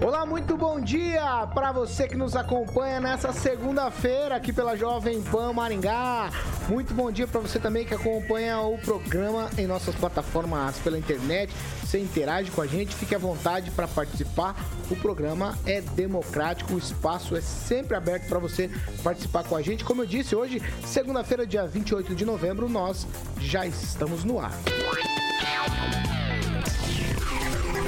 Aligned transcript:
Olá, 0.00 0.24
muito 0.24 0.56
bom 0.56 0.80
dia 0.80 1.48
para 1.52 1.72
você 1.72 2.06
que 2.06 2.16
nos 2.16 2.36
acompanha 2.36 3.00
nessa 3.00 3.32
segunda-feira 3.32 4.36
aqui 4.36 4.52
pela 4.52 4.76
Jovem 4.76 5.20
Pan 5.20 5.52
Maringá. 5.52 6.30
Muito 6.68 6.94
bom 6.94 7.10
dia 7.10 7.26
para 7.26 7.40
você 7.40 7.58
também 7.58 7.84
que 7.84 7.92
acompanha 7.94 8.60
o 8.60 8.78
programa 8.78 9.50
em 9.58 9.66
nossas 9.66 9.96
plataformas 9.96 10.78
pela 10.78 10.96
internet. 10.96 11.52
Você 11.82 11.98
interage 11.98 12.48
com 12.52 12.62
a 12.62 12.66
gente, 12.66 12.94
fique 12.94 13.12
à 13.12 13.18
vontade 13.18 13.72
para 13.72 13.88
participar. 13.88 14.54
O 14.88 14.94
programa 14.94 15.58
é 15.66 15.80
democrático, 15.80 16.74
o 16.74 16.78
espaço 16.78 17.36
é 17.36 17.40
sempre 17.40 17.96
aberto 17.96 18.28
para 18.28 18.38
você 18.38 18.70
participar 19.02 19.42
com 19.42 19.56
a 19.56 19.62
gente. 19.62 19.84
Como 19.84 20.02
eu 20.02 20.06
disse, 20.06 20.36
hoje, 20.36 20.62
segunda-feira, 20.86 21.44
dia 21.44 21.66
28 21.66 22.14
de 22.14 22.24
novembro, 22.24 22.68
nós 22.68 23.04
já 23.40 23.66
estamos 23.66 24.22
no 24.22 24.38
ar. 24.38 24.52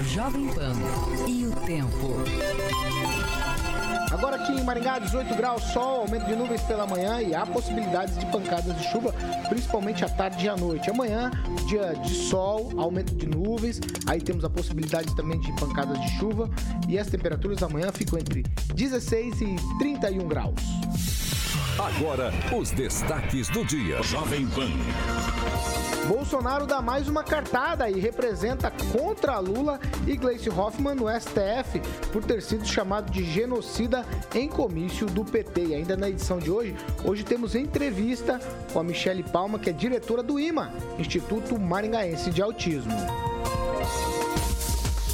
Jovem 0.04 0.48
Pan 0.48 0.72
e 1.28 1.46
o 1.46 1.52
tempo. 1.66 2.14
Agora 4.10 4.36
aqui 4.36 4.52
em 4.52 4.64
Maringá, 4.64 4.98
18 4.98 5.34
graus, 5.34 5.62
sol, 5.72 6.00
aumento 6.00 6.26
de 6.26 6.34
nuvens 6.34 6.62
pela 6.62 6.86
manhã 6.86 7.20
e 7.20 7.34
há 7.34 7.46
possibilidades 7.46 8.18
de 8.18 8.26
pancadas 8.26 8.76
de 8.76 8.84
chuva, 8.90 9.14
principalmente 9.48 10.04
à 10.04 10.08
tarde 10.08 10.46
e 10.46 10.48
à 10.48 10.56
noite. 10.56 10.90
Amanhã, 10.90 11.30
dia 11.68 11.94
de 11.94 12.14
sol, 12.14 12.72
aumento 12.76 13.14
de 13.14 13.26
nuvens, 13.26 13.80
aí 14.06 14.20
temos 14.20 14.44
a 14.44 14.50
possibilidade 14.50 15.14
também 15.14 15.38
de 15.38 15.52
pancadas 15.52 16.00
de 16.00 16.08
chuva 16.18 16.50
e 16.88 16.98
as 16.98 17.06
temperaturas 17.06 17.62
amanhã 17.62 17.92
ficam 17.92 18.18
entre 18.18 18.42
16 18.74 19.40
e 19.42 19.56
31 19.78 20.26
graus. 20.26 20.60
Agora, 21.80 22.30
os 22.54 22.70
destaques 22.72 23.48
do 23.48 23.64
dia. 23.64 24.02
Jovem 24.02 24.46
Pan. 24.48 24.68
Bolsonaro 26.06 26.66
dá 26.66 26.82
mais 26.82 27.08
uma 27.08 27.24
cartada 27.24 27.88
e 27.88 27.98
representa 27.98 28.70
contra 28.92 29.38
Lula 29.38 29.80
e 30.06 30.14
Gleice 30.14 30.50
Hoffmann 30.50 30.94
no 30.94 31.06
STF 31.08 31.80
por 32.12 32.22
ter 32.22 32.42
sido 32.42 32.66
chamado 32.66 33.10
de 33.10 33.24
genocida 33.24 34.04
em 34.34 34.46
comício 34.46 35.06
do 35.06 35.24
PT. 35.24 35.68
E 35.68 35.74
ainda 35.74 35.96
na 35.96 36.10
edição 36.10 36.38
de 36.38 36.50
hoje, 36.50 36.76
hoje 37.02 37.24
temos 37.24 37.54
entrevista 37.54 38.38
com 38.74 38.80
a 38.80 38.84
Michele 38.84 39.22
Palma, 39.22 39.58
que 39.58 39.70
é 39.70 39.72
diretora 39.72 40.22
do 40.22 40.38
IMA, 40.38 40.70
Instituto 40.98 41.58
Maringaense 41.58 42.30
de 42.30 42.42
Autismo. 42.42 42.92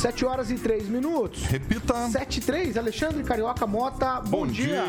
7 0.00 0.24
horas 0.24 0.50
e 0.50 0.54
3 0.54 0.88
minutos. 0.88 1.42
Repita. 1.44 2.08
7 2.08 2.38
e 2.38 2.40
3, 2.40 2.76
Alexandre 2.78 3.22
Carioca 3.22 3.66
Mota, 3.66 4.18
bom, 4.22 4.40
Bom 4.40 4.46
dia, 4.46 4.82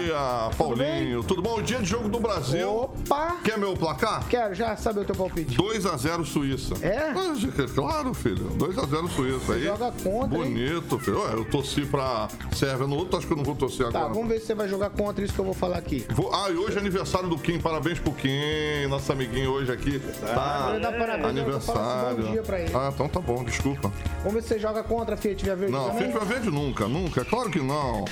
Paulinho. 0.57 1.21
Tudo 1.23 1.41
bom? 1.41 1.61
Dia 1.61 1.79
de 1.79 1.85
jogo 1.85 2.07
do 2.07 2.17
Brasil. 2.17 2.69
Opa! 2.73 3.35
Quer 3.44 3.57
meu 3.57 3.73
placar? 3.75 4.25
Quero 4.29 4.55
já 4.55 4.73
saber 4.77 5.01
o 5.01 5.05
teu 5.05 5.13
palpite. 5.13 5.57
2x0 5.57 6.23
Suíça. 6.23 6.75
É? 6.81 7.11
Mas, 7.13 7.41
Claro, 7.75 8.13
filho. 8.13 8.51
2x0 8.57 9.09
Suíça 9.09 9.53
aí. 9.53 9.63
joga 9.66 9.91
contra, 10.01 10.38
hein? 10.38 10.44
Bonito, 10.45 10.97
filho. 11.00 11.19
Ué, 11.21 11.33
Eu 11.33 11.44
torci 11.44 11.81
pra 11.85 12.29
Sérvia 12.53 12.88
no 12.88 12.95
outro, 12.95 13.17
acho 13.17 13.27
que 13.27 13.33
eu 13.33 13.38
não 13.38 13.44
vou 13.44 13.55
torcer 13.55 13.91
Tá, 13.91 14.00
agora. 14.00 14.13
vamos 14.13 14.29
ver 14.29 14.39
se 14.39 14.45
você 14.47 14.55
vai 14.55 14.69
jogar 14.69 14.91
contra 14.91 15.25
isso 15.25 15.33
que 15.33 15.39
eu 15.41 15.45
vou 15.45 15.53
falar 15.53 15.77
aqui. 15.77 16.05
Vou- 16.11 16.33
Ah, 16.33 16.50
e 16.50 16.55
hoje 16.55 16.77
é 16.77 16.79
aniversário 16.79 17.27
do 17.27 17.38
Kim. 17.38 17.59
Parabéns 17.59 18.00
pro 18.00 18.13
Kim, 18.13 18.88
nosso 18.89 19.11
amiguinho 19.11 19.51
hoje 19.51 19.71
aqui. 19.73 20.00
Tá. 20.00 20.69
Ia 20.73 20.79
dar 20.79 20.94
parabéns, 20.94 21.25
Aniversário. 21.27 22.23
bom 22.23 22.31
dia 22.31 22.41
pra 22.44 22.61
ele. 22.61 22.71
Ah, 22.73 22.89
então 22.94 23.09
tá 23.09 23.19
bom, 23.19 23.44
desculpa. 23.44 23.91
Vamos 24.19 24.35
ver 24.35 24.41
se 24.44 24.47
você 24.47 24.59
joga 24.59 24.81
contra 24.83 25.00
a 25.09 25.17
Fiat 25.17 25.44
Via 25.44 25.56
Verde 25.56 25.73
Não, 25.73 25.89
também. 25.89 26.12
Fiat 26.12 26.13
Via 26.13 26.25
Verde 26.25 26.51
nunca, 26.51 26.88
nunca, 26.88 27.22
é 27.22 27.23
claro 27.25 27.50
que 27.50 27.59
não. 27.59 28.06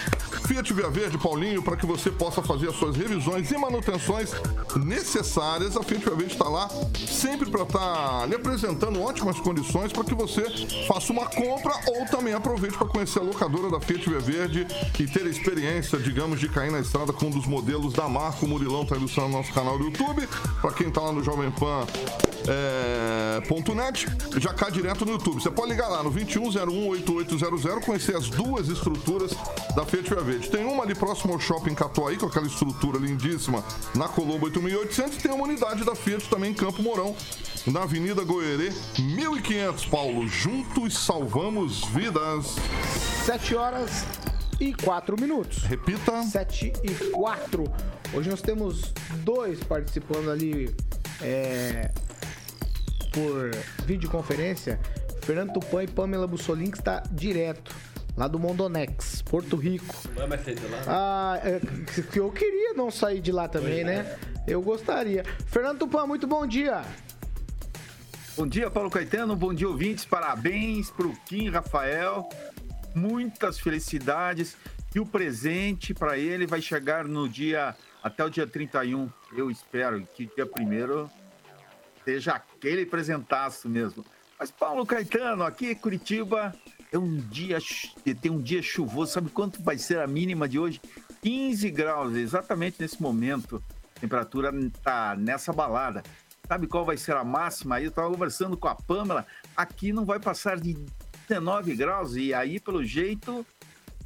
Fiat 0.48 0.74
Via 0.74 0.90
Verde, 0.90 1.18
Paulinho, 1.18 1.62
para 1.62 1.78
que 1.78 1.86
você 1.86 2.10
possa 2.10 2.42
fazer 2.42 2.70
as 2.70 2.76
suas 2.76 2.96
revisões 2.96 3.52
e 3.52 3.58
manutenções 3.58 4.32
necessárias, 4.84 5.78
a 5.78 5.84
Fiat 5.84 6.04
Via 6.04 6.16
Verde 6.16 6.34
está 6.34 6.48
lá 6.50 6.70
sempre 7.08 7.50
para 7.50 7.64
estar 7.64 8.28
lhe 8.28 8.36
apresentando 8.36 9.02
ótimas 9.02 9.40
condições 9.40 9.92
para 9.92 10.04
que 10.04 10.16
você 10.16 10.44
faça 10.88 11.12
uma 11.14 11.26
compra 11.26 11.74
ou 11.88 12.06
também 12.06 12.34
aproveite 12.34 12.78
para 12.78 12.88
conhecer 12.88 13.20
a 13.20 13.24
locadora 13.24 13.70
da 13.70 13.80
Fiat 13.80 14.10
Via 14.10 14.20
Verde 14.20 14.68
e 15.00 15.08
ter 15.08 15.24
a 15.24 15.30
experiência, 15.30 16.00
digamos, 16.00 16.40
de 16.40 16.50
cair 16.50 16.72
na 16.72 16.80
estrada 16.80 17.14
com 17.14 17.28
um 17.28 17.32
dos 17.32 17.46
modelos 17.46 17.94
da 17.94 18.08
marca. 18.08 18.46
O 18.46 18.48
Murilão 18.48 18.84
está 18.84 18.96
ilustrando 18.96 19.30
no 19.30 19.38
nosso 19.38 19.54
canal 19.54 19.78
do 19.78 19.86
YouTube. 19.86 20.28
Para 20.62 20.72
quem 20.72 20.88
está 20.88 21.02
lá 21.02 21.12
no 21.12 21.24
Jovem 21.24 21.52
Pan 21.52 21.86
é, 22.48 23.42
ponto 23.48 23.76
.net, 23.76 24.08
já 24.38 24.54
cai 24.54 24.72
direto 24.72 25.06
no 25.06 25.12
YouTube. 25.14 25.42
Você 25.42 25.52
pode 25.52 25.72
ligar 25.72 25.88
lá 25.88 26.04
no 26.04 26.10
21018800, 26.80 27.86
conhecer 27.86 28.16
as 28.16 28.30
duas 28.30 28.70
estruturas 28.70 29.32
da 29.76 29.86
Fiat 29.86 30.10
Via 30.10 30.22
Verde. 30.22 30.50
Tem 30.50 30.66
uma 30.66 30.84
ali 30.84 30.96
próximo 30.96 31.34
ao 31.34 31.40
Shopping 31.40 31.76
Catuaí, 31.76 32.18
com 32.18 32.28
aquela 32.28 32.48
estrutura 32.48 32.98
lindíssima 32.98 33.64
na 33.96 34.08
Colombo 34.08 34.46
8800, 34.46 35.18
e 35.18 35.22
tem 35.22 35.32
uma 35.32 35.44
unidade 35.44 35.84
da 35.84 35.96
Fiat 35.96 36.30
também 36.30 36.52
em 36.52 36.54
Campo 36.54 36.82
Mourão, 36.82 37.16
na 37.68 37.84
Avenida 37.84 38.24
Goerê 38.24 38.72
1500. 38.98 39.86
Paulo, 39.86 40.28
juntos 40.28 40.98
salvamos 40.98 41.84
vidas. 41.86 42.56
7 43.26 43.56
horas 43.56 44.06
e 44.60 44.74
4 44.74 45.20
minutos. 45.20 45.64
Repita. 45.64 46.24
7 46.24 46.74
e 46.84 47.10
4. 47.12 47.64
Hoje 48.14 48.30
nós 48.30 48.42
temos 48.42 48.94
dois 49.24 49.64
participando 49.64 50.32
ali 50.32 50.76
é, 51.22 51.92
por 53.12 53.52
videoconferência. 53.86 54.80
Fernando 55.30 55.54
Tupan 55.54 55.84
e 55.84 55.88
Pamela 55.88 56.26
Bussolin, 56.26 56.72
que 56.72 56.80
está 56.80 57.04
direto 57.12 57.72
lá 58.18 58.28
do 58.28 58.40
Mondonex, 58.40 59.22
Porto 59.22 59.56
Rico. 59.56 59.96
Vai 60.16 60.26
mais 60.26 60.44
sair 60.44 60.56
de 60.56 60.66
lá? 60.66 60.82
Ah, 60.88 61.40
é, 61.44 61.60
que 62.02 62.20
eu 62.20 62.32
queria 62.32 62.74
não 62.74 62.90
sair 62.90 63.22
de 63.22 63.32
lá 63.32 63.48
também, 63.48 63.84
né? 63.84 64.18
Eu 64.48 64.60
gostaria. 64.60 65.24
Fernando 65.46 65.78
Tupan, 65.78 66.08
muito 66.08 66.26
bom 66.26 66.48
dia. 66.48 66.82
Bom 68.36 68.48
dia, 68.48 68.72
Paulo 68.72 68.90
Caetano. 68.90 69.36
Bom 69.36 69.54
dia, 69.54 69.70
ouvintes. 69.70 70.04
Parabéns 70.04 70.90
para 70.90 71.06
o 71.06 71.16
Kim 71.28 71.48
Rafael. 71.52 72.28
Muitas 72.96 73.60
felicidades. 73.60 74.58
E 74.96 75.00
o 75.00 75.06
presente 75.06 75.94
para 75.94 76.18
ele 76.18 76.48
vai 76.48 76.60
chegar 76.60 77.06
no 77.06 77.30
dia 77.30 77.76
até 78.02 78.26
o 78.26 78.32
dia 78.32 78.48
31. 78.48 79.08
Eu 79.38 79.52
espero 79.52 80.04
que 80.12 80.26
dia 80.26 80.48
primeiro 80.48 81.08
seja 82.04 82.32
aquele 82.34 82.84
presentaço 82.84 83.70
mesmo. 83.70 84.04
Mas 84.40 84.50
Paulo 84.50 84.86
Caetano, 84.86 85.44
aqui 85.44 85.72
em 85.72 85.76
Curitiba 85.76 86.56
é 86.94 86.98
um 86.98 87.18
dia 87.18 87.58
tem 88.22 88.32
um 88.32 88.42
dia 88.42 88.62
chuvoso. 88.62 89.12
Sabe 89.12 89.30
quanto 89.30 89.62
vai 89.62 89.78
ser 89.78 90.00
a 90.00 90.08
mínima 90.08 90.48
de 90.48 90.58
hoje? 90.58 90.80
15 91.22 91.70
graus, 91.72 92.16
exatamente 92.16 92.78
nesse 92.80 93.02
momento. 93.02 93.62
A 93.98 94.00
temperatura 94.00 94.50
tá 94.82 95.14
nessa 95.18 95.52
balada. 95.52 96.02
Sabe 96.48 96.68
qual 96.68 96.86
vai 96.86 96.96
ser 96.96 97.18
a 97.18 97.24
máxima? 97.24 97.82
Eu 97.82 97.90
estava 97.90 98.10
conversando 98.10 98.56
com 98.56 98.70
a 98.70 98.76
Pamela. 98.76 99.28
Aqui 99.58 99.92
não 99.92 100.06
vai 100.06 100.20
passar 100.20 100.58
de 100.58 100.74
19 101.28 101.76
graus 101.76 102.16
e 102.16 102.34
aí, 102.34 102.62
pelo 102.62 102.84
jeito, 102.84 103.46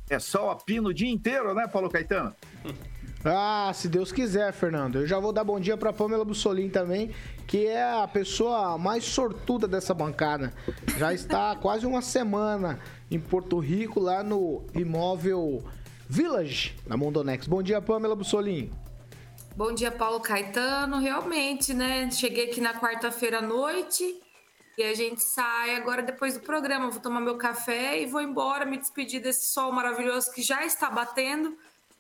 é 0.09 0.17
sol 0.17 0.49
a 0.49 0.55
pino 0.55 0.89
o 0.89 0.93
dia 0.93 1.09
inteiro, 1.09 1.53
né, 1.53 1.67
Paulo 1.67 1.89
Caetano? 1.91 2.35
Ah, 3.25 3.71
se 3.73 3.87
Deus 3.87 4.11
quiser, 4.11 4.51
Fernando. 4.51 4.99
Eu 4.99 5.07
já 5.07 5.17
vou 5.17 5.31
dar 5.31 5.45
bom 5.45 5.57
dia 5.57 5.77
para 5.77 5.93
Pamela 5.93 6.25
Bussolin 6.25 6.69
também, 6.69 7.15
que 7.47 7.65
é 7.67 7.81
a 7.81 8.05
pessoa 8.05 8.77
mais 8.77 9.05
sortuda 9.05 9.65
dessa 9.65 9.93
bancada. 9.93 10.53
Já 10.97 11.13
está 11.13 11.51
há 11.51 11.55
quase 11.55 11.85
uma 11.85 12.01
semana 12.01 12.81
em 13.09 13.19
Porto 13.19 13.59
Rico, 13.59 13.99
lá 13.99 14.21
no 14.21 14.65
imóvel 14.75 15.63
Village, 16.09 16.75
na 16.85 16.97
Mondonex. 16.97 17.47
Bom 17.47 17.63
dia, 17.63 17.81
Pamela 17.81 18.15
Bussolin. 18.15 18.69
Bom 19.55 19.73
dia, 19.73 19.89
Paulo 19.89 20.19
Caetano. 20.19 20.99
Realmente, 20.99 21.73
né? 21.73 22.11
Cheguei 22.11 22.49
aqui 22.49 22.59
na 22.59 22.73
quarta-feira 22.73 23.37
à 23.37 23.41
noite 23.41 24.03
e 24.77 24.83
a 24.83 24.93
gente 24.93 25.21
sai 25.21 25.75
agora 25.75 26.01
depois 26.01 26.33
do 26.33 26.41
programa. 26.41 26.89
Vou 26.89 26.99
tomar 26.99 27.21
meu 27.21 27.37
café 27.37 28.01
e 28.01 28.05
vou 28.05 28.21
embora, 28.21 28.65
me 28.65 28.77
despedir 28.77 29.21
desse 29.21 29.47
sol 29.47 29.71
maravilhoso 29.71 30.29
que 30.33 30.41
já 30.41 30.65
está 30.65 30.89
batendo. 30.89 31.55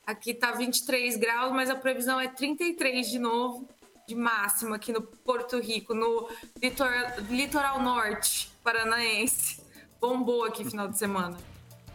Aqui 0.05 0.33
tá 0.33 0.51
23 0.51 1.15
graus, 1.17 1.51
mas 1.53 1.69
a 1.69 1.75
previsão 1.75 2.19
é 2.19 2.27
33 2.27 3.09
de 3.09 3.19
novo, 3.19 3.67
de 4.07 4.15
máxima 4.15 4.75
aqui 4.75 4.91
no 4.91 5.01
Porto 5.01 5.59
Rico, 5.59 5.93
no 5.93 6.27
litoral, 6.61 7.11
litoral 7.29 7.81
norte 7.81 8.51
paranaense. 8.63 9.61
Bombou 10.01 10.43
aqui 10.43 10.65
final 10.65 10.89
de 10.89 10.97
semana. 10.97 11.37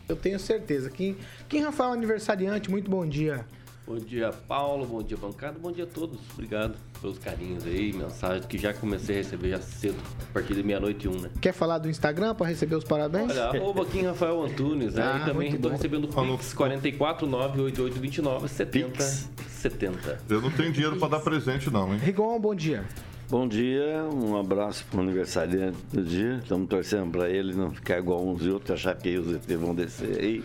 Eu 0.08 0.16
tenho 0.16 0.38
certeza. 0.38 0.88
Kim, 0.88 1.18
Kim 1.48 1.60
Rafael, 1.60 1.92
aniversariante, 1.92 2.70
muito 2.70 2.90
bom 2.90 3.06
dia. 3.06 3.46
Bom 3.88 3.96
dia, 3.96 4.30
Paulo. 4.46 4.84
Bom 4.84 5.02
dia, 5.02 5.16
bancada. 5.16 5.58
Bom 5.58 5.72
dia 5.72 5.84
a 5.84 5.86
todos. 5.86 6.18
Obrigado 6.34 6.74
pelos 7.00 7.18
carinhos 7.18 7.64
aí, 7.64 7.90
mensagens 7.94 8.44
que 8.44 8.58
já 8.58 8.74
comecei 8.74 9.14
a 9.14 9.18
receber 9.18 9.48
já 9.48 9.62
cedo, 9.62 9.96
a 10.28 10.32
partir 10.34 10.52
de 10.52 10.62
meia-noite 10.62 11.06
e 11.06 11.08
um, 11.08 11.18
né? 11.18 11.30
Quer 11.40 11.54
falar 11.54 11.78
do 11.78 11.88
Instagram 11.88 12.34
para 12.34 12.48
receber 12.48 12.76
os 12.76 12.84
parabéns? 12.84 13.30
Olha, 13.30 13.44
arroba 13.44 13.86
Kim 13.86 14.02
Rafael 14.02 14.42
Antunes, 14.42 14.92
né? 14.92 15.02
Ah, 15.02 15.20
e 15.22 15.24
também 15.24 15.54
estou 15.54 15.70
recebendo 15.70 16.04
o 16.04 16.08
Pix 16.08 16.52
4498829 16.52 18.46
70 18.46 19.02
70. 19.48 20.18
Eu 20.28 20.42
não 20.42 20.50
tenho 20.50 20.70
dinheiro 20.70 20.96
pra 20.98 21.08
dar 21.08 21.20
presente, 21.20 21.70
não, 21.70 21.94
hein? 21.94 21.98
Rigon, 21.98 22.38
bom 22.38 22.54
dia. 22.54 22.84
Bom 23.30 23.48
dia, 23.48 24.04
um 24.04 24.38
abraço 24.38 24.84
para 24.90 25.00
o 25.00 25.02
aniversariante 25.02 25.78
do 25.92 26.02
dia. 26.02 26.40
Estamos 26.42 26.68
torcendo 26.68 27.10
para 27.10 27.30
ele 27.30 27.54
não 27.54 27.70
ficar 27.70 27.98
igual 27.98 28.26
uns 28.26 28.42
e 28.42 28.50
outros, 28.50 28.70
achar 28.72 28.94
que 28.96 29.16
os 29.16 29.34
ET 29.34 29.46
vão 29.58 29.74
descer 29.74 30.18
aí 30.18 30.44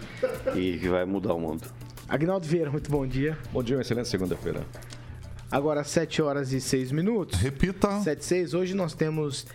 e 0.55 0.77
que 0.77 0.87
vai 0.87 1.03
mudar 1.03 1.33
o 1.33 1.39
mundo. 1.39 1.63
Agnaldo 2.13 2.45
Vieira, 2.45 2.69
muito 2.69 2.91
bom 2.91 3.07
dia. 3.07 3.35
Bom 3.51 3.63
dia, 3.63 3.75
uma 3.75 3.81
excelente 3.81 4.07
segunda-feira. 4.07 4.63
Agora 5.49 5.83
7 5.83 6.21
horas 6.21 6.53
e 6.53 6.61
6 6.61 6.91
minutos. 6.91 7.39
Repita. 7.39 8.01
7 8.01 8.21
e 8.21 8.23
6. 8.23 8.53
Hoje 8.53 8.75
nós 8.75 8.93
temos 8.93 9.47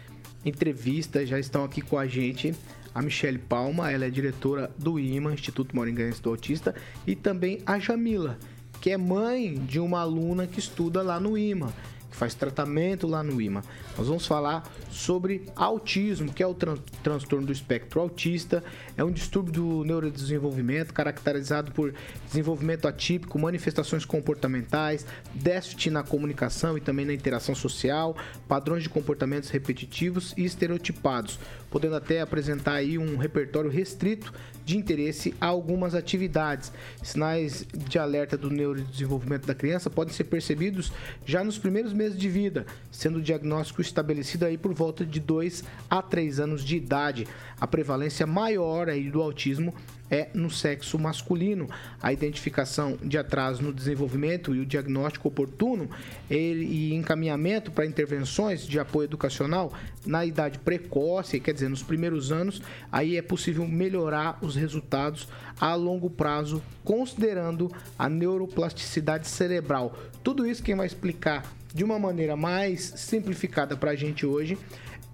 entrevista, 0.45 1.25
já 1.25 1.39
estão 1.39 1.63
aqui 1.63 1.81
com 1.81 1.97
a 1.97 2.05
gente 2.09 2.53
a 2.93 3.01
Michele 3.01 3.39
Palma, 3.39 3.93
ela 3.93 4.07
é 4.07 4.11
diretora 4.11 4.73
do 4.77 4.99
IMA, 4.99 5.35
Instituto 5.35 5.77
Moringaense 5.77 6.21
do 6.21 6.31
Autista, 6.31 6.75
e 7.07 7.15
também 7.15 7.63
a 7.65 7.79
Jamila, 7.79 8.37
que 8.81 8.91
é 8.91 8.97
mãe 8.97 9.55
de 9.55 9.79
uma 9.79 10.01
aluna 10.01 10.45
que 10.45 10.59
estuda 10.59 11.01
lá 11.01 11.21
no 11.21 11.39
IMA, 11.39 11.73
que 12.11 12.17
faz 12.17 12.35
tratamento 12.35 13.07
lá 13.07 13.23
no 13.23 13.41
IMA. 13.41 13.63
Nós 13.99 14.07
vamos 14.07 14.27
falar 14.27 14.63
sobre 14.93 15.47
autismo, 15.57 16.33
que 16.33 16.41
é 16.41 16.47
o 16.47 16.55
tran- 16.55 16.79
transtorno 17.03 17.45
do 17.45 17.53
espectro 17.53 18.01
autista, 18.01 18.63
é 18.97 19.03
um 19.03 19.11
distúrbio 19.11 19.53
do 19.53 19.85
neurodesenvolvimento 19.85 20.95
caracterizado 20.95 21.73
por 21.73 21.93
desenvolvimento 22.25 22.87
atípico, 22.87 23.37
manifestações 23.41 24.05
comportamentais, 24.05 25.05
déficit 25.35 25.91
na 25.91 26.05
comunicação 26.05 26.79
e 26.79 26.81
também 26.81 27.05
na 27.05 27.13
interação 27.13 27.57
social, 27.57 28.17
padrões 28.47 28.85
de 28.85 28.89
comportamentos 28.89 29.51
repetitivos 29.51 30.33
e 30.37 30.45
estereotipados, 30.45 31.37
podendo 31.69 31.97
até 31.97 32.21
apresentar 32.21 32.75
aí 32.75 32.99
um 32.99 33.17
repertório 33.17 33.69
restrito 33.69 34.33
de 34.65 34.77
interesse 34.77 35.35
a 35.41 35.47
algumas 35.47 35.95
atividades. 35.95 36.71
Sinais 37.03 37.67
de 37.75 37.99
alerta 37.99 38.37
do 38.37 38.51
neurodesenvolvimento 38.51 39.47
da 39.47 39.55
criança 39.55 39.91
podem 39.91 40.15
ser 40.15 40.25
percebidos 40.25 40.93
já 41.25 41.43
nos 41.43 41.59
primeiros 41.59 41.93
meses 41.93 42.19
de 42.19 42.29
vida, 42.29 42.67
sendo 42.93 43.19
o 43.19 43.23
diagnóstico 43.23 43.81
estabelecido 43.89 44.45
aí 44.45 44.57
por 44.57 44.73
volta 44.73 45.05
de 45.05 45.21
2 45.21 45.65
a 45.89 46.01
3 46.03 46.41
anos 46.41 46.65
de 46.65 46.77
idade. 46.77 47.27
A 47.61 47.67
prevalência 47.67 48.27
maior 48.27 48.89
aí 48.89 49.11
do 49.11 49.21
autismo 49.21 49.75
é 50.11 50.29
no 50.33 50.51
sexo 50.51 50.99
masculino. 50.99 51.69
A 52.03 52.13
identificação 52.13 52.97
de 53.03 53.19
atraso 53.19 53.63
no 53.63 53.73
desenvolvimento 53.73 54.55
e 54.55 54.61
o 54.61 54.67
diagnóstico 54.67 55.29
oportuno 55.29 55.89
e 56.31 56.95
encaminhamento 56.95 57.71
para 57.71 57.87
intervenções 57.87 58.67
de 58.67 58.79
apoio 58.79 59.07
educacional 59.07 59.73
na 60.07 60.25
idade 60.25 60.59
precoce, 60.59 61.41
quer 61.41 61.53
dizer, 61.53 61.69
nos 61.69 61.83
primeiros 61.83 62.33
anos, 62.33 62.63
aí 62.91 63.17
é 63.17 63.23
possível 63.23 63.67
melhorar 63.67 64.39
os 64.41 64.57
resultados 64.57 65.29
a 65.61 65.75
longo 65.75 66.09
prazo, 66.09 66.63
considerando 66.85 67.71
a 67.99 68.09
neuroplasticidade 68.09 69.27
cerebral. 69.29 69.97
Tudo 70.23 70.47
isso 70.47 70.63
quem 70.63 70.77
vai 70.77 70.87
explicar 70.87 71.58
de 71.75 71.85
uma 71.85 71.99
maneira 71.99 72.37
mais 72.37 72.81
simplificada 72.97 73.77
para 73.77 73.93
a 73.93 73.95
gente 73.97 74.25
hoje 74.27 74.59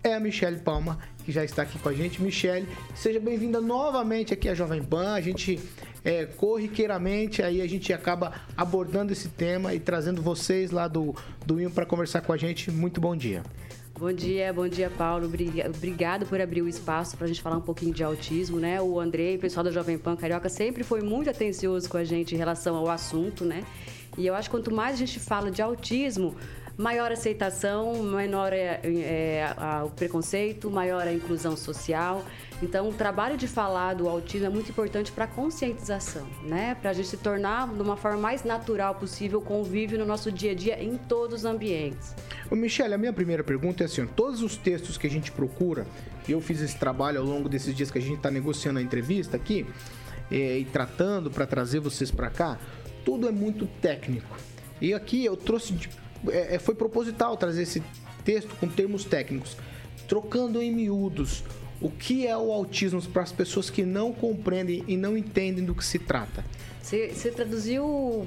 é 0.03 0.15
a 0.15 0.21
Michelle 0.21 0.59
Palma, 0.59 0.99
que 1.25 1.33
já 1.33 1.43
está 1.45 1.63
aqui 1.63 1.79
com 1.79 1.89
a 1.89 1.93
gente. 1.95 2.21
Michelle, 2.23 2.69
seja 2.95 3.19
bem-vinda 3.19 3.61
novamente 3.61 4.35
aqui 4.35 4.49
à 4.49 4.55
Jovem 4.55 4.83
Pan. 4.83 5.15
A 5.15 5.21
gente 5.21 5.59
é, 6.05 6.27
corriqueiramente 6.27 7.43
aí 7.43 7.63
a 7.63 7.67
gente 7.67 7.91
acaba 7.93 8.33
abordando 8.57 9.13
esse 9.13 9.29
tema 9.31 9.75
e 9.75 9.81
trazendo 9.81 10.21
vocês 10.21 10.71
lá 10.71 10.87
do, 10.87 11.15
do 11.47 11.59
INO 11.59 11.71
para 11.71 11.87
conversar 11.87 12.21
com 12.21 12.33
a 12.33 12.37
gente. 12.37 12.71
Muito 12.71 13.01
bom 13.01 13.17
dia. 13.17 13.43
Bom 13.99 14.13
dia, 14.13 14.53
bom 14.53 14.69
dia, 14.69 14.91
Paulo. 14.91 15.29
Briga- 15.29 15.71
Obrigado 15.75 16.27
por 16.27 16.39
abrir 16.41 16.61
o 16.63 16.69
espaço 16.69 17.17
para 17.17 17.25
a 17.25 17.29
gente 17.29 17.41
falar 17.41 17.57
um 17.57 17.61
pouquinho 17.63 17.95
de 17.95 18.03
autismo, 18.05 18.59
né? 18.59 18.83
O 18.83 18.99
Andrei, 19.01 19.37
o 19.37 19.39
pessoal 19.39 19.63
da 19.65 19.71
Jovem 19.71 19.97
Pan 19.97 20.17
Carioca, 20.17 20.49
sempre 20.49 20.83
foi 20.83 21.01
muito 21.01 21.31
atencioso 21.31 21.89
com 21.89 21.97
a 21.97 22.05
gente 22.05 22.35
em 22.35 22.39
relação 22.39 22.75
ao 22.75 22.91
assunto, 22.91 23.45
né? 23.45 23.63
E 24.17 24.27
eu 24.27 24.35
acho 24.35 24.49
que 24.49 24.57
quanto 24.57 24.73
mais 24.73 24.95
a 24.95 24.99
gente 24.99 25.19
fala 25.19 25.51
de 25.51 25.61
autismo, 25.63 26.35
maior 26.77 27.11
a 27.11 27.15
aceitação, 27.15 28.03
menor 28.03 28.53
é, 28.53 28.81
é, 28.85 29.55
a- 29.57 29.85
o 29.85 29.91
preconceito, 29.91 30.71
maior 30.71 31.07
a 31.07 31.13
inclusão 31.13 31.57
social. 31.57 32.25
Então, 32.63 32.89
o 32.89 32.93
trabalho 32.93 33.37
de 33.37 33.47
falar 33.47 33.95
do 33.95 34.09
autismo 34.09 34.47
é 34.47 34.51
muito 34.51 34.71
importante 34.71 35.13
para 35.13 35.25
a 35.25 35.29
conscientização, 35.29 36.27
né? 36.43 36.75
Para 36.81 36.91
a 36.91 36.93
gente 36.93 37.09
se 37.09 37.17
tornar, 37.17 37.69
de 37.69 37.81
uma 37.83 37.97
forma 37.97 38.19
mais 38.19 38.43
natural 38.45 38.95
possível, 38.97 39.41
convívio 39.41 39.99
no 39.99 40.05
nosso 40.07 40.33
dia 40.33 40.53
a 40.53 40.55
dia 40.55 40.83
em 40.83 40.97
todos 40.97 41.41
os 41.41 41.45
ambientes. 41.45 42.15
Ô, 42.51 42.57
Michele, 42.57 42.95
a 42.95 42.99
minha 42.99 43.13
primeira 43.13 43.45
pergunta 43.45 43.85
é 43.85 43.87
assim: 43.87 44.07
todos 44.07 44.43
os 44.43 44.57
textos 44.57 44.97
que 44.99 45.07
a 45.07 45.11
gente 45.11 45.31
procura, 45.31 45.87
eu 46.29 46.41
fiz 46.41 46.61
esse 46.61 46.77
trabalho 46.79 47.21
ao 47.21 47.27
longo 47.27 47.49
desses 47.49 47.75
dias 47.75 47.91
que 47.91 47.99
a 47.99 48.03
gente 48.03 48.17
está 48.17 48.31
negociando 48.31 48.79
a 48.79 48.83
entrevista 48.83 49.37
aqui 49.37 49.67
eh, 50.31 50.59
e 50.59 50.65
tratando 50.65 51.31
para 51.31 51.47
trazer 51.47 51.81
vocês 51.81 52.11
para 52.11 52.31
cá, 52.31 52.59
tudo 53.05 53.29
é 53.29 53.33
muito 53.33 53.67
técnico. 53.81 54.37
E 54.81 54.93
aqui 54.95 55.25
eu 55.25 55.37
trouxe, 55.37 55.73
de- 55.73 55.89
é, 56.29 56.57
é, 56.57 56.59
foi 56.59 56.75
proposital 56.75 57.37
trazer 57.37 57.63
esse 57.63 57.83
texto 58.25 58.55
com 58.59 58.67
termos 58.69 59.05
técnicos, 59.05 59.57
trocando 60.09 60.61
em 60.63 60.73
miúdos 60.75 61.45
o 61.81 61.91
que 61.91 62.27
é 62.27 62.37
o 62.37 62.51
autismo 62.53 63.03
para 63.03 63.23
as 63.23 63.33
pessoas 63.33 63.69
que 63.69 63.83
não 63.83 64.13
compreendem 64.13 64.85
e 64.89 64.97
não 64.97 65.17
entendem 65.17 65.65
do 65.65 65.75
que 65.75 65.85
se 65.85 65.99
trata. 65.99 66.45
Você, 66.81 67.09
você 67.09 67.31
traduziu 67.31 68.27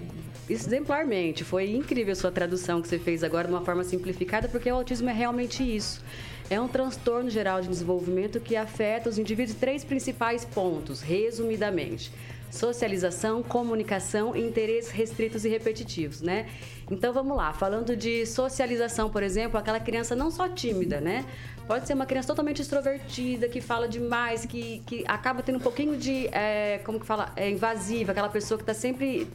exemplarmente. 0.50 1.44
Foi 1.44 1.70
incrível 1.72 2.14
a 2.14 2.16
sua 2.16 2.32
tradução 2.32 2.82
que 2.82 2.88
você 2.88 2.98
fez 3.00 3.24
agora 3.24 3.48
de 3.48 3.54
uma 3.54 3.64
forma 3.64 3.84
simplificada, 3.84 4.48
porque 4.48 4.72
o 4.72 4.76
autismo 4.76 5.10
é 5.10 5.14
realmente 5.14 5.64
isso. 5.64 6.04
É 6.50 6.60
um 6.60 6.68
transtorno 6.68 7.30
geral 7.30 7.62
de 7.62 7.68
desenvolvimento 7.68 8.40
que 8.40 8.56
afeta 8.56 9.10
os 9.10 9.18
indivíduos 9.18 9.56
em 9.56 9.60
três 9.60 9.84
principais 9.84 10.46
pontos, 10.46 11.02
resumidamente. 11.02 12.12
Socialização, 12.50 13.44
comunicação 13.44 14.36
e 14.36 14.42
interesses 14.42 14.92
restritos 14.92 15.46
e 15.46 15.50
repetitivos, 15.50 16.22
né? 16.22 16.48
Então 16.90 17.12
vamos 17.12 17.36
lá, 17.36 17.52
falando 17.52 17.96
de 17.98 18.26
socialização, 18.26 19.10
por 19.10 19.22
exemplo, 19.22 19.60
aquela 19.60 19.80
criança 19.80 20.16
não 20.16 20.32
só 20.32 20.48
tímida, 20.48 21.02
né? 21.02 21.26
Pode 21.68 21.86
ser 21.86 21.96
uma 21.96 22.06
criança 22.06 22.30
totalmente 22.30 22.62
extrovertida, 22.62 23.50
que 23.50 23.60
fala 23.60 23.90
demais, 23.90 24.46
que, 24.46 24.82
que 24.86 25.04
acaba 25.06 25.44
tendo 25.44 25.58
um 25.58 25.62
pouquinho 25.62 25.98
de, 25.98 26.28
é, 26.32 26.80
como 26.86 26.98
que 26.98 27.06
fala, 27.06 27.30
é, 27.36 27.50
invasiva, 27.50 28.14
aquela 28.14 28.30
pessoa 28.30 28.58
que 28.58 28.64
está 28.64 28.74
sempre 28.74 29.28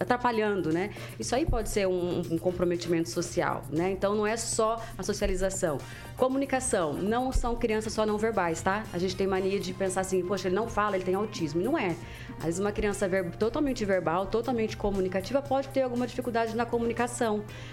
atrapalhando, 0.00 0.72
né? 0.72 0.90
Isso 1.18 1.34
aí 1.34 1.44
pode 1.44 1.68
ser 1.68 1.88
um, 1.88 2.20
um 2.30 2.38
comprometimento 2.38 3.08
social, 3.08 3.64
né? 3.68 3.90
Então 3.90 4.14
não 4.14 4.24
é 4.24 4.36
só 4.36 4.80
a 4.96 5.02
socialização. 5.02 5.78
Comunicação, 6.16 6.92
não 6.92 7.32
são 7.32 7.56
crianças 7.56 7.92
só 7.92 8.06
não 8.06 8.16
verbais, 8.16 8.62
tá? 8.62 8.84
A 8.92 8.98
gente 8.98 9.16
tem 9.16 9.26
mania 9.26 9.58
de 9.58 9.74
pensar 9.74 10.02
assim, 10.02 10.24
poxa, 10.24 10.46
ele 10.46 10.54
não 10.54 10.68
fala, 10.68 10.94
ele 10.94 11.04
tem 11.04 11.16
autismo. 11.16 11.60
Não 11.60 11.76
é. 11.76 11.96
Às 12.38 12.44
vezes 12.44 12.60
uma 12.60 12.70
criança 12.72 13.08
ver- 13.08 13.32
totalmente 13.36 13.84
verbal, 13.84 14.26
totalmente 14.26 14.76
comunicativa, 14.76 15.42
pode 15.42 15.66
ter 15.68 15.82
alguma 15.82 16.06
dificuldade 16.06 16.54
na 16.54 16.64
comunicação. 16.64 16.75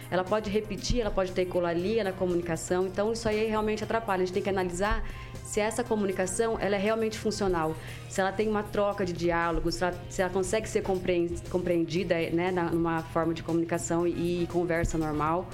Ela 0.09 0.23
pode 0.23 0.49
repetir, 0.49 1.01
ela 1.01 1.11
pode 1.11 1.31
ter 1.31 1.45
colalia 1.45 2.03
na 2.03 2.11
comunicação. 2.11 2.85
Então 2.87 3.11
isso 3.11 3.27
aí 3.27 3.47
realmente 3.47 3.83
atrapalha. 3.83 4.23
A 4.23 4.25
gente 4.25 4.33
tem 4.33 4.43
que 4.43 4.49
analisar 4.49 5.03
se 5.43 5.59
essa 5.59 5.83
comunicação 5.83 6.57
ela 6.59 6.75
é 6.75 6.79
realmente 6.79 7.17
funcional, 7.17 7.75
se 8.09 8.19
ela 8.19 8.31
tem 8.31 8.47
uma 8.47 8.63
troca 8.63 9.05
de 9.05 9.13
diálogo, 9.13 9.71
se 9.71 9.83
ela, 9.83 9.93
se 10.09 10.21
ela 10.21 10.31
consegue 10.31 10.67
ser 10.67 10.81
compreen- 10.81 11.35
compreendida 11.49 12.15
né, 12.31 12.49
na- 12.51 12.71
numa 12.71 13.01
forma 13.03 13.33
de 13.33 13.43
comunicação 13.43 14.07
e, 14.07 14.43
e 14.43 14.47
conversa 14.51 14.97
normal. 14.97 15.47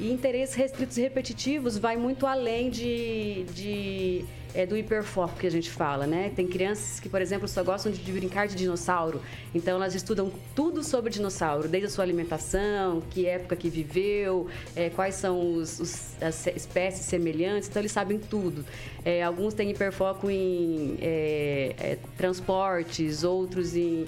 E 0.00 0.10
interesses 0.10 0.54
restritos 0.54 0.96
e 0.96 1.00
repetitivos 1.02 1.76
vai 1.78 1.96
muito 1.96 2.26
além 2.26 2.70
de, 2.70 3.44
de, 3.52 4.24
é, 4.54 4.66
do 4.66 4.76
hiperfoco 4.76 5.36
que 5.38 5.46
a 5.46 5.50
gente 5.50 5.70
fala, 5.70 6.06
né? 6.06 6.30
Tem 6.36 6.46
crianças 6.46 7.00
que, 7.00 7.08
por 7.08 7.20
exemplo, 7.22 7.48
só 7.48 7.62
gostam 7.64 7.90
de, 7.90 8.12
brincar 8.12 8.46
de 8.48 8.54
dinossauro. 8.54 9.20
Então, 9.54 9.76
elas 9.76 9.94
estudam 9.94 10.30
tudo 10.54 10.82
sobre 10.82 11.10
dinossauro, 11.10 11.68
desde 11.68 11.86
a 11.86 11.90
sua 11.90 12.04
alimentação, 12.04 13.00
que 13.10 13.26
época 13.26 13.56
que 13.56 13.68
viveu, 13.70 14.46
é, 14.76 14.90
quais 14.90 15.14
são 15.14 15.54
os, 15.56 15.80
os- 15.80 16.22
as 16.22 16.46
espécies 16.48 17.06
semelhantes. 17.06 17.68
Então, 17.68 17.80
eles 17.80 17.92
sabem 17.92 18.18
tudo. 18.18 18.64
É, 19.04 19.22
alguns 19.22 19.54
têm 19.54 19.70
hiperfoco 19.70 20.30
em 20.30 20.96
é, 21.00 21.74
é, 21.78 21.98
transportes, 22.16 23.24
outros 23.24 23.74
em 23.76 24.06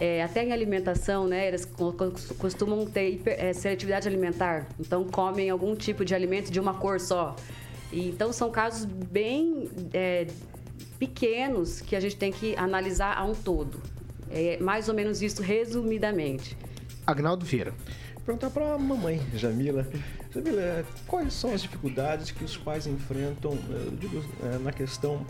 é, 0.00 0.24
até 0.24 0.42
em 0.44 0.52
alimentação, 0.52 1.28
né? 1.28 1.46
Eles 1.46 1.64
co- 1.64 1.92
co- 1.92 2.12
costumam 2.36 2.84
ter 2.84 3.10
hiper- 3.10 3.36
é, 3.38 3.52
seletividade 3.52 4.08
alimentar. 4.08 4.66
Então, 4.80 5.04
comem 5.04 5.48
algum 5.50 5.76
tipo 5.76 6.04
de 6.04 6.12
alimento 6.16 6.50
de 6.50 6.58
uma 6.58 6.74
cor 6.74 6.98
só. 6.98 7.36
Então, 8.00 8.32
são 8.32 8.50
casos 8.50 8.84
bem 8.84 9.70
é, 9.92 10.26
pequenos 10.98 11.80
que 11.80 11.94
a 11.94 12.00
gente 12.00 12.16
tem 12.16 12.32
que 12.32 12.56
analisar 12.56 13.16
a 13.16 13.24
um 13.24 13.34
todo. 13.34 13.80
É 14.30 14.58
mais 14.58 14.88
ou 14.88 14.94
menos 14.94 15.22
isso, 15.22 15.42
resumidamente. 15.42 16.56
Agnaldo 17.06 17.44
Vieira. 17.44 17.72
Perguntar 18.24 18.48
pra 18.50 18.78
mamãe, 18.78 19.20
Jamila. 19.34 19.86
Você 20.32 20.84
quais 21.06 21.32
são 21.34 21.52
as 21.52 21.62
dificuldades 21.62 22.30
que 22.30 22.42
os 22.42 22.56
pais 22.56 22.86
enfrentam 22.86 23.56
digo, 24.00 24.24
na 24.62 24.72
questão 24.72 25.24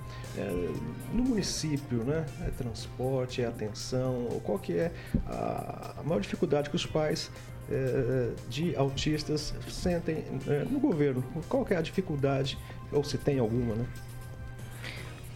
no 1.13 1.25
município, 1.25 2.05
né? 2.05 2.25
É 2.47 2.51
transporte, 2.51 3.43
é 3.43 3.47
atenção, 3.47 4.41
qual 4.45 4.59
que 4.59 4.75
é 4.75 4.93
a 5.27 6.03
maior 6.05 6.21
dificuldade 6.21 6.71
que 6.71 6.77
os 6.77 6.87
pais 6.87 7.31
de 8.49 8.77
autistas 8.77 9.55
sentem 9.69 10.25
no 10.71 10.79
governo? 10.79 11.25
Qual 11.49 11.67
é 11.71 11.77
a 11.77 11.83
dificuldade, 11.83 12.59
ou 12.93 13.03
se 13.03 13.19
tem 13.19 13.39
alguma, 13.39 13.75
né? 13.75 13.87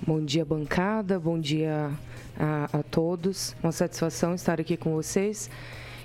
Bom 0.07 0.25
dia, 0.25 0.45
bancada. 0.45 1.19
Bom 1.19 1.39
dia 1.39 1.91
a, 2.39 2.79
a 2.79 2.83
todos. 2.83 3.55
Uma 3.63 3.73
satisfação 3.73 4.35
estar 4.35 4.61
aqui 4.61 4.77
com 4.77 4.95
vocês. 4.95 5.51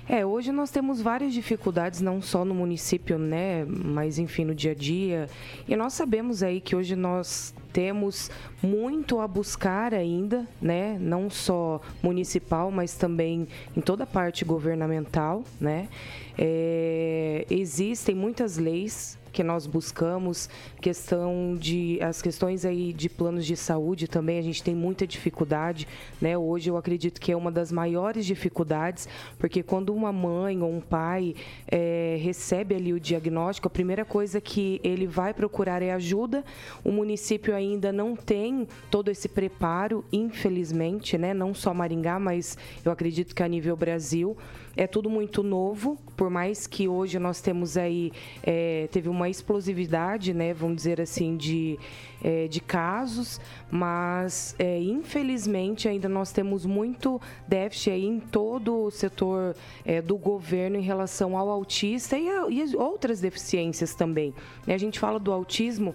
É, 0.06 0.24
hoje 0.24 0.52
nós 0.52 0.70
temos 0.70 1.00
várias 1.00 1.32
dificuldades, 1.32 2.02
não 2.02 2.20
só 2.20 2.44
no 2.44 2.54
município, 2.54 3.18
né, 3.18 3.64
mas 3.64 4.18
enfim, 4.18 4.44
no 4.44 4.54
dia 4.54 4.72
a 4.72 4.74
dia. 4.74 5.28
E 5.66 5.74
nós 5.74 5.94
sabemos 5.94 6.42
aí 6.42 6.60
que 6.60 6.76
hoje 6.76 6.94
nós 6.94 7.54
temos 7.72 8.30
muito 8.62 9.18
a 9.18 9.26
buscar 9.26 9.94
ainda, 9.94 10.46
né, 10.60 10.98
não 11.00 11.30
só 11.30 11.80
municipal, 12.02 12.70
mas 12.70 12.94
também 12.94 13.48
em 13.74 13.80
toda 13.80 14.04
a 14.04 14.06
parte 14.06 14.44
governamental, 14.44 15.42
né. 15.58 15.88
É, 16.36 17.46
existem 17.48 18.14
muitas 18.14 18.58
leis 18.58 19.18
que 19.34 19.42
nós 19.42 19.66
buscamos, 19.66 20.48
questão 20.80 21.56
de 21.58 21.98
as 22.00 22.22
questões 22.22 22.64
aí 22.64 22.92
de 22.92 23.08
planos 23.08 23.44
de 23.44 23.56
saúde 23.56 24.06
também 24.06 24.38
a 24.38 24.42
gente 24.42 24.62
tem 24.62 24.76
muita 24.76 25.06
dificuldade, 25.06 25.88
né? 26.20 26.38
Hoje 26.38 26.70
eu 26.70 26.76
acredito 26.76 27.20
que 27.20 27.32
é 27.32 27.36
uma 27.36 27.50
das 27.50 27.72
maiores 27.72 28.24
dificuldades, 28.24 29.08
porque 29.36 29.60
quando 29.60 29.92
uma 29.92 30.12
mãe 30.12 30.62
ou 30.62 30.70
um 30.70 30.80
pai 30.80 31.34
é, 31.66 32.16
recebe 32.20 32.76
ali 32.76 32.92
o 32.92 33.00
diagnóstico, 33.00 33.66
a 33.66 33.70
primeira 33.70 34.04
coisa 34.04 34.40
que 34.40 34.80
ele 34.84 35.06
vai 35.06 35.34
procurar 35.34 35.82
é 35.82 35.90
ajuda. 35.90 36.44
O 36.84 36.92
município 36.92 37.54
ainda 37.54 37.92
não 37.92 38.14
tem 38.14 38.68
todo 38.88 39.10
esse 39.10 39.28
preparo, 39.28 40.04
infelizmente, 40.12 41.18
né? 41.18 41.34
Não 41.34 41.52
só 41.52 41.74
Maringá, 41.74 42.20
mas 42.20 42.56
eu 42.84 42.92
acredito 42.92 43.34
que 43.34 43.42
a 43.42 43.48
nível 43.48 43.76
Brasil 43.76 44.36
é 44.76 44.86
tudo 44.86 45.08
muito 45.08 45.42
novo, 45.42 45.96
por 46.16 46.28
mais 46.28 46.66
que 46.66 46.88
hoje 46.88 47.18
nós 47.18 47.40
temos 47.40 47.76
aí, 47.76 48.12
é, 48.42 48.88
teve 48.90 49.08
uma 49.08 49.23
explosividade, 49.28 50.32
né, 50.34 50.52
vamos 50.52 50.76
dizer 50.76 51.00
assim, 51.00 51.36
de, 51.36 51.78
é, 52.22 52.48
de 52.48 52.60
casos, 52.60 53.40
mas 53.70 54.54
é, 54.58 54.80
infelizmente 54.80 55.88
ainda 55.88 56.08
nós 56.08 56.32
temos 56.32 56.64
muito 56.64 57.20
déficit 57.46 57.90
em 57.90 58.20
todo 58.20 58.84
o 58.84 58.90
setor 58.90 59.56
é, 59.84 60.00
do 60.00 60.16
governo 60.16 60.76
em 60.76 60.82
relação 60.82 61.36
ao 61.36 61.48
autista 61.48 62.16
e, 62.16 62.28
a, 62.28 62.46
e 62.48 62.76
outras 62.76 63.20
deficiências 63.20 63.94
também. 63.94 64.34
A 64.66 64.78
gente 64.78 64.98
fala 64.98 65.18
do 65.18 65.32
autismo 65.32 65.94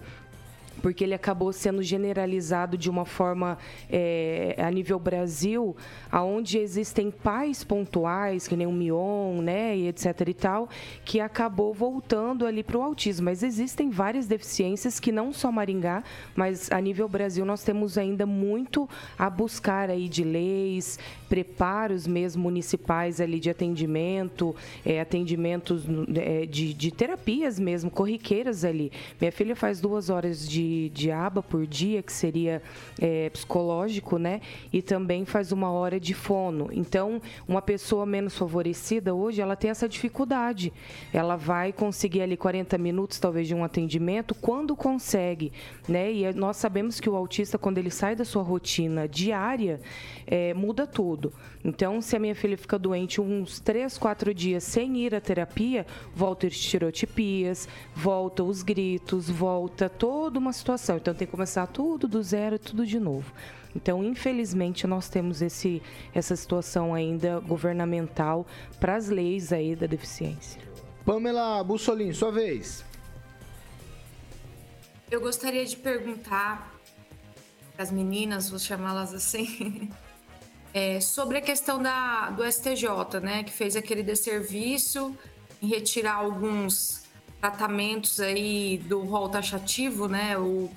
porque 0.80 1.04
ele 1.04 1.14
acabou 1.14 1.52
sendo 1.52 1.82
generalizado 1.82 2.76
de 2.76 2.90
uma 2.90 3.04
forma 3.04 3.58
é, 3.90 4.54
a 4.58 4.70
nível 4.70 4.98
Brasil, 4.98 5.76
aonde 6.10 6.58
existem 6.58 7.10
pais 7.10 7.62
pontuais, 7.62 8.48
que 8.48 8.56
nem 8.56 8.66
o 8.66 8.72
Mion, 8.72 9.40
né, 9.42 9.76
e 9.76 9.88
etc 9.88 10.06
e 10.26 10.34
tal, 10.34 10.68
que 11.04 11.20
acabou 11.20 11.72
voltando 11.72 12.46
ali 12.46 12.62
para 12.62 12.78
o 12.78 12.82
autismo. 12.82 13.26
Mas 13.26 13.42
existem 13.42 13.90
várias 13.90 14.26
deficiências 14.26 14.98
que 14.98 15.12
não 15.12 15.32
só 15.32 15.52
Maringá, 15.52 16.02
mas 16.34 16.70
a 16.70 16.80
nível 16.80 17.08
Brasil 17.08 17.44
nós 17.44 17.62
temos 17.62 17.98
ainda 17.98 18.26
muito 18.26 18.88
a 19.18 19.28
buscar 19.28 19.90
aí 19.90 20.08
de 20.08 20.24
leis, 20.24 20.98
preparos 21.28 22.06
mesmo 22.06 22.42
municipais 22.42 23.20
ali 23.20 23.38
de 23.38 23.48
atendimento, 23.48 24.54
é, 24.84 25.00
atendimentos 25.00 25.84
é, 26.16 26.46
de, 26.46 26.74
de 26.74 26.90
terapias 26.90 27.58
mesmo, 27.58 27.90
corriqueiras 27.90 28.64
ali. 28.64 28.90
Minha 29.20 29.30
filha 29.30 29.54
faz 29.54 29.80
duas 29.80 30.10
horas 30.10 30.48
de 30.48 30.59
de, 30.92 31.10
aba 31.10 31.42
por 31.42 31.66
dia, 31.66 32.02
que 32.02 32.12
seria 32.12 32.62
é, 33.00 33.30
psicológico, 33.30 34.18
né? 34.18 34.40
E 34.72 34.82
também 34.82 35.24
faz 35.24 35.52
uma 35.52 35.70
hora 35.70 35.98
de 35.98 36.14
fono. 36.14 36.68
Então, 36.72 37.20
uma 37.46 37.62
pessoa 37.62 38.04
menos 38.06 38.36
favorecida 38.36 39.14
hoje, 39.14 39.40
ela 39.40 39.56
tem 39.56 39.70
essa 39.70 39.88
dificuldade. 39.88 40.72
Ela 41.12 41.36
vai 41.36 41.72
conseguir 41.72 42.22
ali 42.22 42.36
40 42.36 42.78
minutos, 42.78 43.18
talvez, 43.18 43.46
de 43.48 43.54
um 43.54 43.64
atendimento, 43.64 44.34
quando 44.34 44.76
consegue, 44.76 45.52
né? 45.88 46.12
E 46.12 46.32
nós 46.32 46.56
sabemos 46.56 47.00
que 47.00 47.08
o 47.08 47.16
autista, 47.16 47.58
quando 47.58 47.78
ele 47.78 47.90
sai 47.90 48.14
da 48.14 48.24
sua 48.24 48.42
rotina 48.42 49.08
diária, 49.08 49.80
é, 50.26 50.54
muda 50.54 50.86
tudo. 50.86 51.32
Então, 51.64 52.00
se 52.00 52.16
a 52.16 52.18
minha 52.18 52.34
filha 52.34 52.56
fica 52.56 52.78
doente 52.78 53.20
uns 53.20 53.60
3, 53.60 53.98
4 53.98 54.32
dias 54.32 54.64
sem 54.64 54.96
ir 54.98 55.14
à 55.14 55.20
terapia, 55.20 55.86
volta 56.14 56.46
as 56.46 56.54
estereotipias, 56.54 57.68
volta 57.94 58.42
os 58.42 58.62
gritos, 58.62 59.28
volta 59.28 59.88
toda 59.88 60.38
uma 60.38 60.49
situação. 60.52 60.96
Então, 60.96 61.14
tem 61.14 61.26
que 61.26 61.30
começar 61.30 61.66
tudo 61.66 62.06
do 62.08 62.22
zero, 62.22 62.58
tudo 62.58 62.86
de 62.86 62.98
novo. 62.98 63.32
Então, 63.74 64.02
infelizmente, 64.02 64.86
nós 64.86 65.08
temos 65.08 65.42
esse, 65.42 65.82
essa 66.14 66.34
situação 66.34 66.92
ainda 66.92 67.40
governamental 67.40 68.46
para 68.78 68.96
as 68.96 69.08
leis 69.08 69.52
aí 69.52 69.76
da 69.76 69.86
deficiência. 69.86 70.60
Pamela 71.04 71.62
Bussolini, 71.62 72.12
sua 72.12 72.32
vez. 72.32 72.84
Eu 75.10 75.20
gostaria 75.20 75.64
de 75.64 75.76
perguntar 75.76 76.72
para 77.74 77.82
as 77.82 77.90
meninas, 77.90 78.50
vou 78.50 78.58
chamá-las 78.58 79.14
assim, 79.14 79.90
é, 80.74 81.00
sobre 81.00 81.38
a 81.38 81.40
questão 81.40 81.82
da, 81.82 82.30
do 82.30 82.44
STJ, 82.44 83.20
né, 83.22 83.42
que 83.42 83.52
fez 83.52 83.74
aquele 83.74 84.02
desserviço 84.02 85.16
em 85.62 85.66
retirar 85.66 86.14
alguns 86.14 86.99
tratamentos 87.40 88.20
aí 88.20 88.78
do 88.78 89.00
rol 89.00 89.28
taxativo, 89.28 90.06
né, 90.06 90.36
o, 90.38 90.70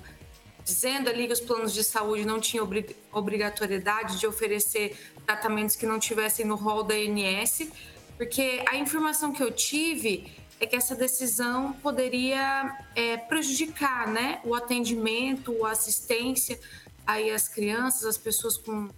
dizendo 0.64 1.10
ali 1.10 1.26
que 1.26 1.32
os 1.32 1.40
planos 1.40 1.74
de 1.74 1.84
saúde 1.84 2.24
não 2.24 2.40
tinham 2.40 2.68
obrigatoriedade 3.12 4.18
de 4.18 4.26
oferecer 4.26 4.96
tratamentos 5.26 5.76
que 5.76 5.86
não 5.86 5.98
tivessem 5.98 6.46
no 6.46 6.56
rol 6.56 6.82
da 6.82 6.94
ANS, 6.94 7.68
porque 8.16 8.62
a 8.66 8.76
informação 8.76 9.32
que 9.32 9.42
eu 9.42 9.50
tive 9.50 10.32
é 10.60 10.66
que 10.66 10.76
essa 10.76 10.94
decisão 10.94 11.72
poderia 11.74 12.78
é, 12.94 13.16
prejudicar 13.16 14.06
né, 14.06 14.40
o 14.44 14.54
atendimento, 14.54 15.66
a 15.66 15.72
assistência 15.72 16.58
aí 17.06 17.30
às 17.30 17.48
crianças, 17.48 18.04
às 18.04 18.16
pessoas 18.16 18.56
com 18.56 18.88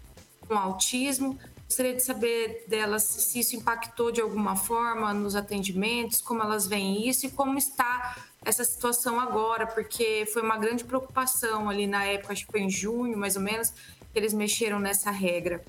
com 0.47 0.55
autismo. 0.55 1.39
Gostaria 1.67 1.95
de 1.95 2.03
saber 2.03 2.65
delas 2.69 3.03
se 3.03 3.41
isso 3.41 3.57
impactou 3.57 4.13
de 4.13 4.21
alguma 4.21 4.55
forma 4.55 5.13
nos 5.13 5.35
atendimentos, 5.35 6.21
como 6.21 6.43
elas 6.43 6.67
veem 6.67 7.09
isso 7.09 7.27
e 7.27 7.31
como 7.31 7.59
está 7.59 8.17
essa 8.45 8.65
situação 8.65 9.19
agora, 9.19 9.67
porque 9.67 10.25
foi 10.33 10.43
uma 10.43 10.57
grande 10.57 10.85
preocupação 10.85 11.69
ali 11.69 11.87
na 11.89 12.05
época, 12.05 12.33
acho 12.33 12.47
que 12.47 12.53
foi 12.53 12.61
em 12.61 12.71
junho 12.71 13.19
mais 13.19 13.35
ou 13.35 13.43
menos, 13.43 13.71
que 13.71 14.19
eles 14.19 14.33
mexeram 14.33 14.79
nessa 14.79 15.11
regra. 15.11 15.65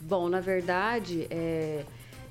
Bom, 0.00 0.28
na 0.28 0.40
verdade, 0.40 1.26
é, 1.28 1.84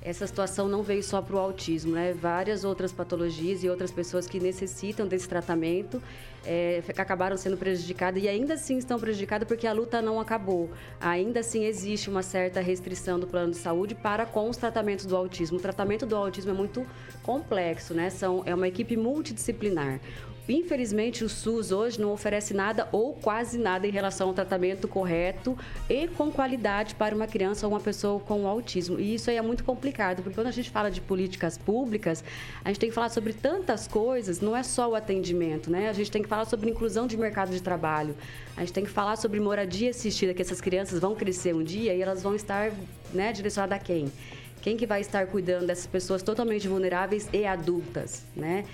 essa 0.04 0.26
situação 0.26 0.68
não 0.68 0.82
veio 0.82 1.02
só 1.02 1.22
para 1.22 1.34
o 1.34 1.38
autismo, 1.38 1.94
né? 1.94 2.12
Várias 2.12 2.62
outras 2.62 2.92
patologias 2.92 3.64
e 3.64 3.70
outras 3.70 3.90
pessoas 3.90 4.26
que 4.26 4.38
necessitam 4.38 5.08
desse 5.08 5.26
tratamento 5.26 6.00
é, 6.44 6.82
acabaram 6.98 7.38
sendo 7.38 7.56
prejudicadas 7.56 8.22
e 8.22 8.28
ainda 8.28 8.52
assim 8.52 8.76
estão 8.76 9.00
prejudicadas 9.00 9.48
porque 9.48 9.66
a 9.66 9.72
luta 9.72 10.02
não 10.02 10.20
acabou. 10.20 10.70
Ainda 11.00 11.40
assim 11.40 11.64
existe 11.64 12.10
uma 12.10 12.22
certa 12.22 12.60
restrição 12.60 13.18
do 13.18 13.26
plano 13.26 13.52
de 13.52 13.56
saúde 13.56 13.94
para 13.94 14.26
com 14.26 14.50
os 14.50 14.58
tratamentos 14.58 15.06
do 15.06 15.16
autismo. 15.16 15.56
O 15.56 15.60
tratamento 15.60 16.04
do 16.04 16.14
autismo 16.14 16.50
é 16.50 16.54
muito 16.54 16.86
complexo, 17.22 17.94
né? 17.94 18.10
São, 18.10 18.42
é 18.44 18.54
uma 18.54 18.68
equipe 18.68 18.98
multidisciplinar. 18.98 20.00
Infelizmente, 20.48 21.24
o 21.24 21.28
SUS 21.28 21.72
hoje 21.72 21.98
não 21.98 22.12
oferece 22.12 22.52
nada 22.52 22.86
ou 22.92 23.14
quase 23.14 23.56
nada 23.56 23.86
em 23.86 23.90
relação 23.90 24.28
ao 24.28 24.34
tratamento 24.34 24.86
correto 24.86 25.56
e 25.88 26.06
com 26.08 26.30
qualidade 26.30 26.94
para 26.94 27.14
uma 27.14 27.26
criança 27.26 27.66
ou 27.66 27.72
uma 27.72 27.80
pessoa 27.80 28.20
com 28.20 28.46
autismo. 28.46 29.00
E 29.00 29.14
isso 29.14 29.30
aí 29.30 29.36
é 29.36 29.42
muito 29.42 29.64
complicado, 29.64 30.22
porque 30.22 30.34
quando 30.34 30.48
a 30.48 30.52
gente 30.52 30.70
fala 30.70 30.90
de 30.90 31.00
políticas 31.00 31.56
públicas, 31.56 32.22
a 32.62 32.68
gente 32.68 32.78
tem 32.78 32.88
que 32.90 32.94
falar 32.94 33.08
sobre 33.08 33.32
tantas 33.32 33.88
coisas, 33.88 34.40
não 34.40 34.54
é 34.54 34.62
só 34.62 34.90
o 34.90 34.94
atendimento, 34.94 35.70
né? 35.70 35.88
A 35.88 35.94
gente 35.94 36.10
tem 36.10 36.22
que 36.22 36.28
falar 36.28 36.44
sobre 36.44 36.68
inclusão 36.68 37.06
de 37.06 37.16
mercado 37.16 37.50
de 37.50 37.62
trabalho, 37.62 38.14
a 38.54 38.60
gente 38.60 38.72
tem 38.72 38.84
que 38.84 38.90
falar 38.90 39.16
sobre 39.16 39.40
moradia 39.40 39.90
assistida, 39.90 40.34
que 40.34 40.42
essas 40.42 40.60
crianças 40.60 41.00
vão 41.00 41.14
crescer 41.14 41.54
um 41.54 41.62
dia 41.62 41.94
e 41.94 42.02
elas 42.02 42.22
vão 42.22 42.34
estar 42.34 42.70
né, 43.14 43.32
direcionadas 43.32 43.78
a 43.78 43.82
quem? 43.82 44.12
Quem 44.60 44.76
que 44.76 44.86
vai 44.86 45.02
estar 45.02 45.26
cuidando 45.26 45.66
dessas 45.66 45.86
pessoas 45.86 46.22
totalmente 46.22 46.66
vulneráveis 46.66 47.28
e 47.32 47.44
adultas, 47.44 48.24
né? 48.34 48.64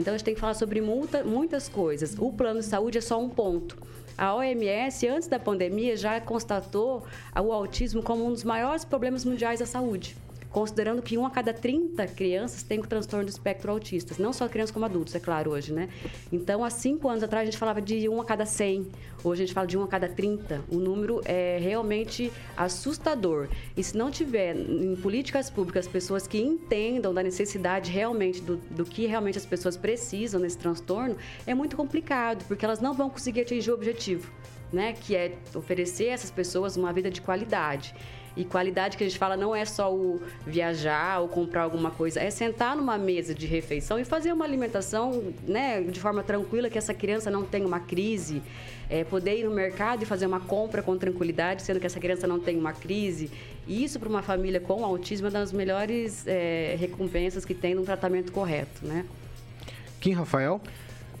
Então 0.00 0.14
a 0.14 0.16
gente 0.16 0.24
tem 0.24 0.34
que 0.34 0.40
falar 0.40 0.54
sobre 0.54 0.80
muita, 0.80 1.22
muitas 1.22 1.68
coisas. 1.68 2.16
O 2.18 2.32
plano 2.32 2.60
de 2.60 2.66
saúde 2.66 2.98
é 2.98 3.00
só 3.00 3.20
um 3.20 3.28
ponto. 3.28 3.76
A 4.16 4.34
OMS, 4.34 5.06
antes 5.08 5.28
da 5.28 5.38
pandemia, 5.38 5.96
já 5.96 6.20
constatou 6.20 7.04
o 7.34 7.52
autismo 7.52 8.02
como 8.02 8.26
um 8.26 8.32
dos 8.32 8.44
maiores 8.44 8.84
problemas 8.84 9.24
mundiais 9.24 9.60
da 9.60 9.66
saúde. 9.66 10.16
Considerando 10.50 11.00
que 11.00 11.16
1 11.16 11.24
a 11.24 11.30
cada 11.30 11.54
30 11.54 12.06
crianças 12.08 12.62
tem 12.62 12.78
o 12.78 12.86
transtorno 12.86 13.24
do 13.24 13.28
espectro 13.28 13.70
autista, 13.70 14.14
não 14.18 14.32
só 14.32 14.48
crianças 14.48 14.72
como 14.72 14.84
adultos, 14.84 15.14
é 15.14 15.20
claro, 15.20 15.52
hoje, 15.52 15.72
né? 15.72 15.88
Então, 16.32 16.64
há 16.64 16.70
cinco 16.70 17.08
anos 17.08 17.22
atrás, 17.22 17.42
a 17.42 17.50
gente 17.50 17.58
falava 17.58 17.80
de 17.80 18.08
1 18.08 18.20
a 18.20 18.24
cada 18.24 18.44
100, 18.44 18.88
hoje 19.22 19.42
a 19.42 19.46
gente 19.46 19.54
fala 19.54 19.66
de 19.66 19.78
1 19.78 19.82
a 19.82 19.88
cada 19.88 20.08
30. 20.08 20.62
O 20.70 20.76
número 20.76 21.20
é 21.24 21.58
realmente 21.60 22.32
assustador. 22.56 23.48
E 23.76 23.82
se 23.82 23.96
não 23.96 24.10
tiver 24.10 24.56
em 24.56 24.96
políticas 24.96 25.48
públicas 25.48 25.86
pessoas 25.86 26.26
que 26.26 26.38
entendam 26.38 27.14
da 27.14 27.22
necessidade 27.22 27.90
realmente 27.90 28.40
do, 28.40 28.56
do 28.56 28.84
que 28.84 29.06
realmente 29.06 29.38
as 29.38 29.46
pessoas 29.46 29.76
precisam 29.76 30.40
nesse 30.40 30.58
transtorno, 30.58 31.16
é 31.46 31.54
muito 31.54 31.76
complicado, 31.76 32.44
porque 32.46 32.64
elas 32.64 32.80
não 32.80 32.92
vão 32.92 33.08
conseguir 33.08 33.42
atingir 33.42 33.70
o 33.70 33.74
objetivo 33.74 34.30
né? 34.72 34.92
Que 34.92 35.16
é 35.16 35.36
oferecer 35.54 36.10
a 36.10 36.12
essas 36.12 36.30
pessoas 36.30 36.76
uma 36.76 36.92
vida 36.92 37.10
de 37.10 37.20
qualidade. 37.20 37.94
E 38.36 38.44
qualidade 38.44 38.96
que 38.96 39.04
a 39.04 39.08
gente 39.08 39.18
fala 39.18 39.36
não 39.36 39.54
é 39.54 39.64
só 39.64 39.92
o 39.92 40.20
viajar 40.46 41.20
ou 41.20 41.28
comprar 41.28 41.62
alguma 41.62 41.90
coisa, 41.90 42.20
é 42.20 42.30
sentar 42.30 42.76
numa 42.76 42.96
mesa 42.96 43.34
de 43.34 43.46
refeição 43.46 43.98
e 43.98 44.04
fazer 44.04 44.32
uma 44.32 44.44
alimentação 44.44 45.32
né, 45.46 45.80
de 45.82 45.98
forma 46.00 46.22
tranquila, 46.22 46.70
que 46.70 46.78
essa 46.78 46.94
criança 46.94 47.30
não 47.30 47.44
tenha 47.44 47.66
uma 47.66 47.80
crise. 47.80 48.42
É, 48.88 49.04
poder 49.04 49.38
ir 49.38 49.44
no 49.44 49.52
mercado 49.52 50.02
e 50.02 50.06
fazer 50.06 50.26
uma 50.26 50.40
compra 50.40 50.82
com 50.82 50.96
tranquilidade, 50.98 51.62
sendo 51.62 51.78
que 51.78 51.86
essa 51.86 52.00
criança 52.00 52.26
não 52.26 52.40
tem 52.40 52.58
uma 52.58 52.72
crise. 52.72 53.30
E 53.68 53.84
isso, 53.84 54.00
para 54.00 54.08
uma 54.08 54.20
família 54.20 54.58
com 54.58 54.84
autismo, 54.84 55.28
é 55.28 55.30
uma 55.30 55.38
das 55.38 55.52
melhores 55.52 56.26
é, 56.26 56.76
recompensas 56.76 57.44
que 57.44 57.54
tem 57.54 57.72
num 57.72 57.84
tratamento 57.84 58.32
correto. 58.32 58.84
Né? 58.84 59.06
Kim 60.00 60.12
Rafael? 60.12 60.60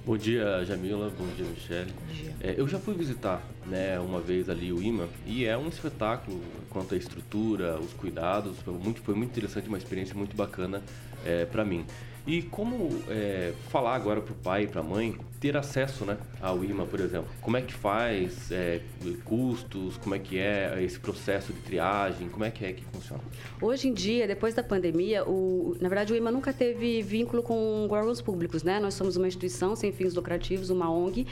Bom 0.04 0.16
dia, 0.16 0.64
Jamila. 0.64 1.12
Bom 1.16 1.26
dia, 1.36 1.44
Michele. 1.44 1.92
É, 2.40 2.54
eu 2.56 2.66
já 2.66 2.78
fui 2.78 2.94
visitar 2.94 3.46
né, 3.66 4.00
uma 4.00 4.18
vez 4.18 4.48
ali 4.48 4.72
o 4.72 4.82
IMA 4.82 5.06
e 5.26 5.44
é 5.44 5.56
um 5.58 5.68
espetáculo 5.68 6.40
quanto 6.70 6.94
à 6.94 6.96
estrutura, 6.96 7.78
os 7.78 7.92
cuidados. 7.92 8.56
Foi 8.60 8.72
muito, 8.72 9.02
foi 9.02 9.14
muito 9.14 9.30
interessante, 9.30 9.68
uma 9.68 9.76
experiência 9.76 10.14
muito 10.14 10.34
bacana 10.34 10.82
é, 11.24 11.44
para 11.44 11.66
mim. 11.66 11.84
E 12.26 12.42
como 12.42 12.88
é, 13.08 13.52
falar 13.68 13.94
agora 13.94 14.20
para 14.20 14.32
o 14.32 14.36
pai 14.36 14.64
e 14.64 14.66
para 14.66 14.80
a 14.80 14.84
mãe 14.84 15.16
ter 15.40 15.56
acesso 15.56 16.04
né, 16.04 16.18
ao 16.40 16.62
IMA, 16.62 16.84
por 16.84 17.00
exemplo? 17.00 17.28
Como 17.40 17.56
é 17.56 17.62
que 17.62 17.72
faz? 17.72 18.52
É, 18.52 18.80
custos? 19.24 19.96
Como 19.96 20.14
é 20.14 20.18
que 20.18 20.38
é 20.38 20.82
esse 20.82 21.00
processo 21.00 21.52
de 21.52 21.60
triagem? 21.60 22.28
Como 22.28 22.44
é 22.44 22.50
que 22.50 22.64
é 22.64 22.72
que 22.74 22.84
funciona? 22.84 23.22
Hoje 23.60 23.88
em 23.88 23.94
dia, 23.94 24.28
depois 24.28 24.54
da 24.54 24.62
pandemia, 24.62 25.24
o, 25.24 25.76
na 25.80 25.88
verdade 25.88 26.12
o 26.12 26.16
IMA 26.16 26.30
nunca 26.30 26.52
teve 26.52 27.00
vínculo 27.02 27.42
com 27.42 27.88
órgãos 27.90 28.20
públicos, 28.20 28.62
né? 28.62 28.78
Nós 28.78 28.94
somos 28.94 29.16
uma 29.16 29.26
instituição 29.26 29.74
sem 29.74 29.90
fins 29.90 30.14
lucrativos, 30.14 30.68
uma 30.68 30.92
ONG, 30.92 31.26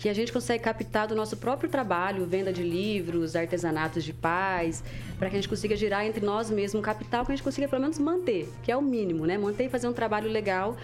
que 0.00 0.08
a 0.08 0.14
gente 0.14 0.32
consegue 0.32 0.64
captar 0.64 1.06
do 1.06 1.14
nosso 1.14 1.36
próprio 1.36 1.68
trabalho, 1.68 2.24
venda 2.24 2.50
de 2.50 2.62
livros, 2.62 3.36
artesanatos 3.36 4.02
de 4.02 4.14
paz, 4.14 4.82
para 5.18 5.28
que 5.28 5.36
a 5.36 5.38
gente 5.38 5.48
consiga 5.48 5.76
girar 5.76 6.06
entre 6.06 6.24
nós 6.24 6.50
mesmos 6.50 6.80
um 6.80 6.82
capital 6.82 7.22
que 7.26 7.32
a 7.32 7.36
gente 7.36 7.44
consiga 7.44 7.68
pelo 7.68 7.82
menos 7.82 7.98
manter, 7.98 8.48
que 8.62 8.72
é 8.72 8.76
o 8.76 8.80
mínimo, 8.80 9.26
né? 9.26 9.36
Manter 9.36 9.66
e 9.66 9.68
fazer 9.68 9.86
um 9.88 9.92
trabalho 9.92 10.30
legal, 10.30 10.74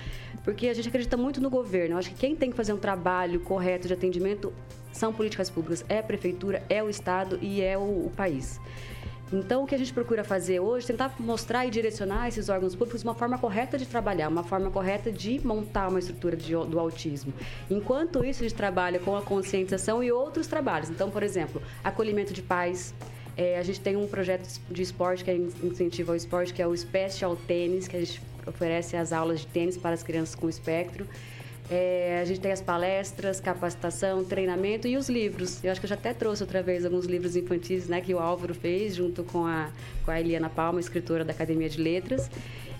porque 0.45 0.69
a 0.69 0.75
gente 0.75 0.89
acredita 0.89 1.17
muito 1.17 1.41
no 1.41 1.49
governo. 1.49 1.95
Eu 1.95 1.99
acho 1.99 2.11
que 2.11 2.15
quem 2.17 2.37
tem 2.37 2.51
que 2.51 2.57
fazer 2.57 2.75
um 2.75 2.79
trabalho 2.79 3.41
correto 3.41 3.89
de 3.89 3.95
atendimento 3.95 4.53
são 4.93 5.15
políticas 5.15 5.49
públicas, 5.49 5.83
é 5.89 5.99
a 5.99 6.03
prefeitura, 6.03 6.63
é 6.69 6.83
o 6.83 6.91
estado 6.91 7.39
e 7.41 7.63
é 7.63 7.79
o, 7.79 7.81
o 7.81 8.13
país. 8.15 8.61
Então, 9.33 9.65
o 9.65 9.67
que 9.67 9.75
a 9.75 9.79
gente 9.79 9.93
procura 9.93 10.23
fazer 10.23 10.61
hoje 10.61 10.87
tentar 10.87 11.13
mostrar 11.19 11.67
e 11.67 11.71
direcionar 11.71 12.29
esses 12.29 12.49
órgãos 12.49 12.77
públicos 12.77 13.03
uma 13.03 13.15
forma 13.15 13.37
correta 13.37 13.77
de 13.77 13.85
trabalhar, 13.85 14.29
uma 14.29 14.45
forma 14.45 14.71
correta 14.71 15.11
de 15.11 15.45
montar 15.45 15.89
uma 15.89 15.99
estrutura 15.99 16.37
de, 16.37 16.53
do 16.53 16.79
autismo. 16.79 17.33
Enquanto 17.69 18.25
isso, 18.25 18.45
a 18.45 18.49
gente 18.49 18.57
trabalha 18.57 19.01
com 19.01 19.17
a 19.17 19.23
conscientização 19.23 20.03
e 20.03 20.13
outros 20.13 20.47
trabalhos. 20.47 20.91
Então, 20.91 21.11
por 21.11 21.23
exemplo, 21.23 21.61
acolhimento 21.83 22.33
de 22.33 22.43
pais. 22.43 22.95
É, 23.37 23.59
a 23.59 23.63
gente 23.63 23.81
tem 23.81 23.97
um 23.97 24.07
projeto 24.07 24.49
de 24.71 24.81
esporte 24.81 25.23
que 25.23 25.31
é 25.31 25.37
incentivo 25.37 26.13
ao 26.13 26.17
esporte, 26.17 26.55
que 26.55 26.63
é 26.63 26.67
o 26.67 26.75
Special 26.75 27.37
Tênis, 27.37 27.87
que 27.87 27.97
a 27.97 28.01
gente 28.01 28.23
oferece 28.47 28.97
as 28.97 29.13
aulas 29.13 29.41
de 29.41 29.47
tênis 29.49 29.77
para 29.77 29.93
as 29.93 30.03
crianças 30.03 30.35
com 30.35 30.49
espectro. 30.49 31.07
É, 31.69 32.21
a 32.23 32.25
gente 32.25 32.41
tem 32.41 32.53
as 32.53 32.61
palestras, 32.61 33.41
capacitação, 33.41 34.25
treinamento 34.25 34.87
e 34.87 34.97
os 34.97 35.09
livros. 35.09 35.63
Eu 35.65 35.73
acho 35.73 35.81
que 35.81 35.87
eu 35.87 35.89
já 35.89 35.97
até 35.97 36.15
trouxe 36.15 36.43
outra 36.43 36.63
vez 36.63 36.85
alguns 36.85 37.07
livros 37.07 37.35
infantis 37.35 37.89
né, 37.89 38.01
que 38.01 38.15
o 38.15 38.19
Álvaro 38.19 38.55
fez 38.55 38.95
junto 38.95 39.25
com 39.25 39.45
a, 39.47 39.71
com 40.05 40.11
a 40.11 40.21
Eliana 40.21 40.49
Palma, 40.49 40.79
escritora 40.79 41.25
da 41.25 41.33
Academia 41.33 41.69
de 41.69 41.81
Letras. 41.81 42.31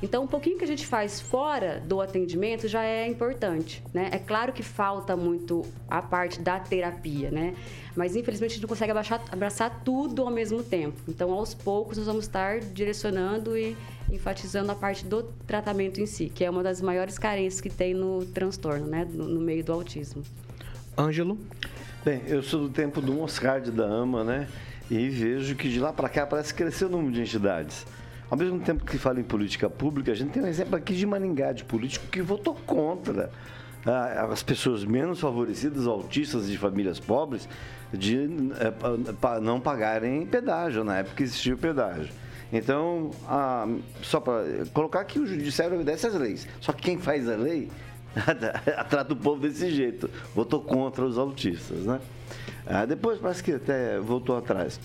Então, 0.03 0.25
um 0.25 0.27
pouquinho 0.27 0.59
que 0.59 0.65
a 0.65 0.67
gente 0.67 0.87
faz 0.87 1.21
fora 1.21 1.83
do 1.87 2.01
atendimento 2.01 2.69
já 2.69 2.85
é 2.85 3.07
importante, 3.07 3.83
né? 3.95 4.11
É 4.13 4.19
claro 4.19 4.53
que 4.53 4.63
falta 4.63 5.17
muito 5.17 5.65
a 5.89 6.03
parte 6.03 6.41
da 6.41 6.61
terapia, 6.61 7.31
né? 7.31 7.55
Mas, 7.95 8.15
infelizmente, 8.15 8.51
a 8.51 8.55
gente 8.55 8.63
não 8.63 8.69
consegue 8.69 8.91
abaixar, 8.91 9.23
abraçar 9.33 9.83
tudo 9.83 10.23
ao 10.23 10.31
mesmo 10.31 10.63
tempo. 10.63 11.01
Então, 11.09 11.33
aos 11.33 11.55
poucos, 11.55 11.97
nós 11.97 12.07
vamos 12.07 12.27
estar 12.27 12.61
direcionando 12.61 13.57
e 13.57 13.75
enfatizando 14.13 14.71
a 14.71 14.75
parte 14.75 15.05
do 15.05 15.23
tratamento 15.47 16.01
em 16.01 16.07
si, 16.07 16.31
que 16.33 16.45
é 16.45 16.51
uma 16.51 16.63
das 16.63 16.81
maiores 16.81 17.19
carências 17.19 17.61
que 17.61 17.71
tem 17.71 17.95
no 17.95 18.25
transtorno, 18.27 18.87
né? 18.87 19.07
No, 19.11 19.25
no 19.27 19.41
meio 19.41 19.65
do 19.65 19.73
autismo. 19.73 20.23
Ângelo? 20.97 21.39
Bem, 22.05 22.23
eu 22.27 22.43
sou 22.43 22.61
do 22.61 22.69
tempo 22.69 23.01
do 23.01 23.13
Moscard 23.15 23.71
da 23.71 23.87
AMA, 23.87 24.23
né? 24.23 24.49
E 24.91 25.09
vejo 25.09 25.57
que 25.57 25.69
de 25.69 25.81
lá 25.81 25.93
para 25.93 26.09
cá 26.09 26.27
parece 26.27 26.55
crescer 26.55 26.85
o 26.85 26.89
número 26.89 27.13
de 27.13 27.23
entidades. 27.23 27.85
Ao 28.29 28.37
mesmo 28.37 28.59
tempo 28.61 28.85
que 28.85 28.99
fala 28.99 29.21
em 29.21 29.25
política 29.25 29.71
pública, 29.71 30.11
a 30.11 30.15
gente 30.15 30.31
tem 30.31 30.43
um 30.43 30.47
exemplo 30.47 30.77
aqui 30.77 30.95
de 30.95 31.07
Maringá, 31.07 31.53
de 31.53 31.65
político 31.65 32.07
que 32.09 32.21
votou 32.21 32.55
contra 32.67 33.31
ah, 33.85 34.29
as 34.33 34.43
pessoas 34.43 34.85
menos 34.85 35.21
favorecidas, 35.21 35.87
autistas 35.87 36.49
de 36.49 36.59
famílias 36.59 36.99
pobres, 36.99 37.49
de 37.93 38.29
é, 38.59 39.41
não 39.41 39.61
pagarem 39.61 40.27
pedágio, 40.27 40.83
na 40.83 40.99
época 40.99 41.17
que 41.17 41.23
existia 41.23 41.55
o 41.55 41.59
pedágio. 41.59 42.13
Então, 42.53 43.11
só 44.03 44.21
para 44.21 44.45
colocar 44.73 45.05
que 45.05 45.19
o 45.19 45.27
judiciário 45.27 45.75
obedece 45.75 46.07
às 46.07 46.15
leis. 46.15 46.49
Só 46.61 46.73
que 46.73 46.83
quem 46.83 46.99
faz 46.99 47.29
a 47.29 47.37
lei 47.37 47.71
trata 48.89 49.13
o 49.13 49.17
povo 49.17 49.41
desse 49.41 49.71
jeito. 49.71 50.09
Votou 50.35 50.61
contra 50.61 51.05
os 51.05 51.19
autistas, 51.19 51.85
né? 51.85 52.01
Ah, 52.65 52.85
depois 52.85 53.19
parece 53.19 53.43
que 53.43 53.53
até 53.53 53.99
voltou 53.99 54.37
atrás. 54.37 54.81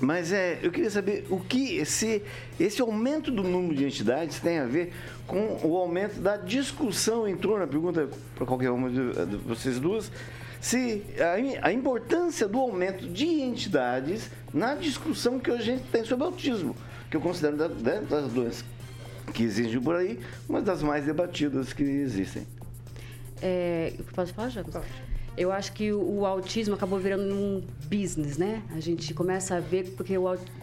Mas 0.00 0.32
é, 0.32 0.58
eu 0.62 0.70
queria 0.72 0.90
saber 0.90 1.26
o 1.30 1.38
que 1.38 1.76
esse, 1.76 2.22
esse 2.58 2.80
aumento 2.80 3.30
do 3.30 3.42
número 3.42 3.74
de 3.74 3.84
entidades 3.84 4.40
tem 4.40 4.58
a 4.58 4.66
ver 4.66 4.92
com 5.26 5.60
o 5.62 5.76
aumento 5.76 6.20
da 6.20 6.36
discussão. 6.36 7.28
Entrou 7.28 7.58
na 7.58 7.66
pergunta 7.66 8.08
para 8.34 8.46
qualquer 8.46 8.70
uma 8.70 8.90
de, 8.90 9.26
de 9.26 9.36
vocês 9.36 9.78
duas, 9.78 10.10
se 10.60 11.02
a, 11.18 11.66
a, 11.68 11.72
importância 11.72 12.46
do 12.48 12.58
aumento 12.58 13.08
de 13.08 13.26
entidades 13.26 14.30
na 14.52 14.74
discussão 14.74 15.38
que 15.38 15.50
hoje 15.50 15.62
a 15.62 15.76
gente 15.76 15.84
tem 15.90 16.04
sobre 16.04 16.24
autismo, 16.24 16.76
que 17.10 17.16
eu 17.16 17.20
considero 17.20 17.56
da, 17.56 17.68
das 17.68 18.32
doenças 18.32 18.64
que 19.32 19.42
existem 19.42 19.80
por 19.80 19.96
aí, 19.96 20.20
uma 20.48 20.60
das 20.60 20.82
mais 20.82 21.04
debatidas 21.04 21.72
que 21.72 21.82
existem. 21.82 22.46
É, 23.40 23.92
posso 24.14 24.32
falar, 24.34 24.50
já, 24.50 24.62
Gustavo? 24.62 24.86
Eu 25.36 25.50
acho 25.50 25.72
que 25.72 25.92
o 25.92 26.26
autismo 26.26 26.74
acabou 26.74 26.98
virando 26.98 27.34
um 27.34 27.62
business, 27.88 28.36
né? 28.36 28.62
A 28.74 28.80
gente 28.80 29.14
começa 29.14 29.56
a 29.56 29.60
ver 29.60 29.94
porque 29.96 30.14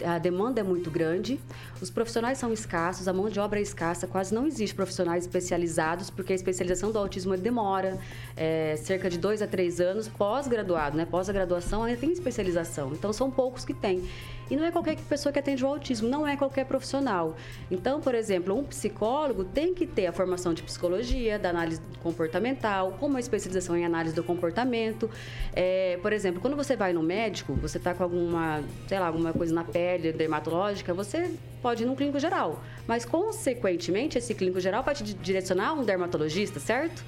a 0.05 0.19
demanda 0.19 0.61
é 0.61 0.63
muito 0.63 0.91
grande, 0.91 1.39
os 1.81 1.89
profissionais 1.89 2.37
são 2.37 2.53
escassos, 2.53 3.07
a 3.07 3.13
mão 3.13 3.29
de 3.29 3.39
obra 3.39 3.59
é 3.59 3.61
escassa, 3.61 4.05
quase 4.05 4.33
não 4.33 4.45
existe 4.45 4.75
profissionais 4.75 5.23
especializados, 5.23 6.09
porque 6.09 6.33
a 6.33 6.35
especialização 6.35 6.91
do 6.91 6.99
autismo 6.99 7.35
demora 7.35 7.97
é, 8.37 8.75
cerca 8.77 9.09
de 9.09 9.17
dois 9.17 9.41
a 9.41 9.47
três 9.47 9.81
anos 9.81 10.07
pós-graduado, 10.07 10.95
né? 10.95 11.05
Pós-graduação 11.05 11.83
ainda 11.83 11.99
tem 11.99 12.11
especialização, 12.11 12.93
então 12.93 13.11
são 13.11 13.31
poucos 13.31 13.65
que 13.65 13.73
têm. 13.73 14.07
E 14.49 14.55
não 14.55 14.65
é 14.65 14.71
qualquer 14.71 14.95
pessoa 14.97 15.31
que 15.31 15.39
atende 15.39 15.63
o 15.63 15.67
autismo, 15.67 16.09
não 16.09 16.27
é 16.27 16.35
qualquer 16.35 16.65
profissional. 16.65 17.35
Então, 17.69 18.01
por 18.01 18.15
exemplo, 18.15 18.57
um 18.57 18.63
psicólogo 18.63 19.43
tem 19.43 19.73
que 19.73 19.85
ter 19.85 20.07
a 20.07 20.11
formação 20.11 20.53
de 20.53 20.63
psicologia, 20.63 21.37
da 21.37 21.49
análise 21.49 21.81
comportamental, 22.01 22.93
com 22.99 23.07
uma 23.07 23.19
especialização 23.19 23.77
em 23.77 23.85
análise 23.85 24.15
do 24.15 24.23
comportamento. 24.23 25.09
É, 25.53 25.99
por 26.01 26.13
exemplo, 26.13 26.41
quando 26.41 26.55
você 26.55 26.75
vai 26.75 26.93
no 26.93 27.03
médico, 27.03 27.53
você 27.53 27.77
está 27.77 27.93
com 27.93 28.03
alguma, 28.03 28.63
sei 28.87 28.99
lá, 28.99 29.07
alguma 29.07 29.33
coisa 29.33 29.53
na 29.53 29.63
pele 29.63 30.11
dermatológica, 30.11 30.93
você 30.93 31.31
pode 31.61 31.83
ir 31.83 31.85
num 31.85 31.95
clínico 31.95 32.19
geral. 32.19 32.63
Mas, 32.87 33.05
consequentemente, 33.05 34.17
esse 34.17 34.33
clínico 34.33 34.59
geral 34.59 34.83
vai 34.83 34.95
te 34.95 35.03
direcionar 35.03 35.69
a 35.69 35.73
um 35.73 35.83
dermatologista, 35.83 36.59
certo? 36.59 37.03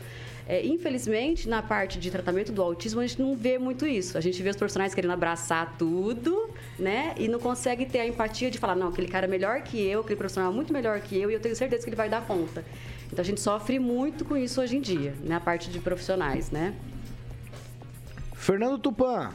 É, 0.47 0.65
infelizmente, 0.65 1.47
na 1.47 1.62
parte 1.62 1.99
de 1.99 2.10
tratamento 2.10 2.51
do 2.51 2.62
autismo, 2.62 2.99
a 2.99 3.08
gente 3.08 3.21
não 3.21 3.36
vê 3.36 3.58
muito 3.58 3.86
isso. 3.86 4.17
A 4.17 4.21
gente 4.21 4.41
vê 4.41 4.49
os 4.49 4.56
profissionais 4.56 4.93
querendo 4.93 5.12
abraçar 5.12 5.75
tudo, 5.77 6.49
né? 6.77 7.13
E 7.17 7.27
não 7.27 7.39
consegue 7.39 7.86
ter 7.86 7.99
a 7.99 8.08
empatia 8.08 8.49
de 8.49 8.58
falar, 8.58 8.75
não, 8.75 8.88
aquele 8.88 9.08
cara 9.08 9.25
é 9.25 9.30
melhor 9.30 9.62
que 9.62 9.80
eu, 9.80 10.01
aquele 10.01 10.17
profissional 10.17 10.51
é 10.51 10.56
muito 10.56 10.73
melhor 10.73 10.99
que 10.99 11.17
eu 11.17 11.30
e 11.32 11.34
eu 11.34 11.39
tenho 11.39 11.56
certeza 11.56 11.84
que 11.84 11.89
ele 11.89 11.95
vai 11.95 12.10
dar 12.10 12.25
conta. 12.25 12.65
Então 13.08 13.21
a 13.21 13.25
gente 13.25 13.41
sofre 13.41 13.77
muito 13.77 14.23
com 14.23 14.38
isso 14.38 14.62
hoje 14.62 14.77
em 14.77 14.82
dia, 14.82 15.13
na 15.23 15.39
parte 15.39 15.69
de 15.69 15.80
profissionais, 15.80 16.49
né? 16.49 16.73
Fernando 18.36 18.80
Tupan. 18.80 19.32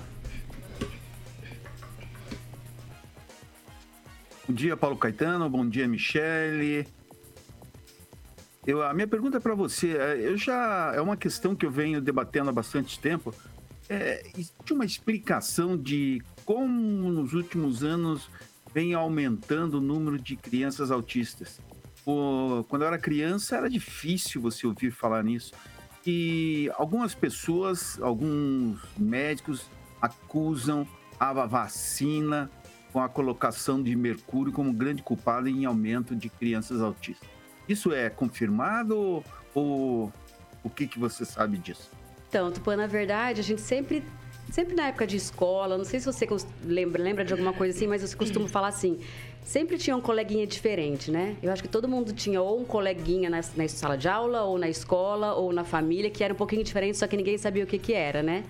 Bom 4.48 4.54
dia, 4.54 4.76
Paulo 4.76 4.96
Caetano. 4.96 5.48
Bom 5.50 5.68
dia, 5.68 5.86
Michele. 5.86 6.86
Eu, 8.66 8.82
a 8.82 8.92
minha 8.92 9.06
pergunta 9.06 9.36
é 9.36 9.40
para 9.40 9.54
você. 9.54 9.96
É, 9.96 10.18
eu 10.20 10.36
já 10.36 10.92
é 10.94 11.00
uma 11.00 11.16
questão 11.16 11.54
que 11.54 11.64
eu 11.64 11.70
venho 11.70 12.00
debatendo 12.00 12.50
há 12.50 12.52
bastante 12.52 12.98
tempo. 12.98 13.32
É, 13.88 14.26
existe 14.36 14.72
uma 14.72 14.84
explicação 14.84 15.76
de 15.76 16.20
como 16.44 17.12
nos 17.12 17.32
últimos 17.32 17.84
anos 17.84 18.28
vem 18.74 18.92
aumentando 18.92 19.78
o 19.78 19.80
número 19.80 20.18
de 20.18 20.34
crianças 20.34 20.90
autistas. 20.90 21.60
O, 22.04 22.64
quando 22.68 22.82
eu 22.82 22.88
era 22.88 22.98
criança, 22.98 23.56
era 23.56 23.70
difícil 23.70 24.40
você 24.40 24.66
ouvir 24.66 24.90
falar 24.90 25.22
nisso. 25.22 25.52
E 26.04 26.70
algumas 26.76 27.14
pessoas, 27.14 28.00
alguns 28.00 28.80
médicos 28.98 29.70
acusam 30.00 30.86
a 31.18 31.32
vacina 31.46 32.50
com 32.92 33.00
a 33.00 33.08
colocação 33.08 33.82
de 33.82 33.94
mercúrio 33.94 34.52
como 34.52 34.72
grande 34.72 35.02
culpada 35.02 35.48
em 35.48 35.64
aumento 35.64 36.14
de 36.14 36.28
crianças 36.28 36.80
autistas. 36.80 37.35
Isso 37.68 37.92
é 37.92 38.08
confirmado 38.08 39.22
ou 39.54 40.12
o 40.62 40.70
que, 40.70 40.86
que 40.86 40.98
você 40.98 41.24
sabe 41.24 41.58
disso? 41.58 41.90
Então, 42.28 42.50
Tupã, 42.50 42.76
na 42.76 42.86
verdade, 42.86 43.40
a 43.40 43.44
gente 43.44 43.60
sempre 43.60 44.02
sempre 44.50 44.74
na 44.74 44.88
época 44.88 45.06
de 45.06 45.16
escola, 45.16 45.76
não 45.76 45.84
sei 45.84 45.98
se 45.98 46.06
você 46.06 46.26
lembra, 46.64 47.02
lembra 47.02 47.24
de 47.24 47.32
alguma 47.32 47.52
coisa 47.52 47.76
assim, 47.76 47.86
mas 47.86 48.02
eu 48.02 48.16
costumo 48.16 48.46
falar 48.46 48.68
assim, 48.68 49.00
sempre 49.42 49.76
tinha 49.76 49.96
um 49.96 50.00
coleguinha 50.00 50.46
diferente, 50.46 51.10
né? 51.10 51.36
Eu 51.42 51.52
acho 51.52 51.62
que 51.62 51.68
todo 51.68 51.88
mundo 51.88 52.12
tinha 52.12 52.40
ou 52.40 52.60
um 52.60 52.64
coleguinha 52.64 53.28
na, 53.28 53.40
na 53.56 53.68
sala 53.68 53.96
de 53.96 54.08
aula, 54.08 54.42
ou 54.42 54.58
na 54.58 54.68
escola, 54.68 55.34
ou 55.34 55.52
na 55.52 55.64
família, 55.64 56.10
que 56.10 56.22
era 56.22 56.32
um 56.32 56.36
pouquinho 56.36 56.62
diferente, 56.62 56.96
só 56.96 57.06
que 57.06 57.16
ninguém 57.16 57.36
sabia 57.38 57.64
o 57.64 57.66
que 57.66 57.78
que 57.78 57.92
era, 57.92 58.22
né? 58.22 58.44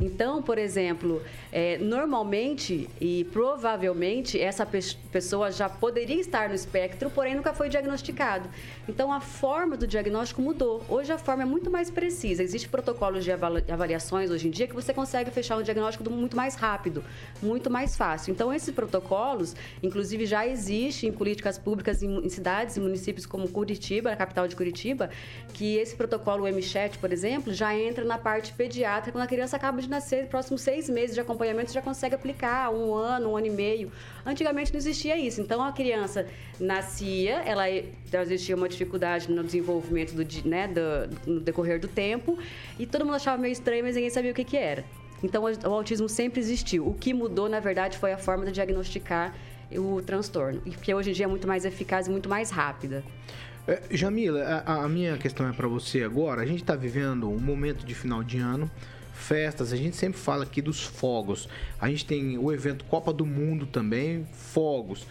Então, 0.00 0.42
por 0.42 0.58
exemplo, 0.58 1.22
é, 1.52 1.78
normalmente 1.78 2.88
e 3.00 3.24
provavelmente 3.32 4.40
essa 4.40 4.66
pe 4.66 4.80
pessoa 5.10 5.52
já 5.52 5.68
poderia 5.68 6.20
estar 6.20 6.48
no 6.48 6.54
espectro, 6.54 7.08
porém 7.08 7.36
nunca 7.36 7.54
foi 7.54 7.68
diagnosticado. 7.68 8.48
Então, 8.88 9.12
a 9.12 9.20
forma 9.20 9.76
do 9.76 9.86
diagnóstico 9.86 10.42
mudou. 10.42 10.84
Hoje 10.88 11.12
a 11.12 11.18
forma 11.18 11.42
é 11.42 11.46
muito 11.46 11.70
mais 11.70 11.88
precisa. 11.90 12.42
Existem 12.42 12.68
protocolos 12.68 13.24
de 13.24 13.30
avaliações 13.30 14.30
hoje 14.30 14.48
em 14.48 14.50
dia 14.50 14.66
que 14.66 14.74
você 14.74 14.92
consegue 14.92 15.30
fechar 15.30 15.56
um 15.56 15.62
diagnóstico 15.62 16.08
muito 16.10 16.36
mais 16.36 16.56
rápido, 16.56 17.04
muito 17.40 17.70
mais 17.70 17.96
fácil. 17.96 18.32
Então, 18.32 18.52
esses 18.52 18.74
protocolos, 18.74 19.54
inclusive, 19.82 20.26
já 20.26 20.46
existem 20.46 21.10
em 21.10 21.12
políticas 21.12 21.58
públicas 21.58 22.02
em, 22.02 22.26
em 22.26 22.28
cidades 22.28 22.76
e 22.76 22.80
municípios 22.80 23.24
como 23.24 23.48
Curitiba, 23.48 24.10
a 24.10 24.16
capital 24.16 24.48
de 24.48 24.56
Curitiba, 24.56 25.10
que 25.52 25.76
esse 25.76 25.94
protocolo, 25.94 26.44
o 26.44 26.48
MChat, 26.48 26.98
por 26.98 27.12
exemplo, 27.12 27.52
já 27.52 27.76
entra 27.78 28.04
na 28.04 28.18
parte 28.18 28.52
pediátrica 28.52 29.12
quando 29.12 29.24
a 29.24 29.28
criança 29.28 29.56
acaba 29.56 29.80
de 29.80 29.83
nascer, 29.88 30.26
próximos 30.26 30.62
seis 30.62 30.88
meses 30.88 31.14
de 31.14 31.20
acompanhamento 31.20 31.72
já 31.72 31.82
consegue 31.82 32.14
aplicar, 32.14 32.70
um 32.72 32.94
ano, 32.94 33.30
um 33.30 33.36
ano 33.36 33.46
e 33.46 33.50
meio. 33.50 33.92
Antigamente 34.24 34.72
não 34.72 34.78
existia 34.78 35.16
isso. 35.16 35.40
Então 35.40 35.62
a 35.62 35.72
criança 35.72 36.26
nascia, 36.58 37.42
ela 37.44 37.64
existia 37.68 38.54
uma 38.56 38.68
dificuldade 38.68 39.30
no 39.30 39.42
desenvolvimento 39.42 40.12
do, 40.12 40.48
né, 40.48 40.68
do, 40.68 41.30
no 41.30 41.40
decorrer 41.40 41.80
do 41.80 41.88
tempo, 41.88 42.38
e 42.78 42.86
todo 42.86 43.04
mundo 43.04 43.14
achava 43.14 43.40
meio 43.40 43.52
estranho, 43.52 43.84
mas 43.84 43.94
ninguém 43.94 44.10
sabia 44.10 44.30
o 44.30 44.34
que, 44.34 44.44
que 44.44 44.56
era. 44.56 44.84
Então 45.22 45.44
o 45.44 45.68
autismo 45.68 46.08
sempre 46.08 46.40
existiu. 46.40 46.86
O 46.86 46.94
que 46.94 47.14
mudou, 47.14 47.48
na 47.48 47.60
verdade, 47.60 47.98
foi 47.98 48.12
a 48.12 48.18
forma 48.18 48.44
de 48.44 48.52
diagnosticar 48.52 49.34
o 49.72 50.02
transtorno, 50.02 50.62
e 50.66 50.70
que 50.70 50.94
hoje 50.94 51.10
em 51.10 51.12
dia 51.12 51.24
é 51.24 51.28
muito 51.28 51.48
mais 51.48 51.64
eficaz 51.64 52.06
e 52.06 52.10
muito 52.10 52.28
mais 52.28 52.50
rápida. 52.50 53.02
É, 53.66 53.80
Jamila, 53.90 54.62
a, 54.66 54.84
a 54.84 54.88
minha 54.88 55.16
questão 55.16 55.48
é 55.48 55.52
para 55.52 55.66
você 55.66 56.02
agora. 56.02 56.42
A 56.42 56.46
gente 56.46 56.60
está 56.60 56.76
vivendo 56.76 57.30
um 57.30 57.38
momento 57.38 57.84
de 57.84 57.94
final 57.94 58.22
de 58.22 58.38
ano 58.38 58.70
festas, 59.24 59.72
a 59.72 59.76
gente 59.76 59.96
sempre 59.96 60.18
fala 60.18 60.44
aqui 60.44 60.60
dos 60.60 60.82
fogos. 60.82 61.48
A 61.80 61.88
gente 61.88 62.04
tem 62.04 62.38
o 62.38 62.52
evento 62.52 62.84
Copa 62.84 63.12
do 63.12 63.24
Mundo 63.24 63.66
também, 63.66 64.26
fogos. 64.32 65.06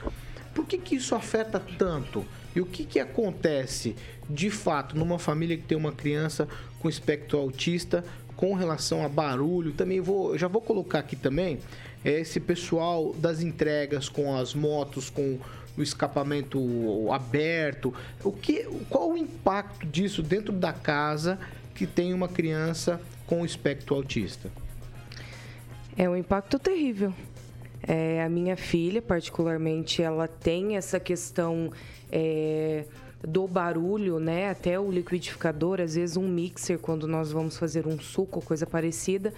Por 0.54 0.66
que, 0.66 0.78
que 0.78 0.96
isso 0.96 1.16
afeta 1.16 1.60
tanto? 1.60 2.26
E 2.56 2.62
o 2.62 2.66
que, 2.66 2.86
que 2.86 3.00
acontece 3.00 3.96
de 4.30 4.50
fato 4.50 4.96
numa 4.96 5.18
família 5.18 5.58
que 5.58 5.64
tem 5.64 5.78
uma 5.78 5.92
criança 5.92 6.48
com 6.80 6.88
espectro 6.88 7.40
autista 7.40 8.06
com 8.36 8.54
relação 8.54 9.04
a 9.04 9.10
barulho? 9.10 9.74
Também 9.74 10.00
vou, 10.00 10.38
já 10.38 10.48
vou 10.48 10.62
colocar 10.62 11.00
aqui 11.00 11.16
também 11.16 11.60
é 12.06 12.20
esse 12.20 12.40
pessoal 12.40 13.14
das 13.14 13.42
entregas 13.42 14.10
com 14.10 14.36
as 14.36 14.54
motos, 14.54 15.10
com 15.10 15.40
o 15.78 15.82
escapamento 15.82 16.60
aberto. 17.12 17.94
O 18.24 18.32
que, 18.32 18.64
qual 18.90 19.12
o 19.12 19.18
impacto 19.18 19.88
disso 19.88 20.22
dentro 20.22 20.52
da 20.52 20.74
casa 20.74 21.40
que 21.74 21.88
tem 21.88 22.14
uma 22.14 22.28
criança 22.28 23.00
com 23.28 23.42
o 23.42 23.46
espectro 23.46 23.96
autista? 23.96 24.52
É 25.98 26.10
um 26.10 26.16
impacto 26.16 26.58
terrível. 26.58 27.14
É, 27.86 28.24
a 28.24 28.30
minha 28.30 28.56
filha, 28.56 29.02
particularmente, 29.02 30.02
ela 30.02 30.28
tem 30.28 30.78
essa 30.78 31.00
questão 31.00 31.72
é, 32.12 32.86
do 33.26 33.48
barulho, 33.48 34.20
né? 34.20 34.50
Até 34.50 34.80
o 34.80 34.92
liquidificador, 34.92 35.80
às 35.80 35.96
vezes 35.96 36.18
um 36.18 36.28
mixer, 36.28 36.78
quando 36.78 37.08
nós 37.08 37.32
vamos 37.32 37.58
fazer 37.58 37.88
um 37.88 38.00
suco 38.00 38.42
coisa 38.42 38.66
parecida, 38.66 39.34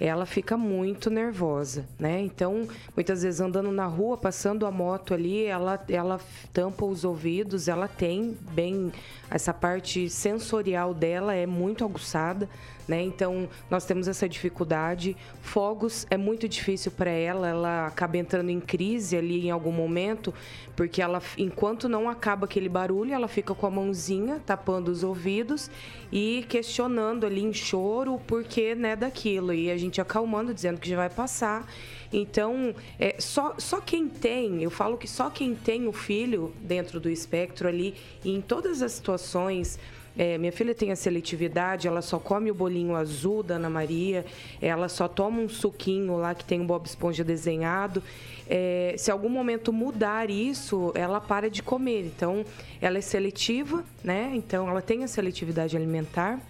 ela 0.00 0.26
fica 0.26 0.56
muito 0.56 1.08
nervosa, 1.10 1.84
né? 1.98 2.20
Então, 2.20 2.68
muitas 2.96 3.22
vezes 3.22 3.40
andando 3.40 3.70
na 3.70 3.86
rua, 3.86 4.16
passando 4.16 4.66
a 4.66 4.70
moto 4.70 5.14
ali, 5.14 5.44
ela, 5.44 5.82
ela 5.88 6.20
tampa 6.52 6.84
os 6.84 7.04
ouvidos, 7.04 7.68
ela 7.68 7.86
tem 7.86 8.36
bem 8.52 8.92
essa 9.30 9.52
parte 9.52 10.08
sensorial 10.08 10.92
dela 10.92 11.34
é 11.34 11.46
muito 11.46 11.84
aguçada, 11.84 12.48
né? 12.88 13.02
Então, 13.02 13.48
nós 13.70 13.84
temos 13.84 14.08
essa 14.08 14.26
dificuldade. 14.26 15.14
Fogos 15.42 16.06
é 16.10 16.16
muito 16.16 16.48
difícil 16.48 16.90
para 16.90 17.10
ela, 17.10 17.46
ela 17.46 17.86
acaba 17.86 18.16
entrando 18.16 18.48
em 18.48 18.58
crise 18.58 19.16
ali 19.16 19.46
em 19.46 19.50
algum 19.50 19.70
momento, 19.70 20.32
porque 20.74 21.02
ela, 21.02 21.22
enquanto 21.36 21.88
não 21.88 22.08
acaba 22.08 22.46
aquele 22.46 22.68
barulho, 22.68 23.12
ela 23.12 23.28
fica 23.28 23.54
com 23.54 23.66
a 23.66 23.70
mãozinha 23.70 24.40
tapando 24.44 24.90
os 24.90 25.04
ouvidos 25.04 25.70
e 26.10 26.46
questionando 26.48 27.26
ali 27.26 27.44
em 27.44 27.52
choro 27.52 28.14
o 28.14 28.18
porquê, 28.18 28.74
né, 28.74 28.96
daquilo. 28.96 29.52
E 29.52 29.70
a 29.70 29.76
gente 29.76 30.00
acalmando, 30.00 30.54
dizendo 30.54 30.80
que 30.80 30.88
já 30.88 30.96
vai 30.96 31.10
passar. 31.10 31.68
Então, 32.10 32.74
é, 32.98 33.16
só, 33.18 33.54
só 33.58 33.80
quem 33.82 34.08
tem, 34.08 34.62
eu 34.62 34.70
falo 34.70 34.96
que 34.96 35.06
só 35.06 35.28
quem 35.28 35.54
tem 35.54 35.86
o 35.86 35.92
filho 35.92 36.54
dentro 36.62 36.98
do 36.98 37.10
espectro 37.10 37.68
ali, 37.68 37.94
e 38.24 38.34
em 38.34 38.40
todas 38.40 38.80
as 38.80 38.92
situações 38.92 39.78
é, 40.18 40.36
minha 40.36 40.50
filha 40.50 40.74
tem 40.74 40.90
a 40.90 40.96
seletividade, 40.96 41.86
ela 41.86 42.02
só 42.02 42.18
come 42.18 42.50
o 42.50 42.54
bolinho 42.54 42.96
azul 42.96 43.40
da 43.40 43.54
Ana 43.54 43.70
Maria, 43.70 44.26
ela 44.60 44.88
só 44.88 45.06
toma 45.06 45.40
um 45.40 45.48
suquinho 45.48 46.16
lá 46.16 46.34
que 46.34 46.44
tem 46.44 46.60
um 46.60 46.66
Bob 46.66 46.84
Esponja 46.86 47.22
desenhado. 47.22 48.02
É, 48.50 48.96
se 48.98 49.12
algum 49.12 49.28
momento 49.28 49.72
mudar 49.72 50.28
isso, 50.28 50.90
ela 50.96 51.20
para 51.20 51.48
de 51.48 51.62
comer. 51.62 52.04
Então, 52.04 52.44
ela 52.80 52.98
é 52.98 53.00
seletiva, 53.00 53.84
né? 54.02 54.32
Então, 54.34 54.68
ela 54.68 54.82
tem 54.82 55.04
a 55.04 55.08
seletividade 55.08 55.76
alimentar, 55.76 56.40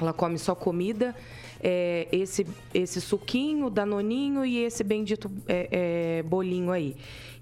ela 0.00 0.12
come 0.12 0.36
só 0.36 0.56
comida 0.56 1.14
é, 1.62 2.06
esse, 2.12 2.46
esse 2.72 3.00
suquinho, 3.00 3.70
danoninho 3.70 4.44
e 4.44 4.58
esse 4.58 4.84
bendito 4.84 5.30
é, 5.48 5.68
é, 6.18 6.22
bolinho 6.22 6.70
aí. 6.70 6.96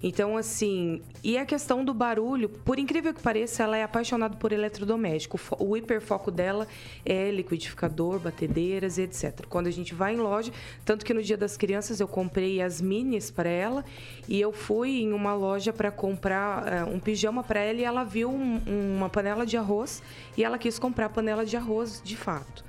Então, 0.07 0.37
assim, 0.37 1.01
e 1.23 1.35
a 1.35 1.43
questão 1.47 1.83
do 1.83 1.91
barulho, 1.91 2.47
por 2.47 2.77
incrível 2.77 3.11
que 3.11 3.23
pareça, 3.23 3.63
ela 3.63 3.75
é 3.75 3.81
apaixonada 3.81 4.37
por 4.37 4.51
eletrodoméstico. 4.51 5.39
O 5.57 5.75
hiperfoco 5.75 6.29
dela 6.29 6.67
é 7.03 7.31
liquidificador, 7.31 8.19
batedeiras, 8.19 8.99
etc. 8.99 9.47
Quando 9.49 9.65
a 9.65 9.71
gente 9.71 9.95
vai 9.95 10.13
em 10.13 10.17
loja, 10.17 10.51
tanto 10.85 11.03
que 11.03 11.11
no 11.11 11.23
Dia 11.23 11.35
das 11.35 11.57
Crianças 11.57 11.99
eu 11.99 12.07
comprei 12.07 12.61
as 12.61 12.79
minis 12.79 13.31
para 13.31 13.49
ela 13.49 13.83
e 14.29 14.39
eu 14.39 14.51
fui 14.51 15.01
em 15.01 15.11
uma 15.11 15.33
loja 15.33 15.73
para 15.73 15.89
comprar 15.89 16.85
uh, 16.85 16.93
um 16.93 16.99
pijama 16.99 17.43
para 17.43 17.61
ela 17.61 17.79
e 17.79 17.83
ela 17.83 18.03
viu 18.03 18.29
um, 18.29 18.61
uma 18.97 19.09
panela 19.09 19.43
de 19.43 19.57
arroz 19.57 20.03
e 20.37 20.43
ela 20.43 20.59
quis 20.59 20.77
comprar 20.77 21.07
a 21.07 21.09
panela 21.09 21.43
de 21.43 21.57
arroz 21.57 21.99
de 22.05 22.15
fato. 22.15 22.63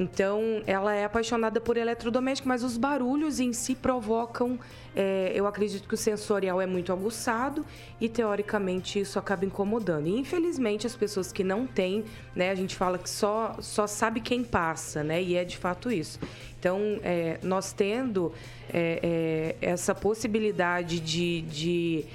Então, 0.00 0.62
ela 0.66 0.94
é 0.94 1.04
apaixonada 1.04 1.60
por 1.60 1.76
eletrodoméstico, 1.76 2.48
mas 2.48 2.64
os 2.64 2.78
barulhos 2.78 3.38
em 3.38 3.52
si 3.52 3.74
provocam. 3.74 4.58
É, 4.96 5.30
eu 5.34 5.46
acredito 5.46 5.86
que 5.86 5.92
o 5.92 5.96
sensorial 5.96 6.58
é 6.58 6.66
muito 6.66 6.90
aguçado 6.90 7.66
e, 8.00 8.08
teoricamente, 8.08 8.98
isso 8.98 9.18
acaba 9.18 9.44
incomodando. 9.44 10.06
E, 10.06 10.18
infelizmente, 10.18 10.86
as 10.86 10.96
pessoas 10.96 11.30
que 11.30 11.44
não 11.44 11.66
têm, 11.66 12.02
né, 12.34 12.48
a 12.48 12.54
gente 12.54 12.74
fala 12.74 12.96
que 12.96 13.10
só, 13.10 13.56
só 13.60 13.86
sabe 13.86 14.22
quem 14.22 14.42
passa, 14.42 15.04
né, 15.04 15.22
e 15.22 15.36
é 15.36 15.44
de 15.44 15.58
fato 15.58 15.92
isso. 15.92 16.18
Então, 16.58 16.80
é, 17.02 17.38
nós 17.42 17.74
tendo 17.74 18.32
é, 18.72 19.56
é 19.60 19.66
essa 19.70 19.94
possibilidade 19.94 20.98
de, 20.98 21.42
de 21.42 22.06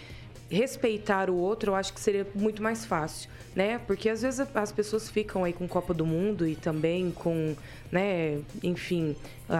respeitar 0.56 1.30
o 1.30 1.36
outro, 1.36 1.72
eu 1.72 1.76
acho 1.76 1.94
que 1.94 2.00
seria 2.00 2.26
muito 2.36 2.63
mais 2.63 2.86
fácil 2.86 3.30
né? 3.56 3.80
Porque 3.88 4.10
às 4.10 4.22
vezes 4.22 4.46
as 4.54 4.72
pessoas 4.72 5.10
ficam 5.10 5.44
aí 5.44 5.54
com 5.54 5.68
Copa 5.68 5.94
do 5.94 6.06
Mundo 6.06 6.46
e 6.46 6.56
também 6.56 7.10
com, 7.10 7.56
né, 7.91 8.39
enfim, 8.62 9.15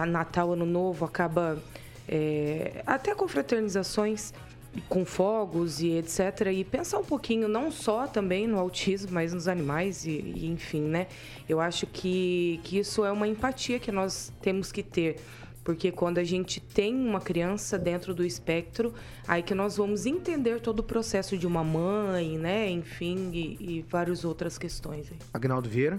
Natal, 0.08 0.52
Ano 0.52 0.66
Novo, 0.66 1.04
acaba 1.04 1.58
é, 2.06 2.82
até 2.86 3.14
confraternizações 3.14 4.34
com 4.90 5.06
fogos 5.06 5.80
e 5.80 5.92
etc. 5.92 6.48
E 6.52 6.62
pensar 6.62 6.98
um 6.98 7.04
pouquinho 7.04 7.48
não 7.48 7.72
só 7.72 8.06
também 8.06 8.46
no 8.46 8.58
autismo, 8.58 9.12
mas 9.12 9.32
nos 9.32 9.48
animais 9.48 10.04
e, 10.04 10.10
e 10.10 10.46
enfim, 10.46 10.82
né? 10.82 11.06
Eu 11.48 11.58
acho 11.58 11.86
que, 11.86 12.60
que 12.62 12.78
isso 12.78 13.02
é 13.02 13.10
uma 13.10 13.26
empatia 13.26 13.78
que 13.78 13.90
nós 13.90 14.30
temos 14.42 14.70
que 14.70 14.82
ter 14.82 15.16
porque 15.66 15.90
quando 15.90 16.18
a 16.18 16.24
gente 16.24 16.60
tem 16.60 16.94
uma 16.94 17.20
criança 17.20 17.76
dentro 17.76 18.14
do 18.14 18.24
espectro, 18.24 18.94
aí 19.26 19.42
que 19.42 19.52
nós 19.52 19.76
vamos 19.76 20.06
entender 20.06 20.60
todo 20.60 20.78
o 20.78 20.82
processo 20.82 21.36
de 21.36 21.44
uma 21.44 21.64
mãe, 21.64 22.38
né? 22.38 22.70
Enfim, 22.70 23.32
e, 23.32 23.78
e 23.78 23.82
várias 23.90 24.24
outras 24.24 24.56
questões. 24.56 25.10
Agnaldo 25.34 25.68
Vieira. 25.68 25.98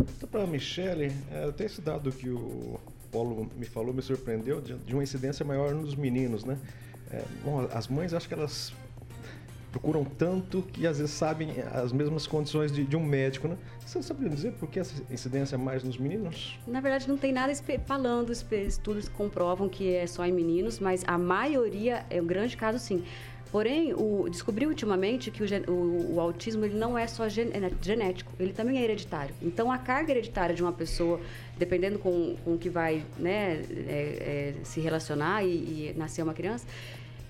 Então, 0.00 0.28
para 0.28 0.42
a 0.42 0.46
Michele, 0.48 1.12
é, 1.30 1.52
tem 1.52 1.66
esse 1.66 1.80
dado 1.80 2.10
que 2.10 2.28
o 2.28 2.80
Paulo 3.12 3.48
me 3.56 3.66
falou 3.66 3.94
me 3.94 4.02
surpreendeu 4.02 4.60
de, 4.60 4.74
de 4.74 4.94
uma 4.94 5.04
incidência 5.04 5.44
maior 5.44 5.72
nos 5.72 5.94
meninos, 5.94 6.44
né? 6.44 6.58
É, 7.12 7.22
bom, 7.44 7.68
as 7.72 7.86
mães 7.86 8.12
acho 8.12 8.26
que 8.26 8.34
elas 8.34 8.72
procuram 9.70 10.04
tanto 10.04 10.62
que 10.62 10.86
às 10.86 10.98
vezes 10.98 11.12
sabem 11.12 11.50
as 11.72 11.92
mesmas 11.92 12.26
condições 12.26 12.72
de, 12.72 12.84
de 12.84 12.96
um 12.96 13.04
médico, 13.04 13.48
né? 13.48 13.56
Você 13.86 14.02
sabe 14.02 14.28
dizer 14.28 14.52
por 14.52 14.68
que 14.68 14.80
essa 14.80 15.02
incidência 15.10 15.54
é 15.54 15.58
mais 15.58 15.82
nos 15.82 15.96
meninos? 15.96 16.58
Na 16.66 16.80
verdade, 16.80 17.08
não 17.08 17.16
tem 17.16 17.32
nada 17.32 17.52
falando, 17.86 18.32
estudos 18.32 19.08
comprovam 19.08 19.68
que 19.68 19.94
é 19.94 20.06
só 20.06 20.24
em 20.24 20.32
meninos, 20.32 20.78
mas 20.78 21.02
a 21.06 21.18
maioria, 21.18 22.04
é 22.10 22.20
um 22.20 22.26
grande 22.26 22.56
caso 22.56 22.78
sim. 22.78 23.04
Porém, 23.50 23.92
o, 23.94 24.28
descobri 24.30 24.64
ultimamente 24.64 25.28
que 25.30 25.42
o, 25.42 25.72
o, 25.72 26.14
o, 26.14 26.20
autismo 26.20 26.64
ele 26.64 26.76
não 26.76 26.96
é 26.96 27.08
só 27.08 27.28
gen, 27.28 27.50
é 27.52 27.70
genético, 27.82 28.32
ele 28.38 28.52
também 28.52 28.78
é 28.78 28.84
hereditário. 28.84 29.34
Então, 29.42 29.72
a 29.72 29.78
carga 29.78 30.12
hereditária 30.12 30.54
de 30.54 30.62
uma 30.62 30.72
pessoa, 30.72 31.20
dependendo 31.58 31.98
com, 31.98 32.36
com 32.44 32.56
que 32.56 32.68
vai 32.68 33.04
né, 33.18 33.64
é, 33.88 34.54
é, 34.54 34.54
se 34.62 34.80
relacionar 34.80 35.42
e, 35.42 35.48
e 35.48 35.94
nascer 35.96 36.22
uma 36.22 36.32
criança, 36.32 36.64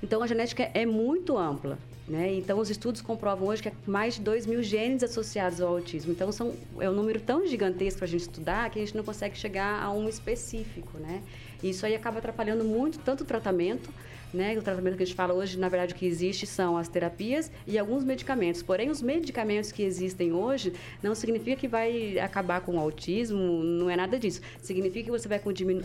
então 0.03 0.22
a 0.22 0.26
genética 0.26 0.70
é 0.74 0.85
muito 0.85 1.38
ampla. 1.38 1.79
Né? 2.10 2.34
Então, 2.34 2.58
os 2.58 2.68
estudos 2.68 3.00
comprovam 3.00 3.46
hoje 3.46 3.62
que 3.62 3.68
há 3.68 3.72
mais 3.86 4.14
de 4.14 4.22
2 4.22 4.44
mil 4.44 4.64
genes 4.64 5.04
associados 5.04 5.60
ao 5.60 5.68
autismo. 5.68 6.10
Então, 6.10 6.32
são, 6.32 6.52
é 6.80 6.90
um 6.90 6.92
número 6.92 7.20
tão 7.20 7.46
gigantesco 7.46 7.98
para 7.98 8.06
a 8.06 8.08
gente 8.08 8.22
estudar 8.22 8.68
que 8.68 8.80
a 8.80 8.84
gente 8.84 8.96
não 8.96 9.04
consegue 9.04 9.38
chegar 9.38 9.80
a 9.80 9.92
um 9.92 10.08
específico. 10.08 10.98
Né? 10.98 11.22
Isso 11.62 11.86
aí 11.86 11.94
acaba 11.94 12.18
atrapalhando 12.18 12.64
muito 12.64 12.98
tanto 12.98 13.20
o 13.20 13.24
tratamento 13.24 13.88
né? 14.32 14.56
O 14.58 14.62
tratamento 14.62 14.96
que 14.96 15.02
a 15.02 15.06
gente 15.06 15.14
fala 15.14 15.34
hoje, 15.34 15.58
na 15.58 15.68
verdade, 15.68 15.94
o 15.94 15.96
que 15.96 16.06
existe 16.06 16.46
são 16.46 16.76
as 16.76 16.88
terapias 16.88 17.50
e 17.66 17.78
alguns 17.78 18.04
medicamentos. 18.04 18.62
Porém, 18.62 18.90
os 18.90 19.02
medicamentos 19.02 19.72
que 19.72 19.82
existem 19.82 20.32
hoje 20.32 20.72
não 21.02 21.14
significa 21.14 21.56
que 21.56 21.68
vai 21.68 22.18
acabar 22.18 22.60
com 22.60 22.76
o 22.76 22.80
autismo, 22.80 23.62
não 23.62 23.90
é 23.90 23.96
nada 23.96 24.18
disso. 24.18 24.40
Significa 24.62 25.04
que 25.04 25.10
você 25.10 25.28
vai 25.28 25.40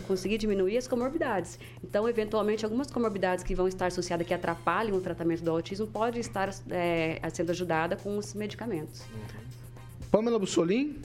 conseguir 0.06 0.38
diminuir 0.38 0.76
as 0.76 0.86
comorbidades. 0.86 1.58
Então, 1.82 2.08
eventualmente, 2.08 2.64
algumas 2.64 2.90
comorbidades 2.90 3.44
que 3.44 3.54
vão 3.54 3.68
estar 3.68 3.86
associadas, 3.86 4.26
que 4.26 4.34
atrapalham 4.34 4.96
o 4.96 5.00
tratamento 5.00 5.42
do 5.42 5.50
autismo, 5.50 5.86
pode 5.86 6.18
estar 6.20 6.48
é, 6.70 7.20
sendo 7.32 7.50
ajudada 7.50 7.96
com 7.96 8.16
os 8.18 8.34
medicamentos. 8.34 9.02
Pamela 10.10 10.38
Bussolim, 10.38 10.96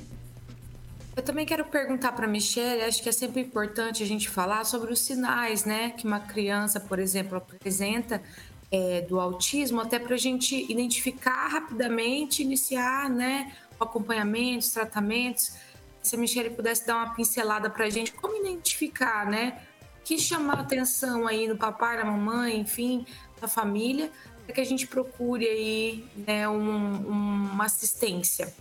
eu 1.15 1.24
também 1.24 1.45
quero 1.45 1.65
perguntar 1.65 2.13
para 2.13 2.26
a 2.26 2.30
Michelle, 2.30 2.84
acho 2.84 3.04
que 3.04 3.10
é 3.10 3.12
sempre 3.12 3.41
importante 3.41 4.02
a 4.02 4.06
gente 4.06 4.30
falar 4.30 4.63
sobre 4.63 4.93
os 4.93 5.00
sinais, 5.00 5.65
né, 5.65 5.91
que 5.91 6.08
uma 6.08 6.19
criança, 6.19 6.80
por 6.80 7.00
exemplo, 7.00 7.38
apresenta 7.38 8.21
é, 8.71 9.02
do 9.02 9.19
autismo, 9.19 9.82
até 9.82 10.00
para 10.00 10.15
a 10.15 10.17
gente 10.17 10.56
identificar 10.71 11.47
rapidamente, 11.47 12.41
iniciar, 12.41 13.10
né, 13.10 13.52
o 13.78 13.84
acompanhamento, 13.84 14.60
os 14.60 14.71
tratamentos. 14.71 15.54
Se 16.02 16.15
a 16.15 16.17
Michelle 16.17 16.50
pudesse 16.52 16.88
dar 16.88 16.95
uma 16.95 17.13
pincelada 17.13 17.69
para 17.69 17.86
a 17.86 17.89
gente, 17.89 18.13
como 18.13 18.38
identificar, 18.38 19.26
né, 19.26 19.62
que 20.06 20.17
chama 20.17 20.54
a 20.54 20.62
atenção 20.62 21.28
aí 21.28 21.47
no 21.47 21.58
papai, 21.58 21.97
na 21.97 22.06
mamãe, 22.06 22.58
enfim, 22.58 23.06
da 23.39 23.47
família, 23.47 24.10
para 24.45 24.56
que 24.56 24.62
a 24.62 24.65
gente 24.65 24.88
procure 24.88 25.45
aí, 25.45 26.06
né, 26.15 26.47
um, 26.47 26.95
uma 27.52 27.65
assistência. 27.65 28.54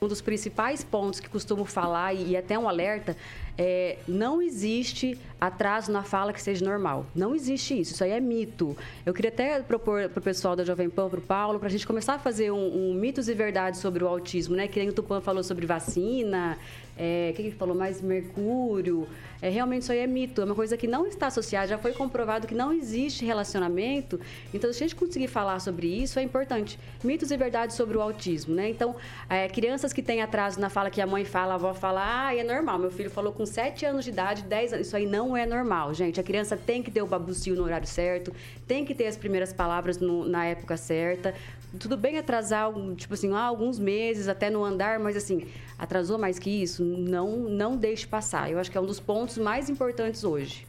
Um 0.00 0.06
dos 0.06 0.20
principais 0.20 0.84
pontos 0.84 1.18
que 1.18 1.28
costumo 1.28 1.64
falar 1.64 2.14
e 2.14 2.36
até 2.36 2.56
um 2.56 2.68
alerta 2.68 3.16
é, 3.58 3.98
não 4.06 4.40
existe 4.40 5.18
atraso 5.40 5.90
na 5.90 6.04
fala 6.04 6.32
que 6.32 6.40
seja 6.40 6.64
normal. 6.64 7.04
Não 7.16 7.34
existe 7.34 7.80
isso. 7.80 7.94
Isso 7.94 8.04
aí 8.04 8.12
é 8.12 8.20
mito. 8.20 8.76
Eu 9.04 9.12
queria 9.12 9.30
até 9.30 9.60
propor 9.60 10.08
para 10.08 10.20
o 10.20 10.22
pessoal 10.22 10.54
da 10.54 10.62
Jovem 10.64 10.88
Pan, 10.88 11.08
para 11.08 11.18
o 11.18 11.22
Paulo, 11.22 11.58
para 11.58 11.66
a 11.66 11.70
gente 11.70 11.84
começar 11.84 12.14
a 12.14 12.18
fazer 12.20 12.52
um, 12.52 12.90
um, 12.90 12.94
mitos 12.94 13.28
e 13.28 13.34
verdades 13.34 13.80
sobre 13.80 14.04
o 14.04 14.06
autismo, 14.06 14.54
né? 14.54 14.68
Que 14.68 14.78
nem 14.78 14.88
o 14.88 14.92
Tupan 14.92 15.20
falou 15.20 15.42
sobre 15.42 15.66
vacina, 15.66 16.56
é, 16.98 17.32
que, 17.34 17.44
que 17.44 17.50
falou 17.52 17.76
mais? 17.76 18.02
Mercúrio. 18.02 19.08
É, 19.40 19.48
realmente 19.48 19.82
isso 19.82 19.92
aí 19.92 19.98
é 19.98 20.06
mito, 20.06 20.40
é 20.40 20.44
uma 20.44 20.54
coisa 20.54 20.76
que 20.76 20.88
não 20.88 21.06
está 21.06 21.28
associada, 21.28 21.68
já 21.68 21.78
foi 21.78 21.92
comprovado 21.92 22.46
que 22.46 22.54
não 22.54 22.72
existe 22.72 23.24
relacionamento. 23.24 24.18
Então, 24.52 24.72
se 24.72 24.82
a 24.82 24.86
gente 24.86 24.96
conseguir 24.96 25.28
falar 25.28 25.60
sobre 25.60 25.86
isso, 25.86 26.18
é 26.18 26.22
importante. 26.22 26.78
Mitos 27.04 27.30
e 27.30 27.36
verdades 27.36 27.76
sobre 27.76 27.96
o 27.96 28.00
autismo, 28.00 28.54
né? 28.54 28.68
Então, 28.68 28.96
é, 29.30 29.48
crianças 29.48 29.92
que 29.92 30.02
têm 30.02 30.22
atraso 30.22 30.58
na 30.58 30.68
fala 30.68 30.90
que 30.90 31.00
a 31.00 31.06
mãe 31.06 31.24
fala, 31.24 31.52
a 31.52 31.54
avó 31.54 31.72
fala, 31.72 32.26
ah, 32.26 32.34
é 32.34 32.42
normal, 32.42 32.78
meu 32.78 32.90
filho 32.90 33.10
falou 33.10 33.32
com 33.32 33.46
7 33.46 33.86
anos 33.86 34.04
de 34.04 34.10
idade, 34.10 34.42
10 34.42 34.72
anos, 34.72 34.86
isso 34.88 34.96
aí 34.96 35.06
não 35.06 35.36
é 35.36 35.46
normal, 35.46 35.94
gente. 35.94 36.18
A 36.18 36.22
criança 36.24 36.56
tem 36.56 36.82
que 36.82 36.90
ter 36.90 37.02
o 37.02 37.06
babucio 37.06 37.54
no 37.54 37.62
horário 37.62 37.86
certo, 37.86 38.34
tem 38.66 38.84
que 38.84 38.94
ter 38.94 39.06
as 39.06 39.16
primeiras 39.16 39.52
palavras 39.52 39.98
no, 39.98 40.24
na 40.24 40.46
época 40.46 40.76
certa. 40.76 41.32
Tudo 41.78 41.96
bem 41.96 42.18
atrasar, 42.18 42.72
tipo 42.96 43.14
assim, 43.14 43.32
alguns 43.34 43.78
meses 43.78 44.28
até 44.28 44.48
no 44.48 44.64
andar, 44.64 44.98
mas 44.98 45.16
assim, 45.16 45.46
atrasou 45.78 46.18
mais 46.18 46.38
que 46.38 46.50
isso, 46.50 46.82
não, 46.82 47.36
não 47.36 47.76
deixe 47.76 48.06
passar. 48.06 48.50
Eu 48.50 48.58
acho 48.58 48.70
que 48.70 48.78
é 48.78 48.80
um 48.80 48.86
dos 48.86 49.00
pontos 49.00 49.36
mais 49.36 49.68
importantes 49.68 50.24
hoje. 50.24 50.66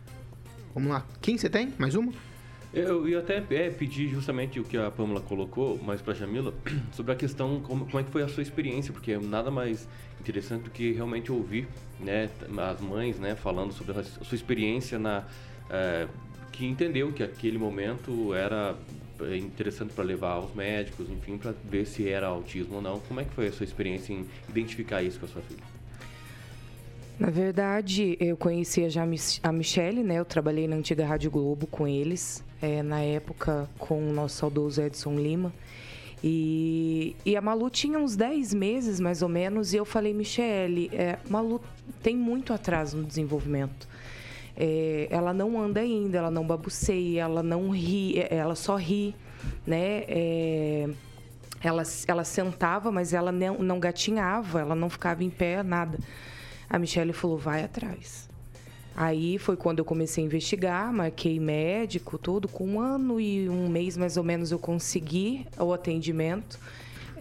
Vamos 0.74 0.92
lá. 0.92 1.06
Quem 1.22 1.38
você 1.38 1.50
tem? 1.50 1.74
Mais 1.78 1.96
uma? 1.96 2.12
Eu 2.72 3.08
ia 3.08 3.20
até 3.20 3.44
é, 3.50 3.70
pedir 3.72 4.10
justamente 4.10 4.60
o 4.60 4.64
que 4.64 4.78
a 4.78 4.92
Pamela 4.92 5.22
colocou, 5.22 5.80
mais 5.82 6.02
para 6.02 6.14
a 6.14 6.16
Jamila, 6.16 6.54
sobre 6.94 7.12
a 7.12 7.16
questão 7.16 7.62
como, 7.62 7.86
como 7.86 8.00
é 8.00 8.04
que 8.04 8.12
foi 8.12 8.22
a 8.22 8.28
sua 8.28 8.44
experiência, 8.44 8.94
porque 8.94 9.14
é 9.14 9.20
nada 9.20 9.50
mais 9.50 9.88
interessante 10.20 10.64
do 10.64 10.70
que 10.70 10.92
realmente 10.92 11.32
ouvir 11.32 11.68
né, 12.00 12.30
as 12.58 12.80
mães 12.80 13.18
né, 13.18 13.36
falando 13.36 13.74
sobre 13.74 14.00
a 14.00 14.04
sua 14.04 14.36
experiência 14.36 15.00
na 15.00 15.24
é, 15.70 16.08
que 16.52 16.66
entendeu 16.66 17.12
que 17.12 17.24
aquele 17.24 17.58
momento 17.58 18.34
era 18.34 18.76
interessante 19.36 19.94
para 19.94 20.04
levar 20.04 20.34
aos 20.34 20.54
médicos, 20.54 21.10
enfim, 21.10 21.38
para 21.38 21.54
ver 21.66 21.86
se 21.86 22.08
era 22.08 22.28
autismo 22.28 22.76
ou 22.76 22.82
não. 22.82 23.00
Como 23.02 23.20
é 23.20 23.24
que 23.24 23.32
foi 23.32 23.48
a 23.48 23.52
sua 23.52 23.64
experiência 23.64 24.14
em 24.14 24.26
identificar 24.50 25.04
isso 25.04 25.20
com 25.20 25.26
a 25.26 25.30
sua 25.30 25.42
filha? 25.42 25.64
Na 27.20 27.30
verdade, 27.30 28.16
eu 28.20 28.38
conhecia 28.38 28.90
já 28.90 29.06
a 29.44 29.52
Michelle, 29.52 30.04
né? 30.04 30.16
Eu 30.16 30.26
trabalhei 30.26 30.68
na 30.68 30.78
antiga 30.78 31.06
Rádio 31.06 31.30
Globo 31.30 31.68
com 31.68 31.86
eles, 31.86 32.42
é, 32.62 32.82
na 32.82 33.02
época 33.02 33.70
com 33.78 34.10
o 34.10 34.14
nosso 34.14 34.38
saudoso 34.38 34.82
Edson 34.82 35.16
Lima. 35.16 35.52
E, 36.24 37.16
e 37.26 37.36
a 37.36 37.42
Malu 37.42 37.70
tinha 37.70 38.00
uns 38.00 38.16
10 38.16 38.54
meses, 38.54 39.00
mais 39.00 39.22
ou 39.22 39.30
menos, 39.30 39.74
e 39.74 39.78
eu 39.78 39.86
falei, 39.86 40.14
Michelle, 40.14 40.90
é, 40.94 41.18
Malu 41.30 41.62
tem 42.02 42.16
muito 42.16 42.54
atraso 42.54 42.98
no 42.98 43.04
desenvolvimento. 43.04 43.88
É, 44.62 45.08
ela 45.10 45.34
não 45.34 45.58
anda 45.60 45.80
ainda, 45.80 46.18
ela 46.18 46.30
não 46.30 46.46
babuceia, 46.46 47.22
ela 47.22 47.42
não 47.42 47.70
ri, 47.70 48.20
é, 48.20 48.36
ela 48.36 48.56
só 48.56 48.76
ri, 48.76 49.16
né? 49.66 50.04
É, 50.06 50.90
ela, 51.64 51.84
ela 52.06 52.24
sentava, 52.26 52.92
mas 52.92 53.14
ela 53.14 53.32
não, 53.32 53.60
não 53.60 53.80
gatinhava, 53.80 54.60
ela 54.60 54.76
não 54.76 54.90
ficava 54.90 55.24
em 55.24 55.30
pé, 55.30 55.64
nada. 55.64 55.98
A 56.70 56.78
Michelle 56.78 57.14
falou, 57.14 57.38
vai 57.38 57.64
atrás. 57.64 58.30
Aí 58.96 59.38
foi 59.38 59.56
quando 59.56 59.80
eu 59.80 59.86
comecei 59.86 60.22
a 60.22 60.28
investigar, 60.28 60.92
marquei 60.92 61.40
médico, 61.40 62.18
tudo. 62.18 62.50
Com 62.50 62.68
um 62.68 62.82
ano 62.82 63.18
e 63.18 63.48
um 63.50 63.70
mês 63.70 63.96
mais 63.96 64.18
ou 64.18 64.26
menos 64.26 64.52
eu 64.52 64.60
consegui 64.60 65.48
o 65.58 65.72
atendimento. 65.72 66.60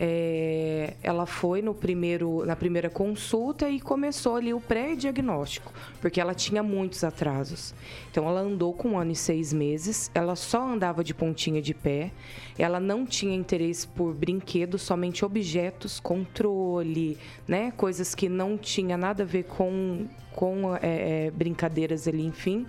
É, 0.00 0.94
ela 1.02 1.26
foi 1.26 1.60
no 1.60 1.74
primeiro, 1.74 2.46
na 2.46 2.54
primeira 2.54 2.88
consulta 2.88 3.68
e 3.68 3.80
começou 3.80 4.36
ali 4.36 4.54
o 4.54 4.60
pré-diagnóstico, 4.60 5.72
porque 6.00 6.20
ela 6.20 6.34
tinha 6.34 6.62
muitos 6.62 7.02
atrasos. 7.02 7.74
Então, 8.08 8.28
ela 8.28 8.40
andou 8.40 8.72
com 8.72 8.90
um 8.90 8.98
ano 8.98 9.10
e 9.10 9.16
seis 9.16 9.52
meses, 9.52 10.08
ela 10.14 10.36
só 10.36 10.68
andava 10.68 11.02
de 11.02 11.12
pontinha 11.12 11.60
de 11.60 11.74
pé, 11.74 12.12
ela 12.56 12.78
não 12.78 13.04
tinha 13.04 13.34
interesse 13.34 13.88
por 13.88 14.14
brinquedos, 14.14 14.82
somente 14.82 15.24
objetos, 15.24 15.98
controle, 15.98 17.18
né? 17.46 17.72
Coisas 17.76 18.14
que 18.14 18.28
não 18.28 18.56
tinha 18.56 18.96
nada 18.96 19.24
a 19.24 19.26
ver 19.26 19.44
com, 19.44 20.06
com 20.32 20.76
é, 20.76 21.26
é 21.26 21.30
brincadeiras 21.32 22.06
ali, 22.06 22.24
enfim. 22.24 22.64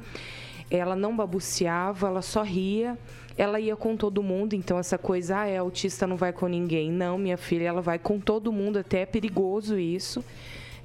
Ela 0.71 0.95
não 0.95 1.15
babuceava, 1.15 2.07
ela 2.07 2.23
só 2.23 2.41
ria 2.41 2.97
ela 3.39 3.57
ia 3.57 3.73
com 3.73 3.95
todo 3.95 4.21
mundo, 4.21 4.53
então 4.53 4.77
essa 4.77 4.97
coisa, 4.97 5.39
ah, 5.39 5.47
é 5.47 5.57
autista, 5.57 6.05
não 6.05 6.17
vai 6.17 6.33
com 6.33 6.45
ninguém. 6.45 6.91
Não, 6.91 7.17
minha 7.17 7.37
filha, 7.37 7.67
ela 7.67 7.81
vai 7.81 7.97
com 7.97 8.19
todo 8.19 8.51
mundo, 8.51 8.79
até 8.79 9.03
é 9.03 9.05
perigoso 9.05 9.79
isso. 9.79 10.21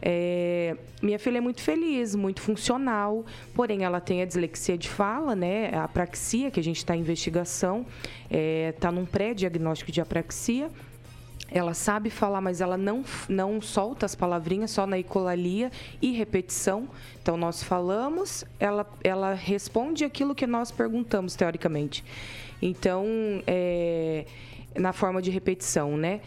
É, 0.00 0.76
minha 1.02 1.18
filha 1.18 1.38
é 1.38 1.40
muito 1.40 1.60
feliz, 1.60 2.14
muito 2.14 2.40
funcional, 2.40 3.24
porém 3.54 3.82
ela 3.82 4.00
tem 4.00 4.22
a 4.22 4.24
dislexia 4.24 4.78
de 4.78 4.88
fala, 4.88 5.34
né? 5.34 5.70
A 5.74 5.82
apraxia, 5.82 6.48
que 6.48 6.60
a 6.60 6.62
gente 6.62 6.76
está 6.76 6.94
em 6.94 7.00
investigação, 7.00 7.84
está 8.24 8.28
é, 8.30 8.72
tá 8.78 8.92
num 8.92 9.04
pré-diagnóstico 9.04 9.90
de 9.90 10.00
apraxia. 10.00 10.70
Ela 11.50 11.74
sabe 11.74 12.10
falar, 12.10 12.40
mas 12.40 12.60
ela 12.60 12.76
não, 12.76 13.04
não 13.28 13.60
solta 13.60 14.06
as 14.06 14.14
palavrinhas, 14.14 14.70
só 14.70 14.86
na 14.86 14.98
ecolalia 14.98 15.70
e 16.02 16.12
repetição. 16.12 16.88
Então, 17.22 17.36
nós 17.36 17.62
falamos, 17.62 18.44
ela, 18.58 18.86
ela 19.02 19.34
responde 19.34 20.04
aquilo 20.04 20.34
que 20.34 20.46
nós 20.46 20.70
perguntamos, 20.70 21.36
teoricamente. 21.36 22.04
Então, 22.60 23.06
é, 23.46 24.26
na 24.74 24.92
forma 24.92 25.22
de 25.22 25.30
repetição, 25.30 25.96
né? 25.96 26.20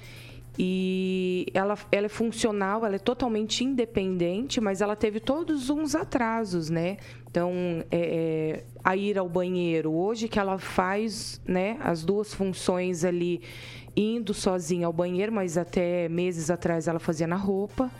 E 0.59 1.45
ela, 1.53 1.77
ela 1.91 2.07
é 2.07 2.09
funcional, 2.09 2.83
ela 2.83 2.95
é 2.95 2.99
totalmente 2.99 3.63
independente, 3.63 4.59
mas 4.59 4.81
ela 4.81 4.95
teve 4.95 5.19
todos 5.19 5.69
uns 5.69 5.93
atrasos, 5.93 6.69
né? 6.69 6.97
Então, 7.29 7.53
é, 7.91 7.97
é, 7.99 8.63
a 8.83 8.95
ir 8.95 9.19
ao 9.19 9.29
banheiro, 9.29 9.91
hoje 9.91 10.27
que 10.27 10.39
ela 10.39 10.57
faz 10.57 11.39
né, 11.45 11.77
as 11.81 12.03
duas 12.03 12.33
funções 12.33 13.05
ali, 13.05 13.41
indo 13.97 14.33
sozinha 14.33 14.85
ao 14.85 14.93
banheiro, 14.93 15.31
mas 15.31 15.57
até 15.57 16.07
meses 16.07 16.51
atrás 16.51 16.87
ela 16.87 16.99
fazia 16.99 17.25
na 17.25 17.35
roupa. 17.35 17.91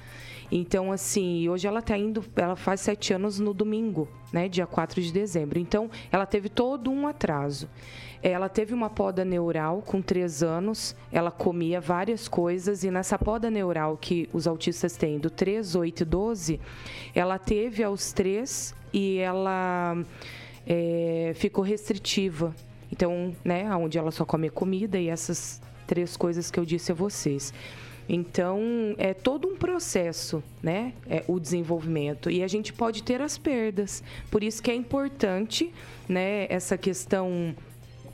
Então, 0.50 0.92
assim, 0.92 1.50
hoje 1.50 1.68
ela 1.68 1.80
está 1.80 1.98
indo, 1.98 2.24
ela 2.36 2.56
faz 2.56 2.80
sete 2.82 3.14
anos 3.14 3.38
no 3.38 3.54
domingo, 3.54 4.08
né? 4.32 4.48
Dia 4.48 4.66
4 4.66 5.02
de 5.02 5.12
dezembro. 5.12 5.60
Então, 5.60 5.90
ela 6.10 6.26
teve 6.26 6.48
todo 6.48 6.90
um 6.90 7.06
atraso. 7.06 7.68
Ela 8.24 8.48
teve 8.48 8.74
uma 8.74 8.90
poda 8.90 9.26
neural 9.26 9.84
com 9.86 10.02
três 10.02 10.42
anos, 10.42 10.96
ela 11.12 11.30
comia 11.30 11.80
várias 11.80 12.28
coisas, 12.28 12.84
e 12.84 12.90
nessa 12.90 13.18
poda 13.18 13.50
neural 13.52 13.96
que 13.96 14.28
os 14.34 14.48
autistas 14.48 14.98
têm, 14.98 15.20
do 15.20 15.30
3, 15.30 15.76
8 15.76 16.02
e 16.02 16.06
12, 16.06 16.60
ela 17.14 17.38
teve 17.38 17.84
aos 17.84 18.12
três 18.14 18.74
e 18.92 19.18
ela 19.18 19.98
é, 20.66 21.34
ficou 21.36 21.64
restritiva. 21.64 22.56
Então, 22.92 23.36
né, 23.44 23.74
onde 23.76 23.98
ela 23.98 24.12
só 24.12 24.26
come 24.26 24.50
comida 24.50 24.98
e 24.98 25.10
essas 25.10 25.62
três 25.88 26.18
coisas 26.18 26.52
que 26.52 26.60
eu 26.60 26.66
disse 26.66 26.92
a 26.92 26.96
vocês. 26.96 27.54
Então, 28.10 28.62
é 28.98 29.14
todo 29.14 29.48
um 29.48 29.58
processo, 29.58 30.42
né? 30.64 30.94
É, 31.10 31.24
o 31.28 31.40
desenvolvimento. 31.40 32.30
E 32.30 32.42
a 32.42 32.48
gente 32.48 32.72
pode 32.72 33.04
ter 33.04 33.22
as 33.22 33.38
perdas. 33.38 34.04
Por 34.32 34.44
isso 34.44 34.62
que 34.62 34.72
é 34.72 34.76
importante, 34.76 35.74
né, 36.08 36.46
essa 36.50 36.78
questão 36.78 37.54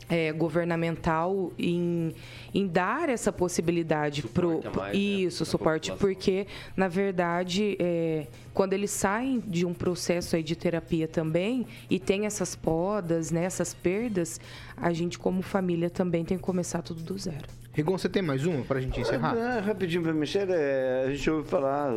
é, 0.10 0.32
governamental 0.32 1.52
em, 1.58 2.14
em 2.54 2.68
dar 2.68 3.10
essa 3.10 3.32
possibilidade 3.32 4.24
para 4.24 4.48
né, 4.48 4.96
isso, 4.96 5.44
né, 5.44 5.50
suporte, 5.50 5.92
porque 5.94 6.46
na 6.76 6.88
verdade 6.88 7.78
é, 7.80 8.28
quando 8.54 8.74
eles 8.74 8.92
saem 8.92 9.40
de 9.40 9.66
um 9.66 9.74
processo 9.74 10.36
aí 10.36 10.44
de 10.44 10.56
terapia 10.56 11.08
também 11.08 11.66
e 11.90 12.00
tem 12.00 12.26
essas 12.26 12.56
podas, 12.56 13.32
né, 13.32 13.46
essas 13.46 13.74
perdas, 13.74 14.40
a 14.76 14.92
gente 14.92 15.18
como 15.18 15.42
família 15.42 15.90
também 15.90 16.26
tem 16.26 16.38
que 16.38 16.44
começar 16.44 16.82
tudo 16.82 17.02
do 17.02 17.18
zero. 17.18 17.63
Rigon, 17.74 17.98
você 17.98 18.08
tem 18.08 18.22
mais 18.22 18.46
uma 18.46 18.64
para 18.64 18.78
a 18.78 18.82
gente 18.82 19.00
encerrar? 19.00 19.36
É, 19.36 19.60
rapidinho 19.60 20.04
para 20.04 20.14
mexer, 20.14 20.48
é, 20.48 21.06
a 21.08 21.12
gente 21.12 21.28
ouve 21.28 21.50
falar 21.50 21.92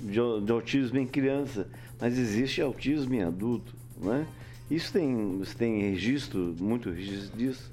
de, 0.00 0.20
de 0.44 0.52
autismo 0.52 1.00
em 1.00 1.06
criança, 1.06 1.66
mas 2.00 2.16
existe 2.16 2.62
autismo 2.62 3.12
em 3.12 3.24
adulto, 3.24 3.74
não 4.00 4.14
é? 4.14 4.26
Isso 4.70 4.92
tem, 4.92 5.38
você 5.38 5.52
tem 5.56 5.80
registro, 5.80 6.54
muito 6.60 6.90
registro 6.90 7.36
disso? 7.36 7.72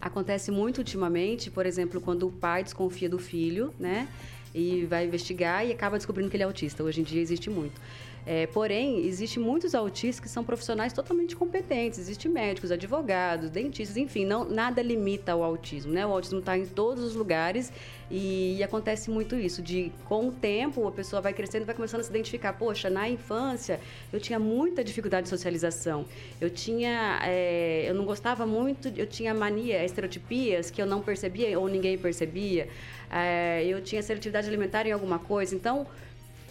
Acontece 0.00 0.50
muito 0.50 0.78
ultimamente, 0.78 1.50
por 1.50 1.66
exemplo, 1.66 2.00
quando 2.00 2.26
o 2.26 2.32
pai 2.32 2.64
desconfia 2.64 3.08
do 3.08 3.18
filho, 3.18 3.72
né? 3.78 4.08
E 4.54 4.86
vai 4.88 5.04
investigar 5.04 5.66
e 5.66 5.72
acaba 5.72 5.98
descobrindo 5.98 6.30
que 6.30 6.36
ele 6.36 6.42
é 6.42 6.46
autista. 6.46 6.82
Hoje 6.82 7.02
em 7.02 7.04
dia 7.04 7.20
existe 7.20 7.50
muito. 7.50 7.78
É, 8.26 8.46
porém, 8.46 9.06
existe 9.06 9.38
muitos 9.38 9.74
autistas 9.74 10.18
que 10.18 10.28
são 10.28 10.42
profissionais 10.42 10.92
totalmente 10.92 11.36
competentes. 11.36 11.98
Existem 11.98 12.30
médicos, 12.30 12.70
advogados, 12.70 13.50
dentistas, 13.50 13.98
enfim, 13.98 14.24
não, 14.24 14.48
nada 14.48 14.80
limita 14.80 15.36
o 15.36 15.42
autismo, 15.42 15.92
né? 15.92 16.06
O 16.06 16.10
autismo 16.10 16.38
está 16.38 16.56
em 16.56 16.64
todos 16.64 17.04
os 17.04 17.14
lugares 17.14 17.70
e, 18.10 18.56
e, 18.58 18.62
acontece 18.62 19.10
muito 19.10 19.34
isso, 19.34 19.60
de 19.60 19.92
com 20.06 20.28
o 20.28 20.32
tempo 20.32 20.86
a 20.86 20.92
pessoa 20.92 21.20
vai 21.20 21.32
crescendo, 21.32 21.66
vai 21.66 21.74
começando 21.74 22.00
a 22.00 22.04
se 22.04 22.10
identificar. 22.10 22.54
Poxa, 22.54 22.88
na 22.88 23.08
infância 23.08 23.78
eu 24.10 24.18
tinha 24.18 24.38
muita 24.38 24.82
dificuldade 24.82 25.24
de 25.24 25.28
socialização. 25.28 26.06
Eu 26.40 26.48
tinha, 26.48 27.20
é, 27.24 27.84
eu 27.86 27.94
não 27.94 28.06
gostava 28.06 28.46
muito, 28.46 28.88
eu 28.96 29.06
tinha 29.06 29.34
mania, 29.34 29.84
estereotipias 29.84 30.70
que 30.70 30.80
eu 30.80 30.86
não 30.86 31.02
percebia 31.02 31.58
ou 31.58 31.68
ninguém 31.68 31.98
percebia. 31.98 32.68
É, 33.10 33.64
eu 33.66 33.82
tinha 33.82 34.02
seletividade 34.02 34.48
alimentar 34.48 34.86
em 34.86 34.92
alguma 34.92 35.18
coisa. 35.18 35.54
Então 35.54 35.86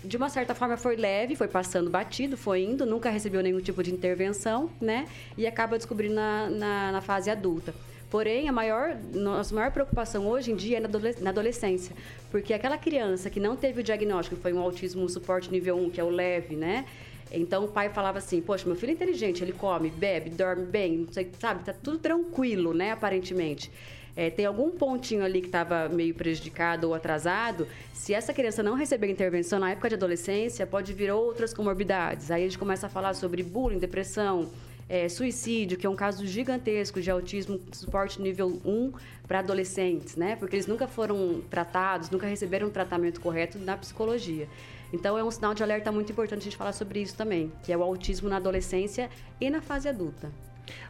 de 0.04 0.18
uma 0.18 0.30
certa 0.30 0.54
forma 0.54 0.76
foi 0.76 0.96
leve, 0.96 1.36
foi 1.36 1.48
passando 1.48 1.90
batido, 1.90 2.36
foi 2.36 2.64
indo, 2.64 2.86
nunca 2.86 3.10
recebeu 3.10 3.42
nenhum 3.42 3.60
tipo 3.60 3.82
de 3.82 3.94
intervenção, 3.94 4.70
né? 4.82 5.08
E 5.38 5.48
acaba 5.48 5.78
descobrindo 5.78 6.16
na, 6.16 6.50
na, 6.50 6.92
na 6.92 7.02
fase 7.02 7.30
adulta. 7.30 7.74
Porém, 8.10 8.48
a 8.48 8.52
maior, 8.52 8.96
nossa 9.14 9.56
maior 9.56 9.72
preocupação 9.72 10.28
hoje 10.28 10.52
em 10.52 10.56
dia 10.56 10.78
é 10.78 10.80
na 11.20 11.30
adolescência. 11.30 11.96
Porque 12.30 12.54
aquela 12.54 12.78
criança 12.78 13.30
que 13.30 13.40
não 13.40 13.56
teve 13.56 13.82
o 13.82 13.84
diagnóstico, 13.84 14.36
foi 14.36 14.54
um 14.54 14.60
autismo 14.60 15.08
suporte 15.10 15.50
nível 15.50 15.78
1, 15.78 15.90
que 15.90 16.00
é 16.00 16.04
o 16.04 16.10
leve, 16.10 16.56
né? 16.56 16.86
Então 17.32 17.66
o 17.66 17.68
pai 17.68 17.90
falava 17.90 18.20
assim: 18.20 18.40
Poxa, 18.40 18.68
meu 18.68 18.76
filho 18.76 18.92
é 18.92 18.94
inteligente, 18.94 19.44
ele 19.44 19.54
come, 19.54 19.90
bebe, 19.90 20.30
dorme 20.30 20.66
bem, 20.66 20.98
não 21.00 21.12
sei, 21.12 21.32
sabe? 21.40 21.64
Tá 21.64 21.74
tudo 21.74 21.98
tranquilo, 21.98 22.74
né? 22.74 22.92
Aparentemente 22.92 23.72
é, 24.16 24.30
tem 24.30 24.46
algum 24.46 24.72
pontinho 24.72 25.24
ali 25.24 25.42
que 25.42 25.48
estava 25.48 25.90
meio 25.90 26.14
prejudicado 26.14 26.88
ou 26.88 26.94
atrasado, 26.94 27.68
se 27.94 28.14
essa 28.14 28.34
criança 28.34 28.62
não 28.62 28.76
receber 28.76 29.10
intervenção 29.10 29.60
na 29.60 29.72
época 29.72 29.90
de 29.90 29.96
adolescência, 29.96 30.68
pode 30.68 30.94
vir 30.94 31.12
outras 31.12 31.54
comorbidades. 31.54 32.30
Aí 32.30 32.44
a 32.44 32.46
gente 32.46 32.60
começa 32.60 32.88
a 32.88 32.90
falar 32.90 33.14
sobre 33.14 33.42
bullying, 33.42 33.80
depressão, 33.80 34.52
é, 34.90 35.08
suicídio, 35.08 35.78
que 35.78 35.88
é 35.88 35.90
um 35.90 35.96
caso 35.96 36.26
gigantesco 36.28 37.02
de 37.02 37.10
autismo 37.10 37.60
suporte 37.72 38.22
nível 38.22 38.62
1 38.66 38.94
para 39.28 39.40
adolescentes, 39.40 40.16
né? 40.16 40.36
Porque 40.36 40.56
eles 40.56 40.68
nunca 40.68 40.88
foram 40.88 41.42
tratados, 41.50 42.10
nunca 42.10 42.28
receberam 42.28 42.68
um 42.68 42.72
tratamento 42.72 43.22
correto 43.22 43.58
na 43.58 43.78
psicologia. 43.78 44.48
Então 44.92 45.18
é 45.18 45.24
um 45.24 45.32
sinal 45.32 45.54
de 45.56 45.64
alerta 45.64 45.92
muito 45.92 46.12
importante 46.12 46.42
a 46.42 46.44
gente 46.44 46.58
falar 46.58 46.74
sobre 46.74 47.02
isso 47.02 47.16
também, 47.16 47.52
que 47.64 47.72
é 47.72 47.78
o 47.78 47.82
autismo 47.82 48.30
na 48.30 48.38
adolescência 48.38 49.10
e 49.42 49.50
na 49.50 49.62
fase 49.62 49.90
adulta. 49.90 50.32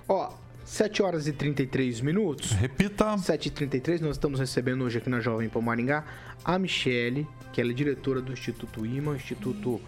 Ó, 0.08 0.34
7 0.66 1.04
horas 1.04 1.28
e 1.28 1.34
33 1.34 2.02
minutos. 2.02 2.52
Repita. 2.52 3.18
7 3.18 3.48
e 3.48 3.52
33 3.52 4.02
nós 4.02 4.16
estamos 4.16 4.40
recebendo 4.40 4.84
hoje 4.84 4.98
aqui 4.98 5.10
na 5.10 5.20
Jovem 5.20 5.50
Pan 5.50 5.62
Maringá 5.62 6.06
a 6.44 6.58
Michele, 6.58 7.28
que 7.52 7.60
ela 7.60 7.72
é 7.72 7.74
diretora 7.74 8.22
do 8.22 8.32
Instituto 8.32 8.86
IMA, 8.86 9.16
instituto 9.16 9.82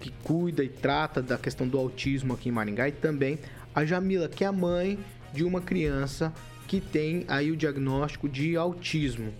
que 0.00 0.10
cuida 0.22 0.64
e 0.64 0.68
trata 0.68 1.22
da 1.22 1.36
questão 1.38 1.68
do 1.68 1.78
autismo 1.78 2.34
aqui 2.34 2.48
em 2.48 2.52
Maringá, 2.52 2.88
e 2.88 2.92
também 2.92 3.38
a 3.74 3.84
Jamila, 3.84 4.28
que 4.28 4.44
é 4.44 4.46
a 4.46 4.52
mãe 4.52 4.98
de 5.32 5.44
uma 5.44 5.60
criança 5.60 6.32
que 6.66 6.80
tem 6.80 7.24
aí 7.28 7.50
o 7.50 7.56
diagnóstico 7.56 8.28
de 8.28 8.56
autismo. 8.56 9.32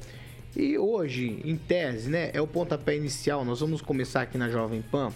E 0.55 0.77
hoje, 0.77 1.41
em 1.45 1.57
tese, 1.57 2.11
né, 2.11 2.31
é 2.33 2.41
o 2.41 2.47
pontapé 2.47 2.95
inicial, 2.95 3.45
nós 3.45 3.61
vamos 3.61 3.81
começar 3.81 4.23
aqui 4.23 4.37
na 4.37 4.51
Jovem 4.51 4.83
Pan 4.83 5.11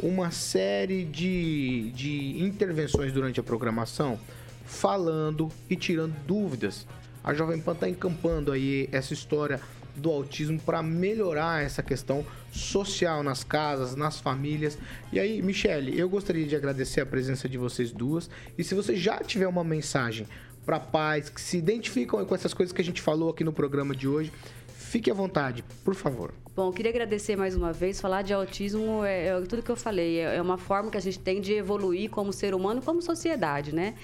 uma 0.00 0.30
série 0.32 1.04
de, 1.04 1.92
de 1.94 2.42
intervenções 2.42 3.12
durante 3.12 3.38
a 3.38 3.42
programação 3.42 4.18
falando 4.64 5.50
e 5.68 5.76
tirando 5.76 6.14
dúvidas. 6.26 6.86
A 7.22 7.32
Jovem 7.34 7.60
Pan 7.60 7.72
está 7.72 7.88
encampando 7.88 8.50
aí 8.50 8.88
essa 8.90 9.12
história 9.12 9.60
do 9.94 10.10
autismo 10.10 10.58
para 10.58 10.82
melhorar 10.82 11.62
essa 11.62 11.82
questão 11.82 12.24
social 12.50 13.22
nas 13.22 13.44
casas, 13.44 13.94
nas 13.94 14.18
famílias. 14.18 14.78
E 15.12 15.20
aí, 15.20 15.42
Michele, 15.42 15.98
eu 15.98 16.08
gostaria 16.08 16.46
de 16.46 16.56
agradecer 16.56 17.00
a 17.00 17.06
presença 17.06 17.48
de 17.48 17.58
vocês 17.58 17.92
duas. 17.92 18.28
E 18.56 18.64
se 18.64 18.74
você 18.74 18.96
já 18.96 19.18
tiver 19.18 19.46
uma 19.46 19.64
mensagem 19.64 20.26
para 20.64 20.80
pais 20.80 21.28
que 21.28 21.40
se 21.40 21.58
identificam 21.58 22.24
com 22.24 22.34
essas 22.34 22.54
coisas 22.54 22.72
que 22.72 22.80
a 22.80 22.84
gente 22.84 23.02
falou 23.02 23.30
aqui 23.30 23.44
no 23.44 23.52
programa 23.52 23.94
de 23.94 24.08
hoje, 24.08 24.32
fique 24.68 25.10
à 25.10 25.14
vontade, 25.14 25.64
por 25.84 25.94
favor. 25.94 26.32
Bom, 26.54 26.70
queria 26.70 26.90
agradecer 26.90 27.34
mais 27.34 27.56
uma 27.56 27.72
vez. 27.72 27.98
Falar 27.98 28.20
de 28.20 28.34
autismo 28.34 29.02
é, 29.02 29.28
é 29.28 29.40
tudo 29.40 29.62
que 29.62 29.70
eu 29.70 29.76
falei. 29.76 30.18
É, 30.18 30.36
é 30.36 30.42
uma 30.42 30.58
forma 30.58 30.90
que 30.90 30.98
a 30.98 31.00
gente 31.00 31.18
tem 31.18 31.40
de 31.40 31.54
evoluir 31.54 32.10
como 32.10 32.30
ser 32.30 32.54
humano, 32.54 32.82
como 32.82 33.00
sociedade, 33.00 33.74
né? 33.74 33.94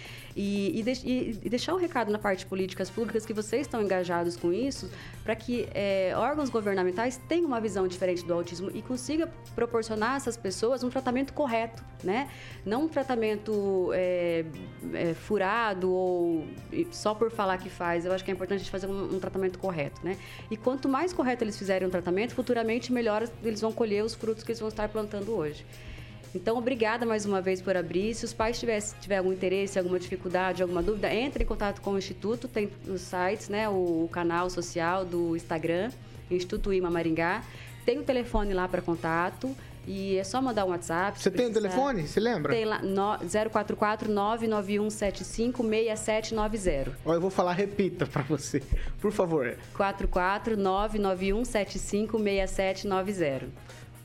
E, 0.40 0.78
e, 0.78 0.82
de, 0.84 0.92
e, 1.44 1.48
deixar 1.48 1.74
um 1.74 1.78
recado 1.78 2.12
na 2.12 2.18
parte 2.18 2.40
de 2.40 2.46
políticas 2.46 2.88
públicas 2.88 3.26
que 3.26 3.32
vocês 3.32 3.62
estão 3.62 3.82
engajados 3.82 4.36
com 4.36 4.52
isso, 4.52 4.88
para 5.24 5.34
que 5.34 5.68
é, 5.74 6.12
órgãos 6.14 6.48
governamentais 6.48 7.20
tenham 7.28 7.46
uma 7.46 7.60
visão 7.60 7.88
diferente 7.88 8.24
do 8.24 8.32
autismo 8.32 8.70
e 8.72 8.80
consiga 8.80 9.28
proporcionar 9.56 10.12
a 10.12 10.16
essas 10.16 10.36
pessoas 10.36 10.84
um 10.84 10.90
tratamento 10.90 11.32
correto, 11.32 11.84
né? 12.04 12.30
Não 12.64 12.84
um 12.84 12.88
tratamento 12.88 13.90
é, 13.92 14.44
é, 14.94 15.12
furado 15.12 15.90
ou 15.90 16.46
só 16.92 17.14
por 17.14 17.32
falar 17.32 17.58
que 17.58 17.68
faz. 17.68 18.04
Eu 18.04 18.12
acho 18.12 18.24
que 18.24 18.30
é 18.30 18.34
importante 18.34 18.60
a 18.60 18.62
gente 18.62 18.70
fazer 18.70 18.86
um, 18.86 19.16
um 19.16 19.18
tratamento 19.18 19.58
correto, 19.58 20.00
né? 20.04 20.16
E 20.48 20.56
quanto 20.56 20.88
mais 20.88 21.12
correto 21.12 21.42
eles 21.42 21.58
fizerem 21.58 21.88
um 21.88 21.90
tratamento, 21.90 22.32
futuramente 22.32 22.92
melhor 22.92 23.28
eles 23.42 23.60
vão 23.60 23.72
colher 23.72 24.04
os 24.04 24.14
frutos 24.14 24.44
que 24.44 24.52
eles 24.52 24.60
vão 24.60 24.68
estar 24.68 24.88
plantando 24.88 25.34
hoje. 25.34 25.66
Então, 26.34 26.56
obrigada 26.58 27.06
mais 27.06 27.24
uma 27.24 27.40
vez 27.40 27.62
por 27.62 27.76
abrir. 27.76 28.14
Se 28.14 28.24
os 28.24 28.32
pais 28.32 28.58
tiverem 28.58 28.82
tiver 29.00 29.16
algum 29.18 29.32
interesse, 29.32 29.78
alguma 29.78 29.98
dificuldade, 29.98 30.62
alguma 30.62 30.82
dúvida, 30.82 31.12
entre 31.12 31.44
em 31.44 31.46
contato 31.46 31.80
com 31.80 31.92
o 31.92 31.98
Instituto. 31.98 32.46
Tem 32.46 32.70
os 32.86 33.00
sites, 33.00 33.48
né, 33.48 33.68
o, 33.68 34.04
o 34.04 34.08
canal 34.12 34.50
social 34.50 35.04
do 35.04 35.34
Instagram, 35.34 35.90
Instituto 36.30 36.72
Ima 36.72 36.90
Maringá. 36.90 37.42
Tem 37.84 37.98
o 37.98 38.02
telefone 38.02 38.52
lá 38.52 38.68
para 38.68 38.82
contato. 38.82 39.54
E 39.90 40.18
é 40.18 40.24
só 40.24 40.42
mandar 40.42 40.66
um 40.66 40.68
WhatsApp. 40.68 41.18
Você 41.18 41.30
tem 41.30 41.46
o 41.46 41.48
um 41.48 41.52
telefone? 41.52 42.06
Você 42.06 42.20
lembra? 42.20 42.52
Tem 42.52 42.66
lá, 42.66 42.82
no, 42.82 43.18
044 43.50 44.12
99175 44.12 45.62
6790. 45.62 46.98
Ó, 47.06 47.14
eu 47.14 47.20
vou 47.22 47.30
falar, 47.30 47.54
repita 47.54 48.06
para 48.06 48.20
você, 48.20 48.62
por 49.00 49.10
favor. 49.12 49.56
44 49.74 50.58
99175 50.58 52.18
6790. 52.18 53.48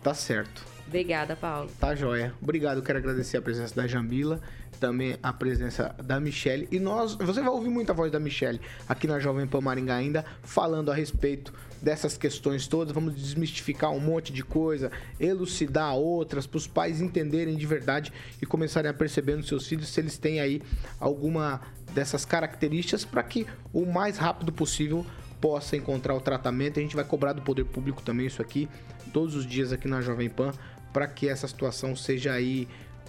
Tá 0.02 0.14
certo. 0.14 0.73
Obrigada, 0.93 1.36
Paulo. 1.36 1.71
Tá 1.79 1.95
joia. 1.95 2.36
Obrigado. 2.39 2.84
Quero 2.84 2.99
agradecer 2.99 3.38
a 3.38 3.41
presença 3.41 3.73
da 3.73 3.88
Jambila, 3.88 4.39
também 4.79 5.17
a 5.23 5.34
presença 5.34 5.95
da 6.03 6.19
Michelle. 6.19 6.67
E 6.71 6.79
nós, 6.79 7.15
você 7.15 7.41
vai 7.41 7.49
ouvir 7.49 7.69
muita 7.69 7.95
voz 7.95 8.12
da 8.12 8.19
Michelle 8.19 8.62
aqui 8.88 9.08
na 9.08 9.19
Jovem 9.19 9.47
Pan 9.47 9.60
Maringá 9.60 9.95
ainda, 9.95 10.23
falando 10.43 10.91
a 10.91 10.93
respeito 10.93 11.51
dessas 11.82 12.15
questões 12.15 12.67
todas. 12.67 12.93
Vamos 12.93 13.15
desmistificar 13.15 13.89
um 13.89 14.00
monte 14.00 14.31
de 14.31 14.44
coisa, 14.44 14.91
elucidar 15.19 15.96
outras, 15.96 16.46
para 16.46 16.58
os 16.60 16.67
pais 16.67 17.02
entenderem 17.02 17.58
de 17.58 17.65
verdade 17.65 18.13
e 18.39 18.46
começarem 18.46 18.91
a 18.91 18.94
perceber 18.94 19.35
nos 19.35 19.48
seus 19.48 19.65
filhos 19.65 19.89
se 19.89 20.00
eles 20.00 20.19
têm 20.19 20.41
aí 20.41 20.62
alguma 21.00 21.62
dessas 21.91 22.23
características 22.23 23.04
para 23.04 23.23
que 23.23 23.48
o 23.73 23.83
mais 23.83 24.19
rápido 24.19 24.54
possível 24.54 25.04
possa 25.41 25.75
encontrar 25.75 26.13
o 26.13 26.21
tratamento. 26.21 26.79
A 26.79 26.83
gente 26.83 26.96
vai 26.96 27.04
cobrar 27.04 27.33
do 27.33 27.41
poder 27.41 27.65
público 27.65 28.04
também 28.04 28.27
isso 28.27 28.44
aqui 28.44 28.69
todos 29.13 29.35
os 29.35 29.46
dias 29.46 29.71
aqui 29.71 29.87
na 29.87 30.02
Jovem 30.02 30.29
Pan 30.29 30.52
para 30.94 31.08
que 31.08 31.27
essa 31.27 31.48
situação 31.48 31.96
seja 31.96 32.31
aí, 32.31 32.67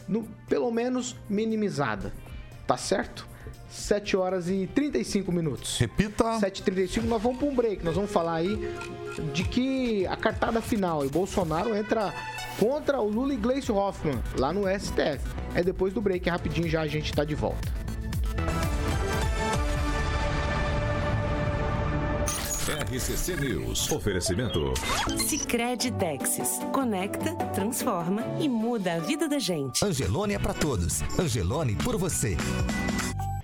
no, 0.09 0.25
pelo 0.49 0.71
menos, 0.73 1.15
minimizada. 1.29 2.13
Tá 2.67 2.77
certo? 2.77 3.29
7 3.69 4.17
horas 4.17 4.49
e 4.49 4.69
35 4.75 5.31
minutos. 5.31 5.79
Repita. 5.79 6.25
7h35, 6.39 7.03
nós 7.03 7.23
vamos 7.23 7.39
para 7.39 7.49
um 7.49 7.55
break. 7.55 7.85
Nós 7.85 7.95
vamos 7.95 8.11
falar 8.11 8.37
aí 8.37 8.57
de 9.33 9.45
que 9.45 10.07
a 10.07 10.17
cartada 10.17 10.63
final 10.63 11.05
e 11.05 11.09
Bolsonaro 11.09 11.77
entra 11.77 12.13
contra 12.59 13.01
o 13.01 13.09
Lula 13.09 13.35
e 13.35 13.37
Gleice 13.37 13.71
Hoffmann 13.71 14.23
lá 14.39 14.53
no 14.53 14.63
STF. 14.63 15.21
É 15.55 15.63
depois 15.63 15.93
do 15.93 16.01
break, 16.01 16.29
rapidinho 16.29 16.69
já 16.69 16.83
a 16.83 16.87
gente 16.87 17.13
tá 17.13 17.25
de 17.25 17.35
volta. 17.35 17.84
RCC 22.95 23.37
News. 23.37 23.91
Oferecimento. 23.91 24.73
Sicredi 25.19 25.91
Texas. 25.91 26.61
Conecta, 26.73 27.35
transforma 27.53 28.23
e 28.39 28.49
muda 28.49 28.95
a 28.95 28.99
vida 29.01 29.27
da 29.29 29.41
gente. 29.41 29.85
Angelone 29.85 30.35
é 30.35 30.39
para 30.39 30.55
todos. 30.55 31.03
Angelone 31.19 31.75
por 31.75 31.97
você. 31.97 32.37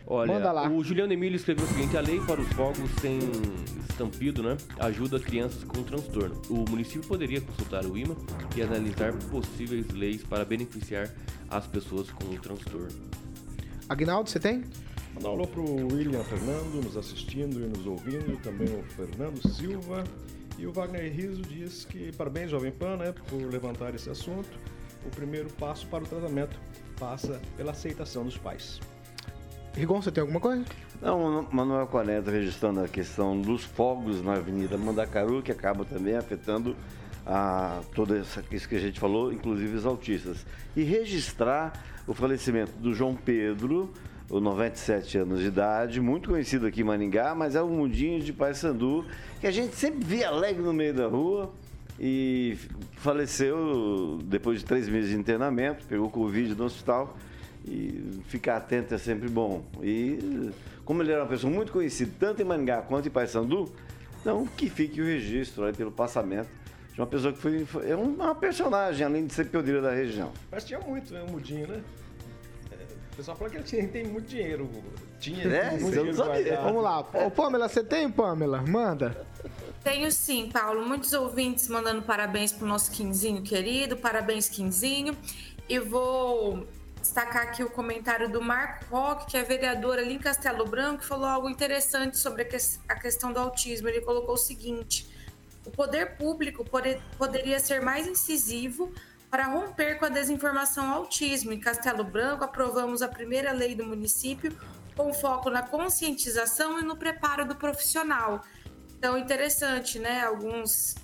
Olha, 0.07 0.34
Manda 0.34 0.53
lá. 0.53 0.68
o 0.70 0.84
Juliano 0.84 1.12
Emílio 1.12 1.34
escreveu 1.34 1.64
o 1.64 1.68
seguinte: 1.68 1.96
a 1.96 2.01
lei 2.01 2.20
para 2.20 2.40
os 2.40 2.46
fogos 2.53 2.88
sem 3.01 3.18
estampido, 3.88 4.40
né, 4.40 4.57
ajuda 4.78 5.18
crianças 5.18 5.64
com 5.64 5.82
transtorno. 5.82 6.40
O 6.48 6.64
município 6.70 7.09
poderia 7.09 7.40
consultar 7.40 7.84
o 7.84 7.98
IMA 7.98 8.14
e 8.55 8.62
analisar 8.62 9.12
possíveis 9.32 9.88
leis 9.90 10.22
para 10.22 10.44
beneficiar 10.44 11.11
as 11.48 11.66
pessoas 11.66 12.09
com 12.09 12.36
transtorno. 12.36 13.11
Agnaldo, 13.88 14.30
você 14.30 14.38
tem? 14.38 14.62
Mandar 15.21 15.33
um 15.33 15.33
alô 15.35 15.47
pro 15.47 15.64
William 15.93 16.25
Fernando, 16.25 16.83
nos 16.83 16.97
assistindo 16.97 17.61
e 17.61 17.68
nos 17.68 17.87
ouvindo, 17.87 18.41
também 18.43 18.68
o 18.68 18.83
Fernando 18.85 19.47
Silva. 19.51 20.03
E 20.57 20.66
o 20.66 20.73
Wagner 20.73 21.12
Riso 21.12 21.43
diz 21.43 21.85
que 21.85 22.11
parabéns, 22.12 22.51
Jovem 22.51 22.73
Pan, 22.73 22.97
né, 22.97 23.12
por 23.29 23.37
levantar 23.37 23.95
esse 23.95 24.09
assunto. 24.09 24.49
O 25.05 25.11
primeiro 25.11 25.51
passo 25.59 25.87
para 25.89 26.05
o 26.05 26.07
tratamento 26.07 26.59
passa 26.99 27.39
pela 27.55 27.73
aceitação 27.73 28.25
dos 28.25 28.39
pais. 28.39 28.81
Rigon, 29.75 30.01
você 30.01 30.11
tem 30.11 30.23
alguma 30.23 30.41
coisa? 30.41 30.64
Não, 31.03 31.47
Manuel 31.53 31.87
Coneto 31.87 32.31
registrando 32.31 32.81
a 32.81 32.89
questão 32.89 33.39
dos 33.39 33.62
fogos 33.62 34.23
na 34.23 34.37
Avenida 34.37 34.79
Mandacaru, 34.79 35.43
que 35.43 35.53
acaba 35.53 35.85
também 35.85 36.16
afetando 36.16 36.75
a, 37.27 37.83
toda 37.95 38.16
essa, 38.16 38.43
isso 38.51 38.66
que 38.66 38.77
a 38.77 38.81
gente 38.81 38.99
falou, 38.99 39.31
inclusive 39.31 39.77
os 39.77 39.85
autistas. 39.85 40.47
E 40.75 40.83
registrar 40.83 41.75
o 42.07 42.14
falecimento 42.14 42.73
do 42.79 42.95
João 42.95 43.14
Pedro, 43.14 43.93
o 44.31 44.41
97 44.41 45.18
anos 45.18 45.41
de 45.41 45.47
idade, 45.47 46.01
muito 46.01 46.31
conhecido 46.31 46.66
aqui 46.66 46.83
em 46.83 46.85
Maningá, 46.85 47.35
mas 47.35 47.57
é 47.57 47.62
um 47.62 47.68
mundinho 47.68 48.20
de 48.20 48.33
Paysandu, 48.33 49.05
que 49.41 49.47
a 49.47 49.51
gente 49.51 49.74
sempre 49.74 50.05
via 50.05 50.28
alegre 50.28 50.62
no 50.62 50.72
meio 50.72 50.95
da 50.95 51.09
rua 51.09 51.53
e 51.99 52.57
faleceu 52.93 54.20
depois 54.22 54.61
de 54.61 54.64
três 54.64 54.89
meses 54.89 55.11
de 55.11 55.16
internamento, 55.16 55.85
pegou 55.87 56.09
Covid 56.09 56.55
no 56.55 56.64
hospital 56.64 57.16
e 57.66 58.20
ficar 58.28 58.57
atento 58.57 58.95
é 58.95 58.99
sempre 58.99 59.28
bom. 59.28 59.64
E 59.83 60.51
como 60.85 61.03
ele 61.03 61.11
era 61.11 61.22
uma 61.22 61.28
pessoa 61.28 61.53
muito 61.53 61.72
conhecida, 61.72 62.12
tanto 62.18 62.41
em 62.41 62.45
Maningá 62.45 62.83
quanto 62.83 63.09
em 63.09 63.11
Paysandu, 63.11 63.70
então 64.20 64.47
que 64.47 64.70
fique 64.70 65.01
o 65.01 65.05
registro 65.05 65.64
aí 65.64 65.72
pelo 65.72 65.91
passamento 65.91 66.49
de 66.95 67.01
uma 67.01 67.07
pessoa 67.07 67.33
que 67.33 67.39
foi 67.39 67.66
é 67.89 67.97
uma 67.97 68.35
personagem, 68.35 69.05
além 69.05 69.26
de 69.26 69.35
ser 69.35 69.47
pioneira 69.47 69.83
da 69.83 69.91
região. 69.93 70.31
Mas 70.53 70.64
tinha 70.64 70.78
muito, 70.78 71.12
né? 71.12 71.22
O 71.22 71.33
Mudinho, 71.33 71.66
né? 71.66 71.81
Pessoal 73.21 73.37
fala 73.37 73.51
que 73.51 73.57
ele 73.59 73.64
tinha- 73.64 73.87
tem 73.87 74.05
muito 74.07 74.29
dinheiro. 74.29 74.71
Tinha 75.18 75.45
É, 75.45 75.71
muito 75.73 75.91
dinheiro 75.91 76.16
guardado. 76.16 76.62
Vamos 76.64 76.83
lá. 76.83 77.01
Ô, 77.01 77.31
Pamela, 77.31 77.68
você 77.68 77.85
tem, 77.85 78.11
Pamela? 78.11 78.62
Manda. 78.62 79.27
Tenho 79.85 80.11
sim, 80.11 80.49
Paulo. 80.51 80.87
Muitos 80.87 81.12
ouvintes 81.12 81.68
mandando 81.68 82.01
parabéns 82.01 82.51
pro 82.51 82.66
nosso 82.66 82.91
Quinzinho 82.91 83.43
querido. 83.43 83.95
Parabéns, 83.99 84.49
Quinzinho. 84.49 85.14
E 85.68 85.79
vou 85.79 86.66
destacar 86.99 87.43
aqui 87.43 87.62
o 87.62 87.68
comentário 87.68 88.27
do 88.31 88.41
Marco 88.41 88.87
Roque, 88.91 89.33
que 89.33 89.37
é 89.37 89.43
vereador 89.43 89.99
ali 89.99 90.14
em 90.14 90.18
Castelo 90.18 90.64
Branco, 90.66 91.01
que 91.01 91.07
falou 91.07 91.27
algo 91.27 91.51
interessante 91.51 92.16
sobre 92.16 92.41
a, 92.41 92.45
ques- 92.47 92.81
a 92.89 92.95
questão 92.95 93.35
do 93.35 93.39
autismo. 93.39 93.87
Ele 93.87 94.01
colocou 94.01 94.35
o 94.35 94.39
seguinte: 94.39 95.07
o 95.66 95.71
poder 95.71 96.16
público 96.16 96.64
pode- 96.64 96.99
poderia 97.18 97.61
ser 97.61 97.83
mais 97.83 98.07
incisivo 98.07 98.91
para 99.31 99.47
romper 99.47 99.99
com 99.99 100.07
a 100.07 100.09
desinformação 100.09 100.91
autismo. 100.91 101.53
Em 101.53 101.61
Castelo 101.61 102.03
Branco, 102.03 102.45
aprovamos 102.45 103.01
a 103.01 103.09
primeira 103.09 103.53
lei 103.53 103.74
do 103.74 103.87
município 103.87 104.53
com 104.97 105.14
foco 105.14 105.49
na 105.49 105.62
conscientização 105.62 106.81
e 106.81 106.83
no 106.83 106.97
preparo 106.97 107.47
do 107.47 107.55
profissional. 107.55 108.43
Então, 108.99 109.16
interessante, 109.16 109.99
né? 109.99 110.24
Alguns, 110.24 110.97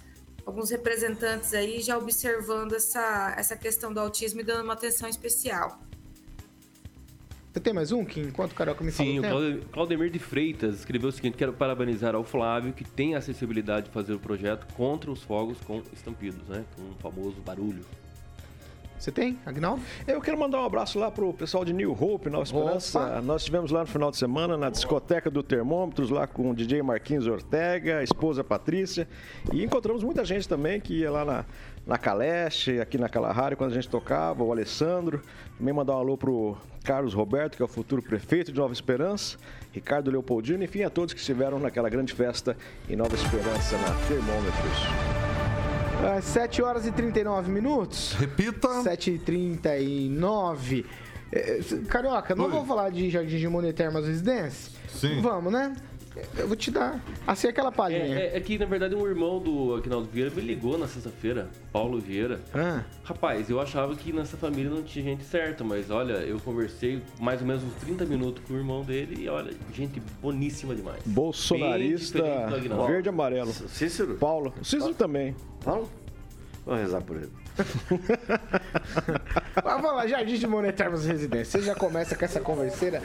alguns 0.44 0.70
representantes 0.70 1.54
aí 1.54 1.80
já 1.80 1.96
observando 1.96 2.74
essa, 2.74 3.34
essa 3.38 3.56
questão 3.56 3.92
do 3.92 4.00
autismo 4.00 4.40
e 4.40 4.44
dando 4.44 4.64
uma 4.64 4.74
atenção 4.74 5.08
especial. 5.08 5.80
Você 7.52 7.60
tem 7.60 7.72
mais 7.72 7.90
um, 7.90 8.04
Kim? 8.04 8.24
Enquanto 8.24 8.52
o 8.52 8.54
Carioca 8.54 8.84
me 8.84 8.92
fala 8.92 9.08
Sim, 9.08 9.20
o 9.20 9.68
Claudemir 9.68 10.10
de 10.10 10.18
Freitas 10.18 10.74
escreveu 10.74 11.08
o 11.08 11.12
seguinte: 11.12 11.38
quero 11.38 11.54
parabenizar 11.54 12.14
ao 12.14 12.22
Flávio, 12.22 12.74
que 12.74 12.84
tem 12.84 13.14
a 13.14 13.18
acessibilidade 13.18 13.86
de 13.86 13.92
fazer 13.92 14.12
o 14.12 14.18
projeto 14.18 14.66
contra 14.74 15.10
os 15.10 15.22
fogos 15.22 15.58
com 15.62 15.82
estampidos, 15.90 16.46
né? 16.48 16.66
Com 16.76 16.82
o 16.82 16.94
famoso 16.96 17.40
barulho. 17.40 17.82
Você 18.98 19.12
tem, 19.12 19.38
Agnaldo? 19.44 19.82
Eu 20.06 20.20
quero 20.20 20.38
mandar 20.38 20.60
um 20.62 20.64
abraço 20.64 20.98
lá 20.98 21.10
pro 21.10 21.32
pessoal 21.32 21.64
de 21.64 21.72
New 21.72 21.92
Hope, 21.92 22.30
Nova 22.30 22.44
Esperança. 22.44 22.98
Opa. 22.98 23.20
Nós 23.20 23.42
estivemos 23.42 23.70
lá 23.70 23.80
no 23.80 23.86
final 23.86 24.10
de 24.10 24.16
semana 24.16 24.56
na 24.56 24.70
discoteca 24.70 25.30
do 25.30 25.42
Termômetros, 25.42 26.08
lá 26.08 26.26
com 26.26 26.50
o 26.50 26.54
DJ 26.54 26.82
Marquinhos 26.82 27.26
Ortega, 27.26 27.98
a 27.98 28.02
esposa 28.02 28.42
Patrícia. 28.42 29.06
E 29.52 29.62
encontramos 29.62 30.02
muita 30.02 30.24
gente 30.24 30.48
também 30.48 30.80
que 30.80 31.00
ia 31.00 31.10
lá 31.10 31.24
na, 31.24 31.44
na 31.86 31.98
Caleste, 31.98 32.80
aqui 32.80 32.96
na 32.96 33.08
Kalahari, 33.08 33.54
quando 33.54 33.70
a 33.70 33.74
gente 33.74 33.88
tocava, 33.88 34.42
o 34.42 34.50
Alessandro. 34.50 35.20
Também 35.58 35.74
mandar 35.74 35.94
um 35.94 35.98
alô 35.98 36.16
pro 36.16 36.56
Carlos 36.82 37.12
Roberto, 37.12 37.56
que 37.56 37.62
é 37.62 37.64
o 37.64 37.68
futuro 37.68 38.00
prefeito 38.00 38.50
de 38.50 38.58
Nova 38.58 38.72
Esperança, 38.72 39.36
Ricardo 39.72 40.10
Leopoldino, 40.10 40.64
enfim, 40.64 40.82
a 40.82 40.90
todos 40.90 41.12
que 41.12 41.20
estiveram 41.20 41.58
naquela 41.58 41.90
grande 41.90 42.14
festa 42.14 42.56
em 42.88 42.96
Nova 42.96 43.14
Esperança, 43.14 43.76
na 43.76 43.90
Termômetros. 44.08 45.55
Às 46.04 46.24
7 46.24 46.62
horas 46.62 46.86
e 46.86 46.92
39 46.92 47.50
minutos. 47.50 48.12
Repita. 48.18 48.82
7 48.82 49.12
e 49.12 49.18
39. 49.18 50.86
É, 51.32 51.58
Carioca, 51.88 52.34
não 52.34 52.44
Oi. 52.44 52.50
vamos 52.50 52.68
falar 52.68 52.90
de 52.90 53.10
Jardim 53.10 53.38
de 53.38 53.48
Monet 53.48 53.74
Termas 53.74 54.06
Residência? 54.06 54.72
Sim. 54.88 55.20
Vamos, 55.20 55.52
né? 55.52 55.74
Eu 56.36 56.46
vou 56.48 56.56
te 56.56 56.70
dar, 56.70 57.02
assim, 57.26 57.46
aquela 57.48 57.68
É, 57.68 57.72
palhinha. 57.72 58.18
é- 58.18 58.36
é 58.36 58.40
que, 58.40 58.58
na 58.58 58.64
verdade, 58.66 58.94
um 58.94 59.06
irmão 59.06 59.38
do 59.38 59.74
Aguinaldo 59.74 60.08
Vieira 60.10 60.30
me 60.34 60.40
ligou 60.40 60.78
na 60.78 60.86
sexta-feira, 60.88 61.48
Paulo 61.72 61.98
Vieira. 62.00 62.40
Ah, 62.54 62.82
Rapaz, 63.04 63.48
eu 63.50 63.60
achava 63.60 63.94
que 63.94 64.12
nessa 64.12 64.36
família 64.36 64.70
não 64.70 64.82
tinha 64.82 65.04
gente 65.04 65.24
certa, 65.24 65.62
mas 65.62 65.90
olha, 65.90 66.14
eu 66.14 66.38
conversei 66.40 67.02
mais 67.20 67.40
ou 67.40 67.46
menos 67.46 67.62
uns 67.62 67.74
30 67.74 68.04
minutos 68.04 68.42
com 68.46 68.54
o 68.54 68.56
irmão 68.56 68.82
dele 68.82 69.22
e 69.24 69.28
olha, 69.28 69.52
gente 69.74 70.00
boníssima 70.22 70.74
demais. 70.74 71.02
Bolsonarista 71.06 72.22
verde 72.86 73.08
e 73.08 73.10
amarelo. 73.10 73.52
Cícero? 73.52 74.14
Paulo. 74.16 74.52
Cícero 74.62 74.94
também. 74.94 75.34
Paulo? 75.64 75.88
Vou 76.64 76.74
rezar 76.74 77.00
por 77.02 77.16
ele. 77.16 77.30
Mas 79.64 79.64
vamos 79.64 79.96
lá, 79.96 80.06
Jardim 80.06 80.36
de 80.36 80.46
Monet 80.46 80.76
Termas 80.76 81.04
Residência. 81.04 81.60
Você 81.60 81.66
já 81.66 81.74
começa 81.74 82.14
com 82.14 82.24
essa 82.24 82.40
converseira? 82.40 83.00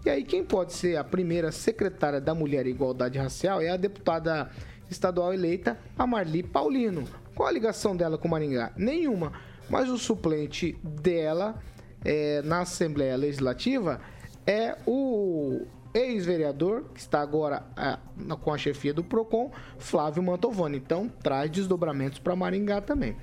E 0.05 0.11
aí, 0.11 0.25
quem 0.25 0.45
pode 0.45 0.73
ser 0.73 0.97
a 0.97 1.05
primeira 1.05 1.53
secretária 1.53 2.21
da 2.21 2.35
Mulher 2.35 2.67
e 2.67 2.71
Igualdade 2.71 3.17
Racial 3.17 3.63
é 3.63 3.69
a 3.71 3.77
deputada 3.77 4.51
estadual 4.91 5.33
eleita, 5.33 5.79
a 5.97 6.05
Marli 6.05 6.43
Paulino. 6.43 7.05
Qual 7.35 7.49
a 7.49 7.53
ligação 7.53 7.97
dela 7.97 8.17
com 8.17 8.29
Maringá? 8.29 8.73
Nenhuma. 8.77 9.33
Mas 9.69 9.89
o 9.89 9.99
suplente 9.99 10.79
dela 10.83 11.61
é, 12.05 12.43
na 12.43 12.61
Assembleia 12.61 13.17
Legislativa 13.17 14.01
é 14.47 14.77
o 14.87 15.63
ex-vereador, 15.95 16.85
que 16.93 17.01
está 17.01 17.21
agora 17.21 17.63
é, 17.77 17.97
com 18.37 18.53
a 18.53 18.59
chefia 18.59 18.93
do 18.93 19.03
PROCON, 19.03 19.51
Flávio 19.79 20.23
Mantovani. 20.23 20.79
Então, 20.79 21.09
traz 21.23 21.51
desdobramentos 21.51 22.19
para 22.19 22.37
Maringá 22.37 22.81
também. 22.81 23.17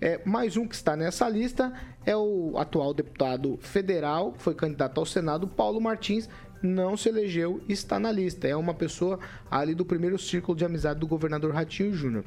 É, 0.00 0.20
mais 0.24 0.56
um 0.56 0.66
que 0.66 0.74
está 0.74 0.96
nessa 0.96 1.28
lista 1.28 1.72
é 2.04 2.16
o 2.16 2.54
atual 2.56 2.92
deputado 2.92 3.56
federal, 3.60 4.32
que 4.32 4.42
foi 4.42 4.54
candidato 4.54 4.98
ao 4.98 5.06
Senado, 5.06 5.46
Paulo 5.46 5.80
Martins, 5.80 6.28
não 6.62 6.96
se 6.96 7.08
elegeu 7.08 7.60
e 7.68 7.72
está 7.72 7.98
na 7.98 8.10
lista. 8.10 8.48
É 8.48 8.56
uma 8.56 8.74
pessoa 8.74 9.18
ali 9.50 9.74
do 9.74 9.84
primeiro 9.84 10.18
círculo 10.18 10.56
de 10.56 10.64
amizade 10.64 11.00
do 11.00 11.06
governador 11.06 11.52
Ratinho 11.52 11.92
Júnior. 11.92 12.24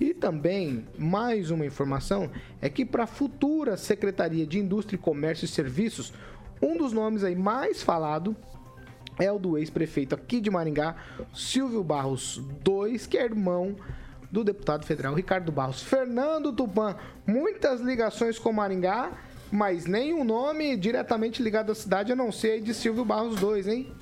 E 0.00 0.12
também, 0.12 0.86
mais 0.98 1.50
uma 1.50 1.64
informação, 1.64 2.30
é 2.60 2.68
que 2.68 2.84
para 2.84 3.04
a 3.04 3.06
futura 3.06 3.76
Secretaria 3.76 4.46
de 4.46 4.58
Indústria, 4.58 4.98
Comércio 4.98 5.44
e 5.44 5.48
Serviços, 5.48 6.12
um 6.60 6.76
dos 6.76 6.92
nomes 6.92 7.22
aí 7.22 7.36
mais 7.36 7.82
falado 7.82 8.36
é 9.18 9.30
o 9.30 9.38
do 9.38 9.56
ex-prefeito 9.56 10.14
aqui 10.14 10.40
de 10.40 10.50
Maringá, 10.50 10.96
Silvio 11.32 11.84
Barros 11.84 12.42
II, 12.66 12.98
que 13.08 13.16
é 13.16 13.24
irmão 13.24 13.76
do 14.30 14.42
deputado 14.42 14.84
federal 14.84 15.14
Ricardo 15.14 15.52
Barros. 15.52 15.82
Fernando 15.82 16.52
Tupan, 16.52 16.96
muitas 17.24 17.80
ligações 17.80 18.38
com 18.38 18.52
Maringá, 18.52 19.12
mas 19.52 19.86
nenhum 19.86 20.24
nome 20.24 20.76
diretamente 20.76 21.40
ligado 21.40 21.70
à 21.70 21.74
cidade, 21.74 22.10
a 22.10 22.16
não 22.16 22.32
ser 22.32 22.60
de 22.60 22.74
Silvio 22.74 23.04
Barros 23.04 23.40
II, 23.40 23.72
hein? 23.72 23.92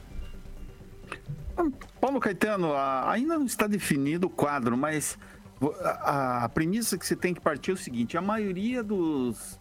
Paulo 2.01 2.19
Caetano, 2.19 2.73
ainda 3.05 3.37
não 3.37 3.45
está 3.45 3.67
definido 3.67 4.27
o 4.27 4.31
quadro, 4.31 4.75
mas 4.77 5.19
a, 5.71 6.49
premissa 6.49 6.99
que 6.99 7.07
você 7.07 7.15
tem 7.15 7.33
que 7.33 7.41
partir 7.41 7.71
é 7.71 7.75
o 7.75 7.77
seguinte: 7.77 8.17
a 8.17 8.23
maioria 8.23 8.83
dos 8.83 9.61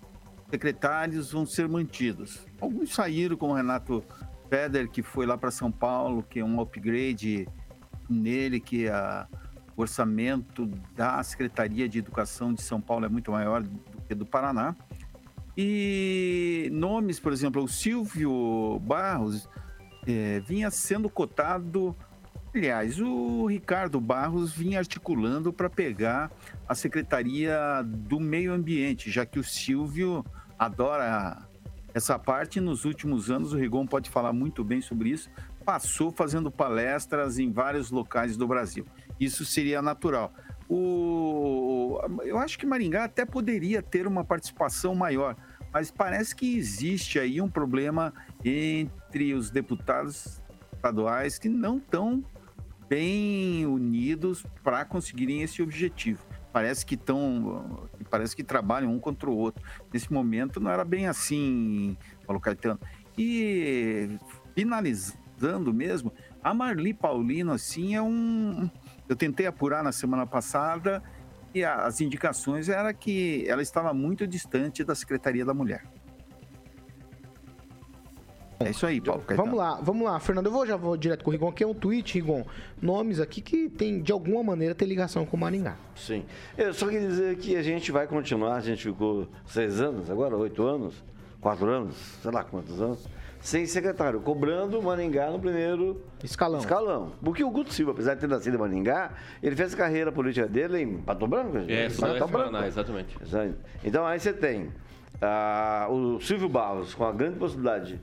secretários 0.49 1.31
vão 1.31 1.45
ser 1.45 1.67
mantidos. 1.67 2.45
Alguns 2.59 2.93
saíram, 2.93 3.37
como 3.37 3.53
o 3.53 3.55
Renato 3.55 4.03
Feder, 4.49 4.89
que 4.89 5.01
foi 5.01 5.25
lá 5.25 5.37
para 5.37 5.51
São 5.51 5.71
Paulo, 5.71 6.23
que 6.23 6.39
é 6.39 6.45
um 6.45 6.59
upgrade 6.59 7.47
nele, 8.09 8.59
que 8.59 8.87
a 8.89 9.27
o 9.75 9.81
orçamento 9.81 10.65
da 10.95 11.21
Secretaria 11.23 11.87
de 11.87 11.99
Educação 11.99 12.53
de 12.53 12.61
São 12.61 12.81
Paulo 12.81 13.05
é 13.05 13.09
muito 13.09 13.31
maior 13.31 13.63
do 13.63 14.01
que 14.07 14.13
do 14.13 14.25
Paraná. 14.25 14.75
E 15.57 16.69
nomes, 16.71 17.19
por 17.19 17.33
exemplo, 17.33 17.63
o 17.63 17.67
Silvio 17.67 18.79
Barros 18.79 19.49
é, 20.07 20.39
vinha 20.41 20.69
sendo 20.71 21.09
cotado. 21.09 21.95
Aliás, 22.53 22.99
o 22.99 23.45
Ricardo 23.45 23.99
Barros 24.01 24.51
vinha 24.51 24.79
articulando 24.79 25.53
para 25.53 25.69
pegar 25.69 26.29
a 26.67 26.75
Secretaria 26.75 27.81
do 27.85 28.19
Meio 28.19 28.53
Ambiente, 28.53 29.09
já 29.09 29.25
que 29.25 29.39
o 29.39 29.43
Silvio 29.43 30.25
adora 30.59 31.47
essa 31.93 32.19
parte. 32.19 32.59
Nos 32.59 32.83
últimos 32.83 33.31
anos, 33.31 33.53
o 33.53 33.57
Rigon 33.57 33.85
pode 33.85 34.09
falar 34.09 34.33
muito 34.33 34.63
bem 34.63 34.81
sobre 34.81 35.09
isso. 35.09 35.29
Passou 35.63 36.11
fazendo 36.11 36.51
palestras 36.51 37.39
em 37.39 37.51
vários 37.51 37.89
locais 37.89 38.35
do 38.35 38.47
Brasil 38.47 38.85
isso 39.25 39.45
seria 39.45 39.81
natural. 39.81 40.33
O, 40.67 41.99
eu 42.23 42.37
acho 42.39 42.57
que 42.57 42.65
Maringá 42.65 43.03
até 43.03 43.25
poderia 43.25 43.81
ter 43.81 44.07
uma 44.07 44.23
participação 44.23 44.95
maior, 44.95 45.35
mas 45.71 45.91
parece 45.91 46.35
que 46.35 46.57
existe 46.57 47.19
aí 47.19 47.39
um 47.39 47.49
problema 47.49 48.13
entre 48.43 49.33
os 49.33 49.51
deputados 49.51 50.41
estaduais 50.73 51.37
que 51.37 51.49
não 51.49 51.77
estão 51.77 52.23
bem 52.91 53.65
unidos 53.65 54.45
para 54.61 54.83
conseguirem 54.83 55.41
esse 55.41 55.61
objetivo. 55.61 56.25
Parece 56.51 56.85
que 56.85 56.95
estão, 56.95 57.87
parece 58.09 58.35
que 58.35 58.43
trabalham 58.43 58.91
um 58.91 58.99
contra 58.99 59.29
o 59.29 59.37
outro. 59.37 59.63
Nesse 59.93 60.11
momento 60.11 60.59
não 60.59 60.69
era 60.69 60.83
bem 60.83 61.07
assim, 61.07 61.95
Paulo 62.27 62.41
Caetano. 62.41 62.77
E 63.17 64.19
finalizando 64.53 65.73
mesmo, 65.73 66.11
a 66.43 66.53
Marli 66.53 66.93
Paulino 66.93 67.53
assim 67.53 67.95
é 67.95 68.01
um 68.01 68.69
eu 69.07 69.15
tentei 69.15 69.47
apurar 69.47 69.81
na 69.81 69.93
semana 69.93 70.27
passada 70.27 71.01
e 71.55 71.63
as 71.63 72.01
indicações 72.01 72.67
era 72.67 72.93
que 72.93 73.45
ela 73.47 73.61
estava 73.61 73.93
muito 73.93 74.27
distante 74.27 74.83
da 74.83 74.95
Secretaria 74.95 75.45
da 75.45 75.53
Mulher. 75.53 75.85
É 78.66 78.72
isso 78.72 78.86
aí, 78.86 78.99
Paulo. 79.01 79.24
Vamos 79.36 79.57
lá, 79.57 79.80
vamos 79.82 80.05
lá, 80.05 80.20
Fernando. 80.20 80.45
Eu 80.47 80.51
vou, 80.51 80.66
já 80.66 80.76
vou 80.76 80.97
direto 80.97 81.24
com 81.24 81.30
o 81.30 81.34
Rigon, 81.34 81.49
aqui 81.49 81.64
é 81.64 81.68
um 81.68 81.74
tweet, 81.74 82.14
Rigon. 82.14 82.45
Nomes 82.82 83.20
aqui 83.20 83.41
que 83.41 83.70
tem, 83.70 84.01
de 84.01 84.12
alguma 84.12 84.43
maneira, 84.43 84.74
tem 84.76 84.88
ligação 84.88 85.26
com 85.26 85.38
o 85.38 85.39
Maringá. 85.39 85.76
Sim. 85.95 86.26
Eu 86.57 86.74
só 86.74 86.88
queria 86.88 87.07
dizer 87.07 87.38
que 87.38 87.55
a 87.55 87.64
gente 87.64 87.91
vai 87.91 88.07
continuar, 88.07 88.55
a 88.55 88.62
gente 88.62 88.84
ficou 88.84 89.28
seis 89.45 89.80
anos, 89.82 90.09
agora 90.09 90.36
oito 90.36 90.64
anos, 90.64 91.03
quatro 91.39 91.68
anos, 91.68 91.95
sei 92.22 92.32
lá 92.32 92.43
quantos 92.43 92.82
anos 92.82 93.07
sem 93.41 93.66
secretário, 93.66 94.22
cobrando 94.22 94.82
Maringá 94.82 95.30
no 95.32 95.39
primeiro 95.39 96.01
escalão. 96.24 96.59
escalão. 96.59 97.12
Porque 97.24 97.43
o 97.43 97.49
Guto 97.49 97.74
Silva, 97.74 97.91
apesar 97.91 98.14
de 98.14 98.22
ter 98.22 98.28
nascido 98.28 98.55
em 98.55 98.59
Maringá, 98.59 99.12
ele 99.41 99.55
fez 99.55 99.74
a 99.74 99.78
carreira 99.78 100.12
política 100.12 100.47
dele 100.47 100.80
em 100.80 100.97
Pato 100.99 101.26
Branco. 101.28 101.57
É, 101.68 101.89
Pato 101.89 102.28
Branco. 102.28 102.57
Exatamente. 102.64 103.18
Então 103.84 104.05
aí 104.05 104.20
você 104.20 104.32
tem 104.32 104.72
ah, 105.20 105.88
o 105.89 106.20
Silvio 106.22 106.47
Barros, 106.47 106.93
com 106.93 107.03
a 107.03 107.12
grande 107.12 107.38
possibilidade, 107.38 107.99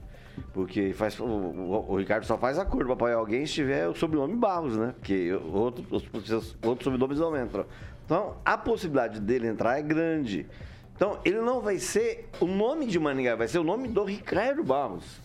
porque 0.52 0.92
faz, 0.92 1.18
o, 1.18 1.24
o, 1.24 1.92
o 1.92 1.96
Ricardo 1.96 2.24
só 2.24 2.36
faz 2.38 2.58
acordo 2.58 2.86
para 2.86 2.94
apoiar 2.94 3.16
alguém 3.16 3.46
se 3.46 3.54
tiver 3.54 3.88
o 3.88 3.94
sobrenome 3.94 4.36
Barros, 4.36 4.76
né? 4.76 4.94
Porque 4.98 5.32
outro, 5.52 5.84
os, 5.90 6.04
outros 6.62 6.84
sobrenomes 6.84 7.18
não 7.18 7.36
entram. 7.36 7.66
Então, 8.04 8.36
a 8.44 8.56
possibilidade 8.56 9.20
dele 9.20 9.48
entrar 9.48 9.78
é 9.78 9.82
grande. 9.82 10.46
Então, 10.96 11.20
ele 11.24 11.40
não 11.40 11.60
vai 11.60 11.78
ser 11.78 12.28
o 12.40 12.46
nome 12.46 12.86
de 12.86 12.98
Maringá, 12.98 13.36
vai 13.36 13.46
ser 13.46 13.58
o 13.58 13.64
nome 13.64 13.88
do 13.88 14.02
Ricardo 14.02 14.64
Barros. 14.64 15.20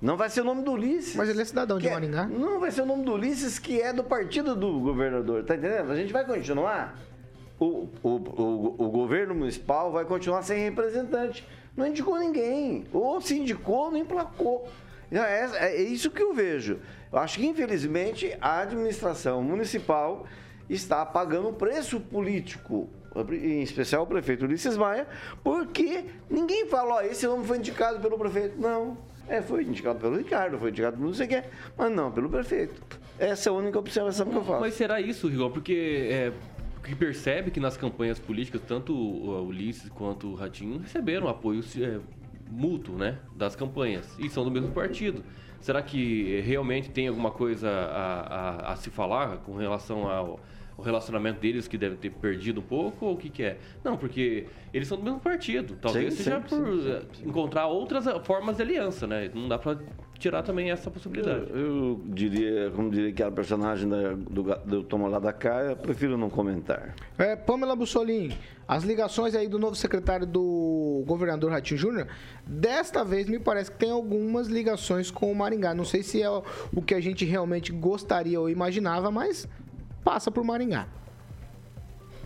Não 0.00 0.16
vai 0.16 0.28
ser 0.28 0.40
o 0.40 0.44
nome 0.44 0.62
do 0.62 0.72
Ulisses. 0.72 1.14
Mas 1.14 1.28
ele 1.28 1.42
é 1.42 1.44
cidadão 1.44 1.78
de 1.78 1.86
é, 1.86 1.92
Maringá. 1.92 2.26
Não 2.26 2.58
vai 2.58 2.70
ser 2.70 2.82
o 2.82 2.86
nome 2.86 3.04
do 3.04 3.12
Ulisses, 3.12 3.58
que 3.58 3.80
é 3.80 3.92
do 3.92 4.02
partido 4.02 4.56
do 4.56 4.80
governador. 4.80 5.44
Tá 5.44 5.54
entendendo? 5.54 5.92
A 5.92 5.96
gente 5.96 6.12
vai 6.12 6.24
continuar. 6.24 6.98
O, 7.60 7.88
o, 8.02 8.08
o, 8.08 8.74
o 8.78 8.90
governo 8.90 9.34
municipal 9.34 9.92
vai 9.92 10.04
continuar 10.04 10.42
sem 10.42 10.58
representante. 10.64 11.46
Não 11.76 11.86
indicou 11.86 12.18
ninguém. 12.18 12.84
Ou 12.92 13.20
se 13.20 13.38
indicou, 13.38 13.90
não 13.90 13.98
emplacou. 13.98 14.68
Então, 15.10 15.24
é, 15.24 15.76
é 15.76 15.82
isso 15.82 16.10
que 16.10 16.22
eu 16.22 16.32
vejo. 16.32 16.78
Eu 17.12 17.18
acho 17.18 17.38
que, 17.38 17.46
infelizmente, 17.46 18.36
a 18.40 18.60
administração 18.60 19.42
municipal 19.42 20.26
está 20.68 21.04
pagando 21.04 21.48
um 21.48 21.54
preço 21.54 22.00
político 22.00 22.88
em 23.30 23.62
especial 23.62 24.04
o 24.04 24.06
prefeito 24.06 24.44
Ulisses 24.44 24.76
Maia, 24.76 25.06
porque 25.44 26.04
ninguém 26.30 26.66
fala, 26.66 26.94
ó, 26.94 27.00
esse 27.02 27.26
nome 27.26 27.44
foi 27.46 27.58
indicado 27.58 28.00
pelo 28.00 28.16
prefeito. 28.16 28.58
Não, 28.58 28.96
é, 29.28 29.42
foi 29.42 29.64
indicado 29.64 29.98
pelo 29.98 30.16
Ricardo, 30.16 30.58
foi 30.58 30.70
indicado 30.70 30.96
por 30.96 31.04
não 31.04 31.14
sei 31.14 31.26
quem, 31.26 31.42
mas 31.76 31.92
não 31.92 32.10
pelo 32.10 32.28
prefeito. 32.28 32.80
Essa 33.18 33.48
é 33.48 33.50
a 33.50 33.54
única 33.54 33.78
observação 33.78 34.26
que 34.26 34.36
eu 34.36 34.44
faço. 34.44 34.60
Mas 34.60 34.74
será 34.74 35.00
isso, 35.00 35.28
Rigol? 35.28 35.50
Porque 35.50 36.08
é, 36.10 36.32
que 36.82 36.94
percebe 36.94 37.50
que 37.50 37.60
nas 37.60 37.76
campanhas 37.76 38.18
políticas, 38.18 38.60
tanto 38.66 38.94
o 38.94 39.46
Ulisses 39.46 39.88
quanto 39.90 40.28
o 40.28 40.34
Ratinho 40.34 40.78
receberam 40.78 41.28
apoio 41.28 41.62
é, 41.80 42.00
mútuo, 42.50 42.96
né, 42.96 43.18
das 43.34 43.54
campanhas, 43.56 44.16
e 44.18 44.28
são 44.28 44.44
do 44.44 44.50
mesmo 44.50 44.72
partido. 44.72 45.22
Será 45.60 45.80
que 45.80 46.40
realmente 46.40 46.90
tem 46.90 47.06
alguma 47.06 47.30
coisa 47.30 47.70
a, 47.70 48.20
a, 48.20 48.72
a 48.72 48.76
se 48.76 48.90
falar 48.90 49.38
com 49.38 49.56
relação 49.56 50.08
ao 50.08 50.40
o 50.76 50.82
relacionamento 50.82 51.40
deles 51.40 51.68
que 51.68 51.76
deve 51.76 51.96
ter 51.96 52.10
perdido 52.10 52.60
um 52.60 52.64
pouco 52.64 53.06
ou 53.06 53.14
o 53.14 53.16
que, 53.16 53.28
que 53.28 53.42
é? 53.42 53.58
Não, 53.84 53.96
porque 53.96 54.46
eles 54.72 54.88
são 54.88 54.98
do 54.98 55.04
mesmo 55.04 55.20
partido. 55.20 55.76
Talvez 55.80 56.14
sim, 56.14 56.24
seja 56.24 56.40
sim, 56.40 56.56
por 56.56 56.82
sim, 57.14 57.28
encontrar 57.28 57.66
outras 57.66 58.04
formas 58.24 58.56
de 58.56 58.62
aliança, 58.62 59.06
né? 59.06 59.30
Não 59.34 59.48
dá 59.48 59.58
para 59.58 59.78
tirar 60.22 60.42
também 60.42 60.70
essa 60.70 60.90
possibilidade. 60.90 61.46
Eu, 61.50 61.58
eu 61.58 62.00
diria, 62.06 62.70
como 62.70 62.88
diria 62.90 63.10
aquela 63.10 63.32
personagem 63.32 63.88
da, 63.88 64.12
do, 64.12 64.42
do 64.64 64.84
Toma 64.84 65.08
lá 65.08 65.18
da 65.18 65.32
cá, 65.32 65.62
eu 65.62 65.76
prefiro 65.76 66.16
não 66.16 66.30
comentar. 66.30 66.94
É, 67.18 67.34
Pamela 67.34 67.74
Bussolini, 67.74 68.38
as 68.66 68.84
ligações 68.84 69.34
aí 69.34 69.48
do 69.48 69.58
novo 69.58 69.74
secretário 69.74 70.24
do 70.24 71.02
governador 71.06 71.50
Ratinho 71.50 71.78
Júnior, 71.78 72.06
desta 72.46 73.04
vez 73.04 73.28
me 73.28 73.40
parece 73.40 73.72
que 73.72 73.78
tem 73.78 73.90
algumas 73.90 74.46
ligações 74.46 75.10
com 75.10 75.30
o 75.30 75.34
Maringá. 75.34 75.74
Não 75.74 75.84
sei 75.84 76.04
se 76.04 76.22
é 76.22 76.30
o 76.30 76.82
que 76.86 76.94
a 76.94 77.00
gente 77.00 77.24
realmente 77.24 77.72
gostaria 77.72 78.40
ou 78.40 78.48
imaginava, 78.48 79.10
mas 79.10 79.48
passa 80.04 80.30
por 80.30 80.44
Maringá. 80.44 80.86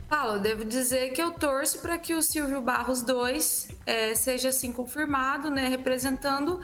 Paulo, 0.09 0.39
devo 0.39 0.65
dizer 0.65 1.11
que 1.11 1.21
eu 1.21 1.33
torço 1.33 1.81
para 1.81 1.99
que 1.99 2.15
o 2.15 2.23
Silvio 2.23 2.61
Barros 2.61 3.03
II 3.03 3.75
é, 3.85 4.15
seja 4.15 4.51
assim 4.51 4.71
confirmado, 4.71 5.51
né, 5.51 5.67
representando 5.67 6.61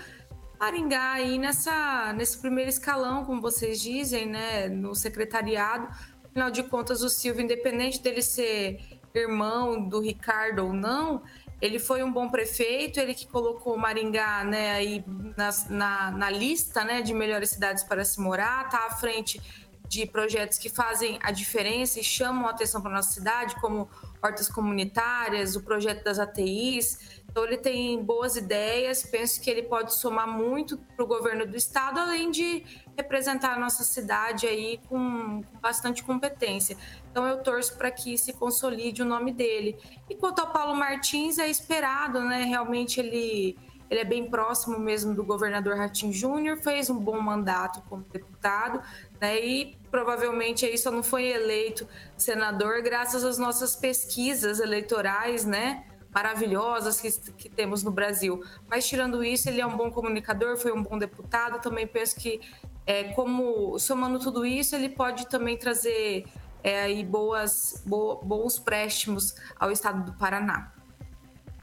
Maringá 0.63 1.15
aí 1.15 1.39
nessa, 1.39 2.13
nesse 2.13 2.39
primeiro 2.39 2.71
escalão, 2.71 3.25
como 3.25 3.43
vocês 3.43 3.81
dizem, 3.81 4.27
né, 4.27 4.69
no 4.69 4.95
secretariado. 4.95 5.89
Afinal 6.25 6.53
de 6.53 6.63
contas, 6.63 7.03
o 7.03 7.09
Silvio, 7.09 7.43
independente 7.43 8.01
dele 8.01 8.23
ser 8.23 8.79
irmão 9.13 9.89
do 9.89 10.01
Ricardo 10.01 10.65
ou 10.65 10.73
não, 10.73 11.25
ele 11.61 11.81
foi 11.81 12.05
um 12.05 12.13
bom 12.13 12.29
prefeito, 12.29 13.01
ele 13.01 13.13
que 13.13 13.27
colocou 13.27 13.77
Maringá 13.77 14.45
né, 14.45 14.71
aí 14.71 15.05
na, 15.37 15.51
na, 15.69 16.11
na 16.13 16.31
lista 16.31 16.85
né, 16.85 17.03
de 17.03 17.13
melhores 17.13 17.51
cidades 17.51 17.83
para 17.83 18.05
se 18.05 18.21
morar, 18.21 18.67
está 18.67 18.87
à 18.87 18.91
frente 18.91 19.43
de 19.89 20.07
projetos 20.07 20.59
que 20.59 20.71
fazem 20.71 21.19
a 21.25 21.33
diferença 21.33 21.99
e 21.99 22.05
chamam 22.05 22.47
a 22.47 22.51
atenção 22.51 22.81
para 22.81 22.93
a 22.93 22.95
nossa 22.95 23.13
cidade, 23.13 23.57
como 23.57 23.91
hortas 24.23 24.49
comunitárias, 24.49 25.57
o 25.57 25.63
projeto 25.63 26.05
das 26.05 26.21
ATIs. 26.21 27.21
Então, 27.33 27.47
ele 27.47 27.57
tem 27.57 28.05
boas 28.05 28.37
ideias, 28.37 29.03
penso 29.03 29.41
que 29.41 29.49
ele 29.51 29.63
pode 29.63 29.95
somar 29.95 30.29
muito 30.29 30.77
para 30.77 31.03
o 31.03 31.09
governo 31.09 31.47
do 31.47 31.57
estado, 31.57 31.99
além 31.99 32.31
de 32.31 32.63
representar 32.95 33.55
a 33.55 33.59
nossa 33.59 33.83
cidade 33.85 34.47
aí 34.47 34.79
com 34.87 35.43
bastante 35.59 36.05
competência. 36.05 36.77
Então, 37.11 37.27
eu 37.27 37.43
torço 37.43 37.79
para 37.79 37.91
que 37.91 38.19
se 38.19 38.35
consolide 38.35 39.01
o 39.01 39.07
nome 39.07 39.33
dele. 39.33 39.79
E 40.11 40.15
quanto 40.15 40.41
ao 40.41 40.53
Paulo 40.53 40.77
Martins, 40.77 41.39
é 41.39 41.49
esperado, 41.49 42.21
né? 42.21 42.45
Realmente 42.45 43.01
ele 43.01 43.57
ele 43.93 44.01
é 44.01 44.05
bem 44.05 44.31
próximo 44.31 44.79
mesmo 44.79 45.15
do 45.15 45.23
governador 45.23 45.77
Ratinho 45.77 46.15
Júnior, 46.15 46.57
fez 46.57 46.89
um 46.89 46.99
bom 46.99 47.21
mandato 47.21 47.83
como 47.91 48.03
deputado, 48.11 48.83
né? 49.21 49.39
E 49.39 49.77
provavelmente 49.91 50.65
aí 50.65 50.79
só 50.79 50.91
não 50.91 51.03
foi 51.03 51.27
eleito 51.27 51.87
senador 52.17 52.81
graças 52.81 53.23
às 53.23 53.37
nossas 53.37 53.77
pesquisas 53.77 54.61
eleitorais, 54.61 55.45
né? 55.45 55.85
Maravilhosas 56.15 57.01
que, 57.01 57.11
que 57.33 57.49
temos 57.49 57.83
no 57.83 57.91
Brasil. 57.91 58.43
Mas 58.69 58.87
tirando 58.87 59.25
isso, 59.25 59.49
ele 59.49 59.61
é 59.61 59.67
um 59.67 59.77
bom 59.77 59.91
comunicador, 59.91 60.57
foi 60.57 60.73
um 60.73 60.83
bom 60.83 60.99
deputado. 60.99 61.61
Também 61.61 61.87
penso 61.87 62.17
que, 62.17 62.41
é, 62.87 63.05
como 63.15 63.79
somando 63.79 64.19
tudo 64.19 64.45
isso, 64.45 64.75
ele 64.77 64.89
pode 64.89 65.29
também 65.29 65.57
trazer 65.57 66.27
é, 66.63 67.03
boas, 67.03 67.83
bo, 67.87 68.21
bons 68.23 68.59
préstimos 68.59 69.35
ao 69.59 69.71
estado 69.71 70.05
do 70.05 70.13
Paraná. 70.19 70.73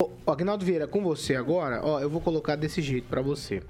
Ó, 0.01 0.31
Agnaldo 0.31 0.65
Vieira, 0.65 0.87
com 0.87 1.01
você 1.03 1.35
agora, 1.35 1.81
ó, 1.83 1.99
eu 1.99 2.09
vou 2.09 2.21
colocar 2.21 2.55
desse 2.55 2.81
jeito 2.81 3.07
para 3.07 3.21
você. 3.21 3.61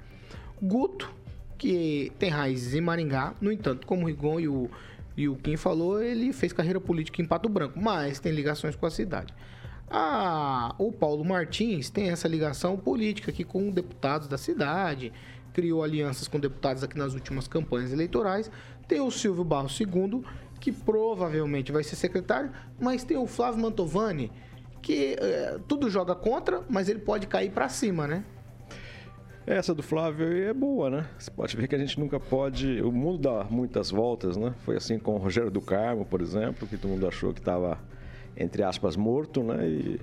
Guto, 0.62 1.12
que 1.56 2.12
tem 2.18 2.30
raízes 2.30 2.74
em 2.74 2.80
Maringá, 2.80 3.34
no 3.40 3.52
entanto, 3.52 3.86
como 3.86 4.04
o 4.04 4.06
Rigon 4.06 4.40
e 4.40 4.48
o, 4.48 4.70
e 5.16 5.28
o 5.28 5.36
Kim 5.36 5.56
falou, 5.56 6.02
ele 6.02 6.32
fez 6.32 6.52
carreira 6.52 6.80
política 6.80 7.20
em 7.20 7.26
Pato 7.26 7.48
Branco, 7.48 7.78
mas 7.80 8.18
tem 8.18 8.32
ligações 8.32 8.76
com 8.76 8.86
a 8.86 8.90
cidade. 8.90 9.34
O 10.78 10.92
Paulo 10.92 11.24
Martins 11.24 11.90
tem 11.90 12.10
essa 12.10 12.28
ligação 12.28 12.76
política 12.76 13.30
aqui 13.30 13.44
com 13.44 13.70
deputados 13.70 14.28
da 14.28 14.38
cidade, 14.38 15.12
criou 15.52 15.82
alianças 15.82 16.28
com 16.28 16.38
deputados 16.38 16.84
aqui 16.84 16.96
nas 16.96 17.14
últimas 17.14 17.48
campanhas 17.48 17.92
eleitorais. 17.92 18.50
Tem 18.86 19.00
o 19.00 19.10
Silvio 19.10 19.44
Barros 19.44 19.78
II, 19.80 20.22
que 20.60 20.70
provavelmente 20.70 21.72
vai 21.72 21.82
ser 21.82 21.96
secretário, 21.96 22.50
mas 22.78 23.02
tem 23.02 23.16
o 23.16 23.26
Flávio 23.26 23.60
Mantovani, 23.62 24.30
que 24.82 25.16
é, 25.18 25.58
tudo 25.66 25.90
joga 25.90 26.14
contra, 26.14 26.62
mas 26.68 26.88
ele 26.88 27.00
pode 27.00 27.26
cair 27.26 27.50
para 27.50 27.68
cima, 27.68 28.06
né? 28.06 28.24
Essa 29.46 29.74
do 29.74 29.82
Flávio 29.82 30.26
é 30.32 30.52
boa, 30.52 30.90
né? 30.90 31.08
Você 31.18 31.30
pode 31.30 31.56
ver 31.56 31.66
que 31.66 31.74
a 31.74 31.78
gente 31.78 31.98
nunca 31.98 32.20
pode. 32.20 32.80
O 32.82 32.92
mundo 32.92 33.18
dá 33.18 33.44
muitas 33.50 33.90
voltas, 33.90 34.36
né? 34.36 34.54
Foi 34.64 34.76
assim 34.76 34.98
com 34.98 35.14
o 35.14 35.18
Rogério 35.18 35.50
do 35.50 35.60
Carmo, 35.60 36.04
por 36.04 36.20
exemplo, 36.20 36.68
que 36.68 36.76
todo 36.76 36.90
mundo 36.90 37.08
achou 37.08 37.32
que 37.32 37.40
estava, 37.40 37.78
entre 38.36 38.62
aspas, 38.62 38.96
morto, 38.96 39.42
né? 39.42 39.68
E, 39.68 40.00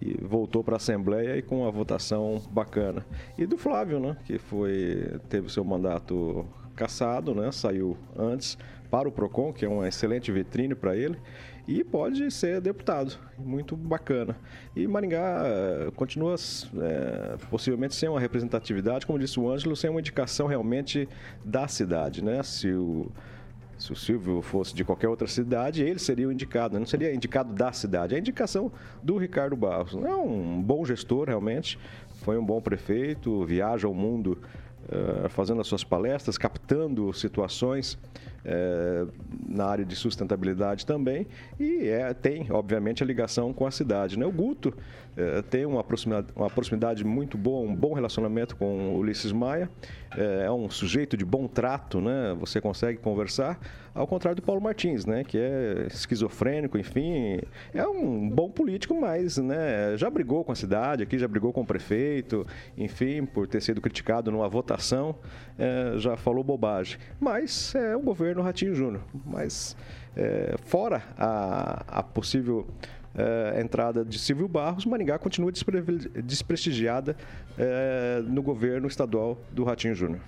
e 0.00 0.18
voltou 0.22 0.64
para 0.64 0.74
a 0.74 0.76
Assembleia 0.76 1.36
e 1.36 1.42
com 1.42 1.62
uma 1.62 1.70
votação 1.70 2.40
bacana. 2.50 3.04
E 3.36 3.46
do 3.46 3.58
Flávio, 3.58 4.00
né? 4.00 4.16
Que 4.24 4.38
foi 4.38 5.20
teve 5.28 5.52
seu 5.52 5.64
mandato 5.64 6.46
cassado, 6.74 7.34
né? 7.34 7.52
Saiu 7.52 7.96
antes 8.16 8.56
para 8.90 9.08
o 9.08 9.12
Procon, 9.12 9.52
que 9.52 9.64
é 9.64 9.68
uma 9.68 9.88
excelente 9.88 10.30
vitrine 10.30 10.74
para 10.74 10.96
ele 10.96 11.18
e 11.66 11.84
pode 11.84 12.30
ser 12.30 12.60
deputado. 12.60 13.16
Muito 13.38 13.76
bacana. 13.76 14.36
E 14.74 14.86
Maringá 14.86 15.42
eh, 15.44 15.90
continua 15.94 16.34
é, 16.34 17.36
possivelmente 17.50 17.94
sem 17.94 18.08
uma 18.08 18.20
representatividade, 18.20 19.06
como 19.06 19.18
disse 19.18 19.38
o 19.38 19.50
Ângelo, 19.50 19.76
sem 19.76 19.88
uma 19.88 20.00
indicação 20.00 20.46
realmente 20.46 21.08
da 21.44 21.68
cidade. 21.68 22.22
Né? 22.22 22.42
Se 22.42 22.72
o, 22.72 23.10
se 23.82 23.92
o 23.92 23.96
Silvio 23.96 24.40
fosse 24.42 24.72
de 24.72 24.84
qualquer 24.84 25.08
outra 25.08 25.26
cidade, 25.26 25.82
ele 25.82 25.98
seria 25.98 26.28
o 26.28 26.32
indicado, 26.32 26.78
não 26.78 26.86
seria 26.86 27.12
indicado 27.12 27.52
da 27.52 27.72
cidade. 27.72 28.14
É 28.14 28.16
a 28.16 28.20
indicação 28.20 28.70
do 29.02 29.18
Ricardo 29.18 29.56
Barros. 29.56 29.94
É 29.94 30.14
um 30.14 30.62
bom 30.62 30.84
gestor, 30.84 31.26
realmente. 31.26 31.76
Foi 32.22 32.38
um 32.38 32.46
bom 32.46 32.60
prefeito, 32.60 33.44
viaja 33.44 33.88
ao 33.88 33.92
mundo 33.92 34.38
uh, 34.84 35.28
fazendo 35.30 35.60
as 35.60 35.66
suas 35.66 35.82
palestras, 35.82 36.38
captando 36.38 37.12
situações 37.12 37.98
é, 38.44 39.06
na 39.48 39.66
área 39.66 39.84
de 39.84 39.94
sustentabilidade 39.94 40.84
também 40.84 41.26
e 41.58 41.88
é, 41.88 42.12
tem, 42.12 42.46
obviamente, 42.50 43.02
a 43.02 43.06
ligação 43.06 43.52
com 43.52 43.66
a 43.66 43.70
cidade. 43.70 44.18
Né? 44.18 44.26
O 44.26 44.32
Guto 44.32 44.74
é, 45.14 45.42
tem 45.42 45.66
uma 45.66 45.84
proximidade, 45.84 46.28
uma 46.34 46.48
proximidade 46.48 47.04
muito 47.04 47.36
boa, 47.36 47.68
um 47.68 47.74
bom 47.74 47.92
relacionamento 47.92 48.56
com 48.56 48.96
Ulisses 48.96 49.30
Maia, 49.30 49.68
é, 50.16 50.46
é, 50.46 50.50
um 50.50 50.70
sujeito 50.70 51.18
de 51.18 51.24
bom 51.24 51.46
trato, 51.46 52.00
né? 52.00 52.34
você 52.38 52.62
consegue 52.62 52.98
conversar, 52.98 53.60
ao 53.94 54.06
contrário 54.06 54.36
do 54.36 54.42
Paulo 54.42 54.62
Martins, 54.62 55.04
né? 55.04 55.22
que 55.22 55.36
é 55.36 55.86
esquizofrênico, 55.90 56.78
enfim, 56.78 57.40
é 57.74 57.86
um 57.86 58.26
bom 58.26 58.50
político, 58.50 58.98
mas 58.98 59.36
né? 59.36 59.96
já 59.98 60.08
brigou 60.08 60.44
com 60.44 60.52
a 60.52 60.56
cidade, 60.56 61.02
aqui 61.02 61.18
já 61.18 61.28
brigou 61.28 61.52
com 61.52 61.60
o 61.60 61.66
prefeito, 61.66 62.46
enfim, 62.76 63.26
por 63.26 63.46
ter 63.46 63.60
sido 63.60 63.82
criticado 63.82 64.30
numa 64.30 64.48
votação, 64.48 65.14
já 65.98 66.16
falou 66.16 66.42
bobagem. 66.42 66.98
Mas 67.20 67.74
é 67.74 67.94
o 67.94 68.00
governo 68.00 68.31
Ratinho 68.40 68.74
Júnior. 68.74 69.02
Mas 69.26 69.76
é, 70.16 70.54
fora 70.64 71.02
a, 71.18 71.84
a 71.88 72.02
possível 72.02 72.66
é, 73.14 73.60
entrada 73.60 74.04
de 74.04 74.18
Silvio 74.18 74.48
Barros, 74.48 74.86
Maringá 74.86 75.18
continua 75.18 75.52
despre 75.52 75.82
desprestigiada 76.22 77.16
é, 77.58 78.22
no 78.26 78.42
governo 78.42 78.86
estadual 78.86 79.38
do 79.50 79.64
Ratinho 79.64 79.94
Júnior. 79.94 80.20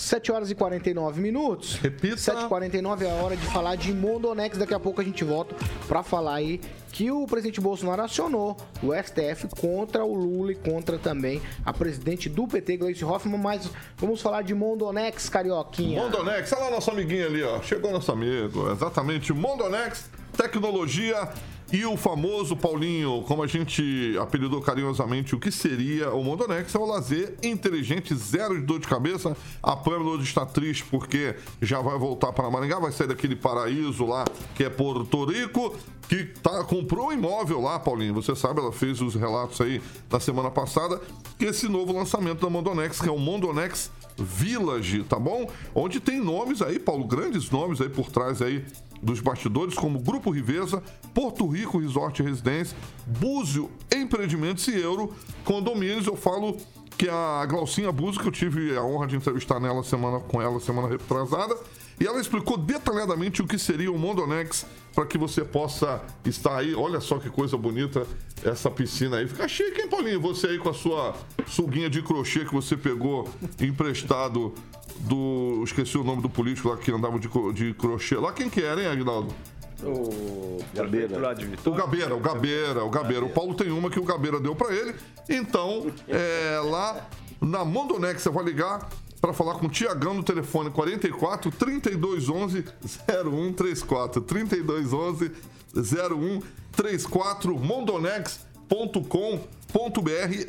7 0.00 0.32
horas 0.32 0.50
e 0.50 0.54
49 0.54 1.20
minutos. 1.20 1.74
Repita. 1.74 2.16
7 2.16 2.44
e 2.44 2.48
49 2.48 3.04
é 3.04 3.10
a 3.10 3.14
hora 3.22 3.36
de 3.36 3.44
falar 3.46 3.76
de 3.76 3.92
Mondonex. 3.92 4.56
Daqui 4.56 4.72
a 4.72 4.80
pouco 4.80 5.00
a 5.00 5.04
gente 5.04 5.22
volta 5.22 5.54
para 5.86 6.02
falar 6.02 6.36
aí 6.36 6.58
que 6.90 7.10
o 7.10 7.26
presidente 7.26 7.60
Bolsonaro 7.60 8.02
acionou 8.02 8.56
o 8.82 8.94
STF 8.94 9.48
contra 9.60 10.02
o 10.02 10.14
Lula 10.14 10.52
e 10.52 10.54
contra 10.54 10.98
também 10.98 11.42
a 11.64 11.72
presidente 11.72 12.30
do 12.30 12.48
PT, 12.48 12.78
Gleice 12.78 13.04
Hoffmann. 13.04 13.38
Mas 13.38 13.70
vamos 13.98 14.22
falar 14.22 14.40
de 14.40 14.54
Mondonex, 14.54 15.28
Carioquinha. 15.28 16.00
Mondonex, 16.00 16.50
olha 16.52 16.64
lá 16.64 16.70
nosso 16.70 16.90
amiguinho 16.90 17.26
ali, 17.26 17.42
ó. 17.42 17.60
Chegou 17.60 17.92
nosso 17.92 18.10
amigo, 18.10 18.72
exatamente. 18.72 19.34
Mondonex, 19.34 20.10
tecnologia 20.34 21.28
e 21.72 21.84
o 21.86 21.96
famoso 21.96 22.56
Paulinho, 22.56 23.22
como 23.28 23.44
a 23.44 23.46
gente 23.46 24.16
apelidou 24.20 24.60
carinhosamente, 24.60 25.36
o 25.36 25.38
que 25.38 25.52
seria 25.52 26.10
o 26.10 26.24
Mondonex 26.24 26.74
é 26.74 26.78
o 26.78 26.84
lazer 26.84 27.36
inteligente, 27.44 28.12
zero 28.14 28.58
de 28.58 28.66
dor 28.66 28.80
de 28.80 28.88
cabeça. 28.88 29.36
A 29.62 29.76
Pâmela 29.76 30.10
hoje 30.10 30.24
está 30.24 30.44
triste 30.44 30.84
porque 30.90 31.36
já 31.62 31.80
vai 31.80 31.96
voltar 31.96 32.32
para 32.32 32.50
Maringá, 32.50 32.80
vai 32.80 32.90
sair 32.90 33.06
daquele 33.06 33.36
paraíso 33.36 34.04
lá 34.04 34.24
que 34.56 34.64
é 34.64 34.70
Porto 34.70 35.24
Rico, 35.26 35.76
que 36.08 36.24
tá, 36.24 36.64
comprou 36.64 37.08
um 37.08 37.12
imóvel 37.12 37.60
lá, 37.60 37.78
Paulinho. 37.78 38.14
Você 38.14 38.34
sabe, 38.34 38.58
ela 38.58 38.72
fez 38.72 39.00
os 39.00 39.14
relatos 39.14 39.60
aí 39.60 39.80
da 40.08 40.18
semana 40.18 40.50
passada. 40.50 41.00
Esse 41.38 41.68
novo 41.68 41.92
lançamento 41.92 42.40
da 42.40 42.50
Mondonex, 42.50 43.00
que 43.00 43.08
é 43.08 43.12
o 43.12 43.18
Mondonex 43.18 43.92
Village, 44.18 45.04
tá 45.04 45.18
bom? 45.18 45.48
Onde 45.72 46.00
tem 46.00 46.20
nomes 46.20 46.60
aí, 46.60 46.80
Paulo, 46.80 47.04
grandes 47.04 47.48
nomes 47.48 47.80
aí 47.80 47.88
por 47.88 48.10
trás 48.10 48.42
aí 48.42 48.64
dos 49.02 49.20
bastidores, 49.20 49.74
como 49.74 49.98
Grupo 49.98 50.30
Riveza, 50.30 50.82
Porto 51.14 51.46
Rico 51.46 51.78
Resort 51.78 52.20
e 52.20 52.24
Residência, 52.24 52.76
Búzio 53.06 53.70
Empreendimentos 53.94 54.66
e 54.68 54.78
Euro 54.78 55.14
Condomínios. 55.44 56.06
Eu 56.06 56.16
falo 56.16 56.56
que 56.96 57.08
a 57.08 57.46
Glaucinha 57.46 57.90
Búzio, 57.90 58.20
que 58.20 58.28
eu 58.28 58.32
tive 58.32 58.76
a 58.76 58.82
honra 58.82 59.06
de 59.06 59.16
entrevistar 59.16 59.58
nela 59.58 59.82
semana, 59.82 60.20
com 60.20 60.40
ela 60.42 60.60
semana 60.60 60.86
retrasada, 60.86 61.56
e 61.98 62.06
ela 62.06 62.20
explicou 62.20 62.56
detalhadamente 62.56 63.42
o 63.42 63.46
que 63.46 63.58
seria 63.58 63.92
o 63.92 63.98
Mondonex 63.98 64.66
para 64.94 65.06
que 65.06 65.18
você 65.18 65.44
possa 65.44 66.02
estar 66.24 66.56
aí. 66.56 66.74
Olha 66.74 67.00
só 67.00 67.18
que 67.18 67.28
coisa 67.28 67.56
bonita 67.56 68.06
essa 68.42 68.70
piscina 68.70 69.18
aí. 69.18 69.28
Fica 69.28 69.46
chique, 69.46 69.82
hein, 69.82 69.88
Paulinho? 69.88 70.20
Você 70.20 70.48
aí 70.48 70.58
com 70.58 70.70
a 70.70 70.74
sua 70.74 71.14
suguinha 71.46 71.90
de 71.90 72.02
crochê 72.02 72.44
que 72.44 72.52
você 72.52 72.76
pegou 72.76 73.28
emprestado 73.60 74.54
do. 75.00 75.62
Esqueci 75.64 75.98
o 75.98 76.04
nome 76.04 76.22
do 76.22 76.28
político 76.28 76.68
lá 76.68 76.76
que 76.76 76.90
andava 76.90 77.18
de, 77.18 77.28
de 77.52 77.74
crochê. 77.74 78.16
Lá 78.16 78.32
quem 78.32 78.48
que 78.48 78.62
era, 78.62 78.80
hein, 78.80 78.88
Aguinaldo? 78.88 79.34
O 79.82 80.58
Gabeira. 80.74 81.16
O 81.64 81.72
Gabeira, 81.72 82.14
o 82.14 82.20
Gabeira, 82.20 82.84
o 82.84 82.90
Gabeira. 82.90 83.24
O 83.24 83.30
Paulo 83.30 83.54
tem 83.54 83.70
uma 83.70 83.90
que 83.90 83.98
o 83.98 84.04
Gabeira 84.04 84.38
deu 84.38 84.54
pra 84.54 84.74
ele. 84.74 84.94
Então, 85.28 85.86
é, 86.08 86.60
lá 86.64 87.08
na 87.40 87.64
Mondonex, 87.64 88.22
você 88.22 88.30
vai 88.30 88.44
ligar 88.44 88.88
para 89.20 89.32
falar 89.32 89.54
com 89.54 89.66
o 89.66 89.70
Tiagão 89.70 90.14
no 90.14 90.22
telefone 90.22 90.70
44 90.70 91.50
3211 91.50 92.64
0134. 93.06 94.20
3211 94.22 95.32
0134 95.74 97.58
mondonex.com.br 97.58 99.59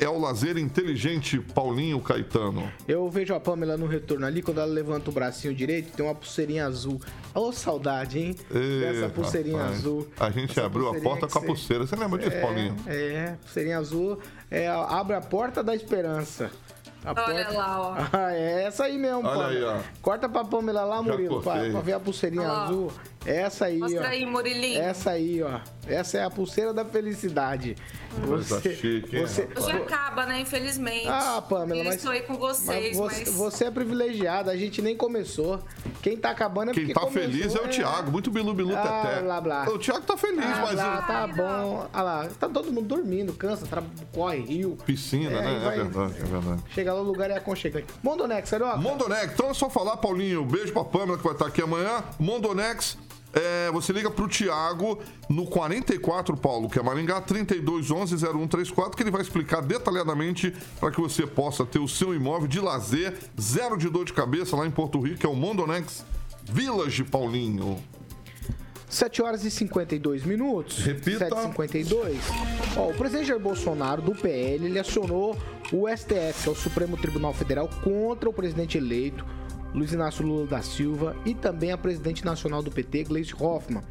é 0.00 0.08
o 0.08 0.18
lazer 0.18 0.56
inteligente 0.58 1.38
Paulinho 1.54 2.00
Caetano. 2.00 2.70
Eu 2.88 3.08
vejo 3.08 3.34
a 3.34 3.40
Pamela 3.40 3.76
no 3.76 3.86
retorno 3.86 4.26
ali, 4.26 4.42
quando 4.42 4.58
ela 4.60 4.70
levanta 4.72 5.10
o 5.10 5.12
bracinho 5.12 5.54
direito, 5.54 5.92
tem 5.96 6.04
uma 6.04 6.14
pulseirinha 6.14 6.66
azul. 6.66 7.00
Ô, 7.34 7.52
saudade, 7.52 8.18
hein? 8.18 8.36
Dessa 8.50 9.06
Ê, 9.06 9.08
pulseirinha 9.08 9.58
rapaz, 9.58 9.78
azul. 9.78 10.08
A 10.18 10.30
gente 10.30 10.50
Essa 10.50 10.66
abriu 10.66 10.88
a 10.88 11.00
porta 11.00 11.26
com 11.28 11.38
a 11.38 11.42
pulseira. 11.42 11.86
Você 11.86 11.96
lembra 11.96 12.18
disso, 12.18 12.36
é, 12.36 12.40
Paulinho? 12.40 12.76
É, 12.86 13.36
pulseirinha 13.42 13.78
azul. 13.78 14.18
É, 14.50 14.68
abre 14.68 15.16
a 15.16 15.20
porta 15.20 15.62
da 15.62 15.74
esperança. 15.74 16.50
A 17.04 17.10
Olha 17.20 17.50
lá, 17.50 17.80
ó. 17.80 17.94
Ah, 18.16 18.32
é 18.32 18.64
essa 18.64 18.84
aí 18.84 18.96
mesmo, 18.96 19.26
Olha 19.26 19.30
Pamela. 19.30 19.48
aí, 19.48 19.64
ó. 19.64 19.78
Corta 20.00 20.28
pra 20.28 20.44
Pamela 20.44 20.84
lá, 20.84 20.96
Já 20.96 21.02
Murilo, 21.02 21.42
pra, 21.42 21.52
cortei. 21.54 21.70
pra 21.72 21.80
ver 21.80 21.92
a 21.94 22.00
pulseirinha 22.00 22.42
lá. 22.46 22.64
azul. 22.64 22.92
Essa 23.24 23.66
aí, 23.66 23.78
Mostra 23.78 24.00
ó. 24.02 24.06
aí, 24.06 24.26
Murilinho. 24.26 24.80
Essa 24.80 25.10
aí, 25.12 25.42
ó. 25.42 25.60
Essa 25.86 26.18
é 26.18 26.24
a 26.24 26.30
pulseira 26.30 26.72
da 26.72 26.84
felicidade. 26.84 27.76
Coisa 28.26 28.60
chique, 28.60 29.16
hein, 29.16 29.26
você, 29.26 29.48
Hoje 29.56 29.70
acaba, 29.72 30.26
né? 30.26 30.40
Infelizmente. 30.40 31.08
Ah, 31.08 31.42
Pamela, 31.48 31.80
Eu 31.80 31.84
mas- 31.84 31.94
estou 31.96 32.10
aí 32.12 32.20
com 32.22 32.34
mas 32.34 32.40
vocês, 32.58 32.96
você, 32.96 33.20
mas... 33.24 33.34
você 33.34 33.64
é 33.64 33.70
privilegiada, 33.70 34.50
a 34.50 34.56
gente 34.56 34.82
nem 34.82 34.94
começou. 34.96 35.60
Quem 36.02 36.16
tá 36.16 36.30
acabando 36.30 36.72
é 36.72 36.74
Quem 36.74 36.82
porque 36.82 36.94
tá 36.94 37.00
começou, 37.00 37.22
feliz 37.22 37.54
é 37.54 37.60
o 37.60 37.68
Thiago, 37.68 38.10
muito 38.12 38.30
bilu 38.30 38.52
bilu 38.52 38.76
Ah, 38.76 39.02
teté. 39.06 39.22
blá, 39.22 39.40
blá. 39.40 39.64
O 39.70 39.78
Thiago 39.78 40.02
tá 40.02 40.16
feliz, 40.16 40.44
Ah, 40.44 40.60
mas 40.62 40.74
lá, 40.76 40.98
o- 40.98 41.06
tá 41.06 41.26
bom. 41.28 41.88
Ah 41.92 42.02
lá, 42.02 42.28
tá 42.38 42.48
todo 42.48 42.70
mundo 42.72 42.86
dormindo, 42.88 43.32
cansa, 43.32 43.66
tra... 43.66 43.82
corre, 44.12 44.40
rio. 44.40 44.76
piscina, 44.84 45.38
É, 45.38 45.42
né? 45.42 45.60
vai- 45.64 45.74
É 45.74 45.82
verdade, 45.84 46.14
é 46.20 46.24
verdade. 46.24 46.62
Chega 46.74 46.92
lá, 46.92 47.00
o 47.00 47.04
lugar 47.04 47.30
é 47.30 47.36
aconchegante. 47.36 47.86
Mondonex, 48.02 48.50
Carioca. 48.50 48.76
Mondonex, 48.76 49.32
então 49.32 49.48
é 49.50 49.54
só 49.54 49.70
falar, 49.70 49.96
Paulinho. 49.96 50.44
Beijo 50.44 50.72
pra 50.72 50.84
Pamela 50.84 51.16
que 51.16 51.24
vai 51.24 51.32
estar 51.32 51.46
aqui 51.46 51.62
amanhã. 51.62 52.04
Mondonex, 52.20 52.98
é, 53.32 53.70
você 53.70 53.92
liga 53.92 54.10
pro 54.10 54.28
Thiago 54.28 54.98
no 55.28 55.46
44, 55.46 56.36
Paulo, 56.36 56.68
que 56.68 56.78
é 56.78 56.82
Maringá, 56.82 57.20
3211 57.20 58.16
0134, 58.16 58.96
que 58.96 59.02
ele 59.02 59.10
vai 59.10 59.22
explicar 59.22 59.62
detalhadamente 59.62 60.54
para 60.78 60.90
que 60.90 61.00
você 61.00 61.26
possa 61.26 61.64
ter 61.64 61.78
o 61.78 61.88
seu 61.88 62.14
imóvel 62.14 62.46
de 62.46 62.60
lazer, 62.60 63.16
zero 63.40 63.76
de 63.76 63.88
dor 63.88 64.04
de 64.04 64.12
cabeça 64.12 64.56
lá 64.56 64.66
em 64.66 64.70
Porto 64.70 65.00
Rico, 65.00 65.18
que 65.18 65.26
é 65.26 65.28
o 65.28 65.34
Mondonex 65.34 66.04
Village, 66.44 67.04
Paulinho. 67.04 67.82
7 68.92 69.22
horas 69.22 69.42
e 69.42 69.50
52 69.50 70.24
minutos. 70.24 70.78
Repita. 70.84 71.26
7h52. 71.30 72.18
Ó, 72.76 72.90
o 72.90 72.94
presidente 72.94 73.28
Jair 73.28 73.40
Bolsonaro, 73.40 74.02
do 74.02 74.12
PL, 74.14 74.66
ele 74.66 74.78
acionou 74.78 75.34
o 75.72 75.88
STF, 75.88 76.42
que 76.42 76.48
é 76.48 76.52
o 76.52 76.54
Supremo 76.54 76.98
Tribunal 76.98 77.32
Federal, 77.32 77.70
contra 77.82 78.28
o 78.28 78.32
presidente 78.34 78.76
eleito, 78.76 79.24
Luiz 79.74 79.92
Inácio 79.92 80.26
Lula 80.26 80.46
da 80.46 80.60
Silva, 80.60 81.16
e 81.24 81.34
também 81.34 81.72
a 81.72 81.78
presidente 81.78 82.24
nacional 82.24 82.62
do 82.62 82.70
PT, 82.70 83.04
Gleisi 83.04 83.34
Hoffmann. 83.38 83.82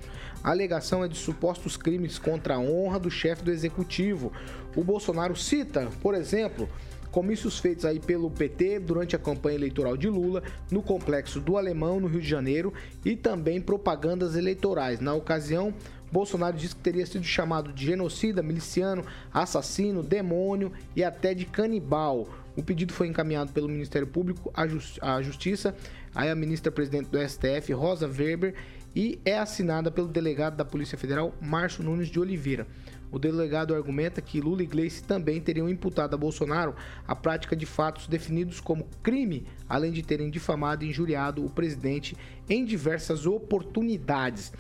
A 0.43 0.51
alegação 0.51 1.03
é 1.03 1.07
de 1.07 1.17
supostos 1.17 1.75
crimes 1.75 2.19
contra 2.19 2.55
a 2.55 2.59
honra 2.59 2.99
do 2.99 3.09
chefe 3.09 3.43
do 3.43 3.51
executivo. 3.51 4.31
O 4.75 4.83
Bolsonaro 4.83 5.35
cita, 5.35 5.89
por 6.01 6.13
exemplo, 6.13 6.69
comícios 7.11 7.59
feitos 7.59 7.83
aí 7.83 7.99
pelo 7.99 8.31
PT 8.31 8.79
durante 8.79 9.15
a 9.15 9.19
campanha 9.19 9.55
eleitoral 9.55 9.97
de 9.97 10.07
Lula 10.07 10.41
no 10.71 10.81
complexo 10.81 11.39
do 11.39 11.57
Alemão, 11.57 11.99
no 11.99 12.07
Rio 12.07 12.21
de 12.21 12.27
Janeiro, 12.27 12.73
e 13.03 13.15
também 13.15 13.59
propagandas 13.59 14.35
eleitorais. 14.35 14.99
Na 14.99 15.13
ocasião, 15.13 15.73
Bolsonaro 16.11 16.57
disse 16.57 16.75
que 16.75 16.81
teria 16.81 17.05
sido 17.05 17.23
chamado 17.23 17.71
de 17.71 17.85
genocida, 17.85 18.43
miliciano, 18.43 19.03
assassino, 19.33 20.03
demônio 20.03 20.71
e 20.95 21.03
até 21.03 21.33
de 21.33 21.45
canibal. 21.45 22.27
O 22.55 22.63
pedido 22.63 22.93
foi 22.93 23.07
encaminhado 23.07 23.51
pelo 23.51 23.67
Ministério 23.69 24.07
Público 24.07 24.51
à, 24.53 24.67
Jus- 24.67 24.99
à 25.01 25.21
Justiça, 25.21 25.75
aí 26.13 26.29
a 26.29 26.35
ministra-presidente 26.35 27.09
do 27.09 27.17
STF, 27.17 27.71
Rosa 27.73 28.07
Weber, 28.07 28.55
e 28.95 29.19
é 29.23 29.37
assinada 29.37 29.89
pelo 29.89 30.07
delegado 30.07 30.57
da 30.57 30.65
Polícia 30.65 30.97
Federal, 30.97 31.33
Márcio 31.41 31.83
Nunes 31.83 32.09
de 32.09 32.19
Oliveira. 32.19 32.67
O 33.09 33.19
delegado 33.19 33.75
argumenta 33.75 34.21
que 34.21 34.39
Lula 34.39 34.63
e 34.63 34.65
Gleice 34.65 35.03
também 35.03 35.39
teriam 35.41 35.69
imputado 35.69 36.13
a 36.13 36.17
Bolsonaro 36.17 36.73
a 37.05 37.13
prática 37.15 37.55
de 37.55 37.65
fatos 37.65 38.07
definidos 38.07 38.59
como 38.61 38.87
crime, 39.03 39.45
além 39.67 39.91
de 39.91 40.01
terem 40.01 40.29
difamado 40.29 40.83
e 40.85 40.89
injuriado 40.89 41.45
o 41.45 41.49
presidente 41.49 42.15
em 42.49 42.63
diversas 42.63 43.25
oportunidades. 43.25 44.53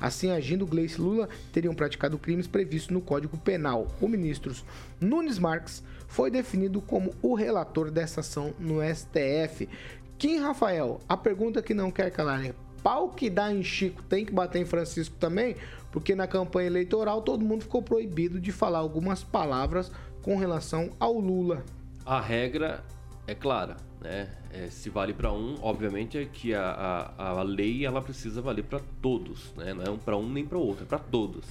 Assim, 0.00 0.30
agindo, 0.30 0.66
Gleice 0.66 1.00
Lula 1.00 1.28
teriam 1.52 1.74
praticado 1.74 2.18
crimes 2.18 2.46
previstos 2.46 2.90
no 2.90 3.00
Código 3.00 3.36
Penal. 3.36 3.86
O 4.00 4.08
ministro 4.08 4.54
Nunes 5.00 5.38
Marques 5.38 5.82
foi 6.06 6.30
definido 6.30 6.80
como 6.80 7.12
o 7.20 7.34
relator 7.34 7.90
dessa 7.90 8.20
ação 8.20 8.54
no 8.58 8.80
STF. 8.82 9.68
Kim 10.16 10.38
Rafael, 10.38 11.00
a 11.08 11.16
pergunta 11.16 11.62
que 11.62 11.74
não 11.74 11.90
quer 11.90 12.10
calar 12.10 12.44
é: 12.44 12.54
pau 12.82 13.10
que 13.10 13.28
dá 13.28 13.52
em 13.52 13.62
Chico 13.62 14.02
tem 14.02 14.24
que 14.24 14.32
bater 14.32 14.60
em 14.60 14.64
Francisco 14.64 15.16
também? 15.18 15.56
Porque 15.90 16.14
na 16.14 16.26
campanha 16.26 16.66
eleitoral 16.66 17.22
todo 17.22 17.44
mundo 17.44 17.62
ficou 17.62 17.82
proibido 17.82 18.40
de 18.40 18.52
falar 18.52 18.78
algumas 18.78 19.22
palavras 19.22 19.90
com 20.22 20.36
relação 20.36 20.90
ao 20.98 21.18
Lula. 21.18 21.64
A 22.04 22.20
regra 22.20 22.84
é 23.26 23.34
clara, 23.34 23.76
né? 24.00 24.28
É, 24.52 24.68
se 24.68 24.88
vale 24.90 25.12
para 25.12 25.32
um, 25.32 25.56
obviamente 25.60 26.16
é 26.18 26.24
que 26.24 26.54
a, 26.54 27.12
a, 27.18 27.30
a 27.30 27.42
lei 27.42 27.84
ela 27.84 28.00
precisa 28.00 28.40
valer 28.40 28.64
para 28.64 28.80
todos, 29.02 29.52
né? 29.56 29.74
Não 29.74 29.84
é 29.84 29.90
um 29.90 29.98
para 29.98 30.16
um 30.16 30.28
nem 30.28 30.44
para 30.46 30.58
outro, 30.58 30.84
é 30.84 30.86
para 30.86 30.98
todos. 30.98 31.44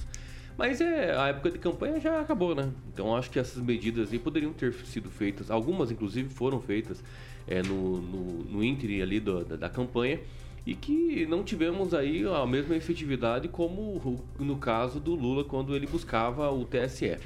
Mas 0.56 0.80
é, 0.80 1.16
a 1.16 1.28
época 1.28 1.52
de 1.52 1.58
campanha 1.58 2.00
já 2.00 2.20
acabou, 2.20 2.54
né? 2.54 2.70
Então 2.92 3.14
acho 3.14 3.30
que 3.30 3.38
essas 3.38 3.62
medidas 3.62 4.12
aí 4.12 4.18
poderiam 4.18 4.52
ter 4.52 4.72
sido 4.72 5.08
feitas, 5.08 5.50
algumas 5.50 5.90
inclusive 5.90 6.28
foram 6.30 6.60
feitas 6.60 7.02
é, 7.46 7.62
no, 7.62 8.00
no, 8.00 8.24
no 8.44 8.64
ínterim 8.64 9.00
ali 9.00 9.20
do- 9.20 9.44
da, 9.44 9.54
da 9.56 9.70
campanha 9.70 10.18
e 10.66 10.74
que 10.74 11.24
não 11.26 11.44
tivemos 11.44 11.94
aí 11.94 12.24
a 12.26 12.44
mesma 12.44 12.74
efetividade 12.74 13.46
como 13.48 14.20
no 14.38 14.56
caso 14.56 14.98
do 14.98 15.14
Lula 15.14 15.44
quando 15.44 15.74
ele 15.76 15.86
buscava 15.86 16.50
o 16.50 16.64
TSE. 16.64 17.16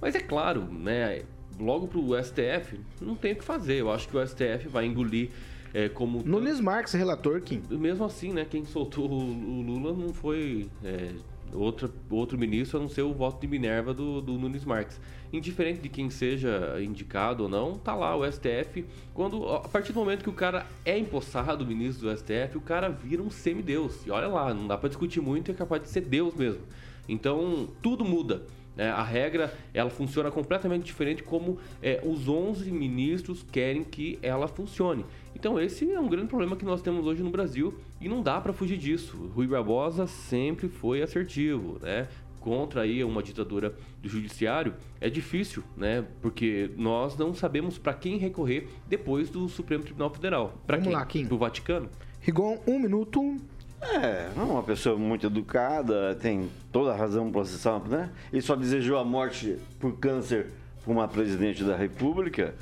Mas 0.00 0.14
é 0.16 0.20
claro, 0.20 0.62
né? 0.64 1.22
Logo 1.58 1.86
pro 1.86 2.22
STF, 2.22 2.80
não 3.00 3.14
tem 3.14 3.32
o 3.32 3.36
que 3.36 3.44
fazer. 3.44 3.80
Eu 3.80 3.90
acho 3.90 4.08
que 4.08 4.16
o 4.16 4.26
STF 4.26 4.68
vai 4.68 4.86
engolir 4.86 5.30
é, 5.74 5.88
como. 5.88 6.22
Nunes 6.24 6.60
Marques, 6.60 6.92
relator, 6.92 7.40
Kim. 7.40 7.62
Mesmo 7.70 8.04
assim, 8.04 8.32
né? 8.32 8.46
Quem 8.48 8.64
soltou 8.64 9.10
o, 9.10 9.14
o 9.14 9.62
Lula 9.62 9.92
não 9.92 10.12
foi 10.12 10.68
é, 10.84 11.12
outra, 11.54 11.90
outro 12.10 12.38
ministro 12.38 12.78
a 12.78 12.82
não 12.82 12.88
ser 12.88 13.02
o 13.02 13.12
voto 13.12 13.40
de 13.40 13.46
Minerva 13.46 13.94
do, 13.94 14.20
do 14.20 14.32
Nunes 14.34 14.64
Marques. 14.64 15.00
Indiferente 15.32 15.80
de 15.80 15.88
quem 15.88 16.10
seja 16.10 16.78
indicado 16.82 17.44
ou 17.44 17.48
não, 17.48 17.74
tá 17.74 17.94
lá 17.94 18.14
o 18.14 18.30
STF. 18.30 18.84
Quando, 19.14 19.48
a 19.48 19.60
partir 19.60 19.92
do 19.92 19.98
momento 19.98 20.22
que 20.22 20.30
o 20.30 20.34
cara 20.34 20.66
é 20.84 20.98
empossado, 20.98 21.64
o 21.64 21.66
ministro 21.66 22.08
do 22.08 22.16
STF, 22.16 22.56
o 22.56 22.60
cara 22.60 22.88
vira 22.88 23.22
um 23.22 23.30
semideus. 23.30 24.06
E 24.06 24.10
olha 24.10 24.28
lá, 24.28 24.52
não 24.52 24.66
dá 24.66 24.76
pra 24.76 24.88
discutir 24.88 25.20
muito, 25.20 25.50
é 25.50 25.54
capaz 25.54 25.82
de 25.82 25.88
ser 25.88 26.02
Deus 26.02 26.34
mesmo. 26.34 26.60
Então, 27.08 27.68
tudo 27.80 28.04
muda. 28.04 28.42
Né? 28.76 28.90
a 28.90 29.02
regra 29.02 29.52
ela 29.72 29.90
funciona 29.90 30.30
completamente 30.30 30.84
diferente 30.84 31.22
como 31.22 31.58
é, 31.82 32.00
os 32.04 32.28
11 32.28 32.70
ministros 32.70 33.44
querem 33.50 33.84
que 33.84 34.18
ela 34.22 34.48
funcione. 34.48 35.04
Então 35.34 35.58
esse 35.58 35.90
é 35.90 35.98
um 35.98 36.08
grande 36.08 36.28
problema 36.28 36.56
que 36.56 36.64
nós 36.64 36.82
temos 36.82 37.06
hoje 37.06 37.22
no 37.22 37.30
Brasil 37.30 37.74
e 38.00 38.08
não 38.08 38.22
dá 38.22 38.40
para 38.40 38.52
fugir 38.52 38.78
disso. 38.78 39.30
Rui 39.34 39.46
Barbosa 39.46 40.06
sempre 40.06 40.68
foi 40.68 41.02
assertivo, 41.02 41.78
né? 41.80 42.08
Contra 42.40 42.82
aí 42.82 43.04
uma 43.04 43.22
ditadura 43.22 43.72
do 44.02 44.08
judiciário 44.08 44.74
é 45.00 45.08
difícil, 45.08 45.62
né? 45.76 46.04
Porque 46.20 46.70
nós 46.76 47.16
não 47.16 47.32
sabemos 47.32 47.78
para 47.78 47.94
quem 47.94 48.18
recorrer 48.18 48.68
depois 48.88 49.30
do 49.30 49.48
Supremo 49.48 49.84
Tribunal 49.84 50.10
Federal. 50.10 50.54
Para 50.66 50.80
quem? 50.80 50.92
lá, 50.92 51.06
Kim. 51.06 51.26
Pro 51.26 51.38
Vaticano? 51.38 51.88
Rigon, 52.20 52.60
um 52.66 52.78
minuto. 52.78 53.36
É, 53.82 54.28
é 54.36 54.40
uma 54.40 54.62
pessoa 54.62 54.96
muito 54.96 55.26
educada, 55.26 56.14
tem 56.14 56.48
toda 56.70 56.92
a 56.92 56.96
razão 56.96 57.24
para 57.24 57.40
processar, 57.40 57.80
né? 57.80 58.10
Ele 58.32 58.40
só 58.40 58.54
desejou 58.54 58.96
a 58.96 59.04
morte 59.04 59.58
por 59.80 59.98
câncer 59.98 60.52
para 60.82 60.92
uma 60.92 61.08
presidente 61.08 61.64
da 61.64 61.76
República, 61.76 62.54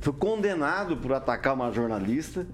foi 0.00 0.12
condenado 0.12 0.96
por 0.96 1.12
atacar 1.12 1.54
uma 1.54 1.70
jornalista 1.70 2.46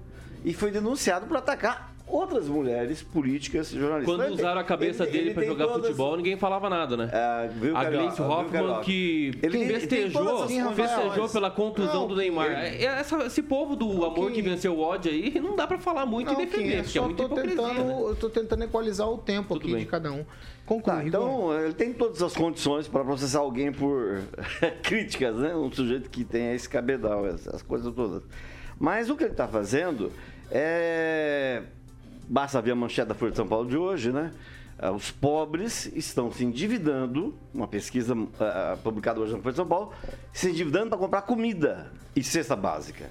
e 0.45 0.53
foi 0.53 0.71
denunciado 0.71 1.25
por 1.25 1.37
atacar 1.37 1.90
outras 2.11 2.47
mulheres 2.47 3.01
políticas 3.01 3.69
jornalistas. 3.69 4.15
Quando 4.15 4.33
usaram 4.33 4.59
a 4.61 4.63
cabeça 4.63 5.03
Ele- 5.03 5.11
dele 5.11 5.23
ele 5.25 5.33
pra 5.33 5.41
tem 5.43 5.51
jogar 5.51 5.67
todas- 5.67 5.81
futebol, 5.87 6.17
ninguém 6.17 6.37
falava 6.37 6.69
nada, 6.69 6.97
né? 6.97 7.09
viu, 7.53 7.75
a? 7.77 7.83
Gleice 7.85 8.17
Carioca? 8.51 8.81
que 8.83 9.31
Ele- 9.41 9.61
ele 9.61 9.73
festejou, 9.79 10.23
todas 10.25 10.41
as 10.57 10.75
festejou 10.75 11.29
pela 11.29 11.49
contusão 11.51 12.01
Não, 12.01 12.07
do 12.07 12.15
Neymar. 12.15 12.47
ele- 12.47 12.83
É, 12.83 13.01
Essa- 13.01 13.23
esse 13.25 13.41
povo 13.41 13.75
do 13.75 14.05
amor 14.05 14.31
que 14.31 14.41
venceu 14.41 14.73
o 14.75 14.81
ódio 14.81 15.11
aí, 15.11 15.39
não 15.39 15.55
dá 15.55 15.65
pra 15.67 15.77
falar 15.77 16.05
muito 16.05 16.31
Não, 16.31 16.41
e 16.41 16.45
defender, 16.45 16.79
é 16.79 16.83
porque 16.83 16.99
é 16.99 17.01
hipocrisia. 17.01 17.55
tentando, 17.57 17.83
né? 17.85 17.93
eu 18.09 18.15
tô 18.15 18.29
tentando 18.29 18.63
equalizar 18.63 19.09
o 19.09 19.17
tempo 19.17 19.55
aqui 19.55 19.75
de 19.75 19.85
cada 19.85 20.11
um. 20.11 20.25
Conclui, 20.65 20.95
Tá, 20.95 21.03
então, 21.03 21.53
ele 21.59 21.73
tem 21.73 21.91
todas 21.91 22.21
as 22.21 22.33
condições 22.33 22.87
para 22.87 23.03
processar 23.03 23.39
alguém 23.39 23.71
por 23.73 24.21
críticas, 24.83 25.35
né? 25.35 25.53
Um 25.55 25.71
sujeito 25.71 26.09
que 26.09 26.23
tem 26.23 26.53
esse 26.53 26.69
cabedal, 26.69 27.25
essas 27.27 27.61
coisas 27.61 27.93
todas. 27.93 28.23
Mas 28.79 29.09
o 29.09 29.15
que 29.17 29.23
ele 29.23 29.31
está 29.31 29.47
fazendo 29.47 30.11
é. 30.49 31.63
Basta 32.31 32.61
ver 32.61 32.71
a 32.71 32.75
manchete 32.75 33.09
da 33.09 33.13
Folha 33.13 33.31
de 33.31 33.35
São 33.35 33.45
Paulo 33.45 33.67
de 33.67 33.75
hoje, 33.75 34.09
né? 34.09 34.31
Ah, 34.79 34.89
Os 34.91 35.11
pobres 35.11 35.91
estão 35.93 36.31
se 36.31 36.45
endividando, 36.45 37.35
uma 37.53 37.67
pesquisa 37.67 38.15
ah, 38.39 38.77
publicada 38.81 39.19
hoje 39.19 39.33
na 39.33 39.39
Folha 39.39 39.51
de 39.51 39.57
São 39.57 39.67
Paulo, 39.67 39.91
se 40.31 40.49
endividando 40.49 40.87
para 40.87 40.97
comprar 40.97 41.23
comida 41.23 41.91
e 42.15 42.23
cesta 42.23 42.55
básica. 42.55 43.09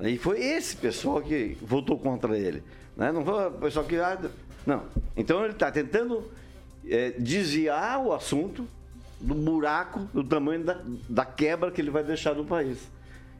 E 0.00 0.18
foi 0.18 0.40
esse 0.44 0.76
pessoal 0.76 1.22
que 1.22 1.56
votou 1.62 1.98
contra 1.98 2.38
ele. 2.38 2.62
Né? 2.94 3.10
Não 3.10 3.24
foi 3.24 3.46
o 3.46 3.50
pessoal 3.52 3.86
que. 3.86 3.96
ah, 3.96 4.18
Não. 4.66 4.82
Então 5.16 5.42
ele 5.44 5.54
está 5.54 5.72
tentando 5.72 6.30
é, 6.86 7.12
desviar 7.12 8.04
o 8.04 8.12
assunto 8.12 8.68
do 9.18 9.34
buraco, 9.34 10.00
do 10.12 10.22
tamanho 10.22 10.62
da, 10.62 10.78
da 11.08 11.24
quebra 11.24 11.70
que 11.70 11.80
ele 11.80 11.90
vai 11.90 12.04
deixar 12.04 12.34
no 12.34 12.44
país. 12.44 12.78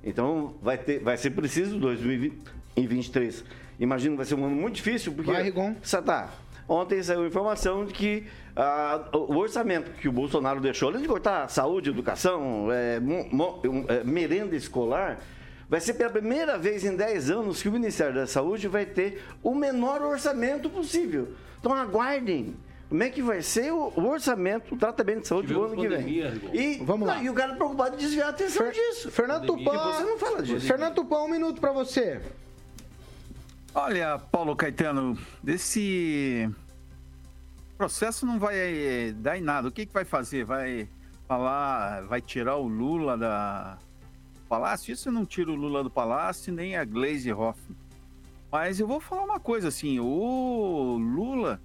Então 0.03 0.55
vai, 0.62 0.79
ter, 0.79 1.01
vai 1.01 1.18
ser 1.18 1.33
preciso 1.33 1.79
2023. 1.79 3.45
Imagino 3.79 4.12
que 4.12 4.16
vai 4.18 4.26
ser 4.26 4.35
um 4.35 4.45
ano 4.45 4.57
muito 4.57 4.76
difícil, 4.76 5.12
porque. 5.12 5.31
Vai, 5.31 5.43
Rigon. 5.43 5.74
Tá. 6.05 6.31
Ontem 6.68 7.03
saiu 7.03 7.26
informação 7.26 7.85
de 7.87 7.95
que 7.95 8.26
ah, 8.55 9.09
o 9.12 9.37
orçamento 9.37 9.91
que 9.93 10.09
o 10.09 10.12
Bolsonaro 10.12 10.61
deixou, 10.61 10.89
além 10.91 11.01
de 11.03 11.09
cortar 11.09 11.49
saúde, 11.49 11.89
educação, 11.89 12.68
é, 12.70 13.01
mo- 13.01 13.26
mo- 13.33 13.61
é, 13.89 14.05
merenda 14.05 14.55
escolar, 14.55 15.18
vai 15.68 15.81
ser 15.81 15.95
pela 15.95 16.11
primeira 16.11 16.59
vez 16.59 16.85
em 16.85 16.95
10 16.95 17.31
anos 17.31 17.62
que 17.62 17.68
o 17.68 17.72
Ministério 17.72 18.14
da 18.14 18.26
Saúde 18.26 18.68
vai 18.68 18.85
ter 18.85 19.22
o 19.43 19.55
menor 19.55 20.03
orçamento 20.03 20.68
possível. 20.68 21.29
Então 21.59 21.72
aguardem. 21.72 22.55
Como 22.91 23.03
é 23.03 23.11
que 23.11 23.20
vai 23.22 23.43
ser 23.43 23.70
o 23.72 23.93
orçamento, 24.07 24.74
o 24.74 24.79
tratamento 24.79 25.20
de 25.22 25.29
saúde 25.29 25.53
do 25.53 25.62
ano 25.62 25.76
Tivemos 25.76 26.05
que 26.05 26.20
pandemia, 26.22 26.51
vem? 26.53 26.72
E, 26.81 26.85
Vamos 26.85 27.07
lá. 27.07 27.16
não, 27.16 27.22
e 27.22 27.29
o 27.31 27.35
cara 27.35 27.55
preocupado 27.55 27.97
em 27.97 27.99
desviar 27.99 28.29
a 28.29 28.31
atenção 28.31 28.64
Fer- 28.66 28.72
disso. 28.74 29.11
Fernando 29.11 29.47
Pandemia. 29.47 29.72
E 29.74 29.79
você 29.95 30.03
não 30.05 30.18
fala 30.18 30.43
disso. 30.43 30.66
Fernando 30.66 30.95
Tupan, 30.95 31.18
um 31.20 31.29
minuto 31.29 31.61
pra 31.61 31.70
você. 31.72 32.20
Olha, 33.81 34.18
Paulo 34.18 34.57
Caetano, 34.57 35.16
esse 35.47 36.51
processo 37.76 38.26
não 38.26 38.37
vai 38.37 38.59
eh, 38.59 39.12
dar 39.12 39.39
em 39.39 39.41
nada. 39.41 39.68
O 39.68 39.70
que, 39.70 39.87
que 39.87 39.93
vai 39.93 40.05
fazer? 40.05 40.45
Vai 40.45 40.89
falar, 41.29 42.03
vai 42.03 42.20
tirar 42.20 42.57
o 42.57 42.66
Lula 42.66 43.16
da 43.16 43.79
palácio? 44.49 44.93
Isso 44.93 45.12
não 45.12 45.24
tira 45.24 45.53
o 45.53 45.55
Lula 45.55 45.85
do 45.85 45.91
palácio, 45.91 46.53
nem 46.53 46.76
a 46.76 46.85
Glaze 46.85 47.33
Hoffman. 47.33 47.79
Mas 48.51 48.81
eu 48.81 48.87
vou 48.89 48.99
falar 48.99 49.22
uma 49.22 49.39
coisa 49.39 49.68
assim, 49.68 50.01
o 50.01 50.99
Lula, 50.99 51.62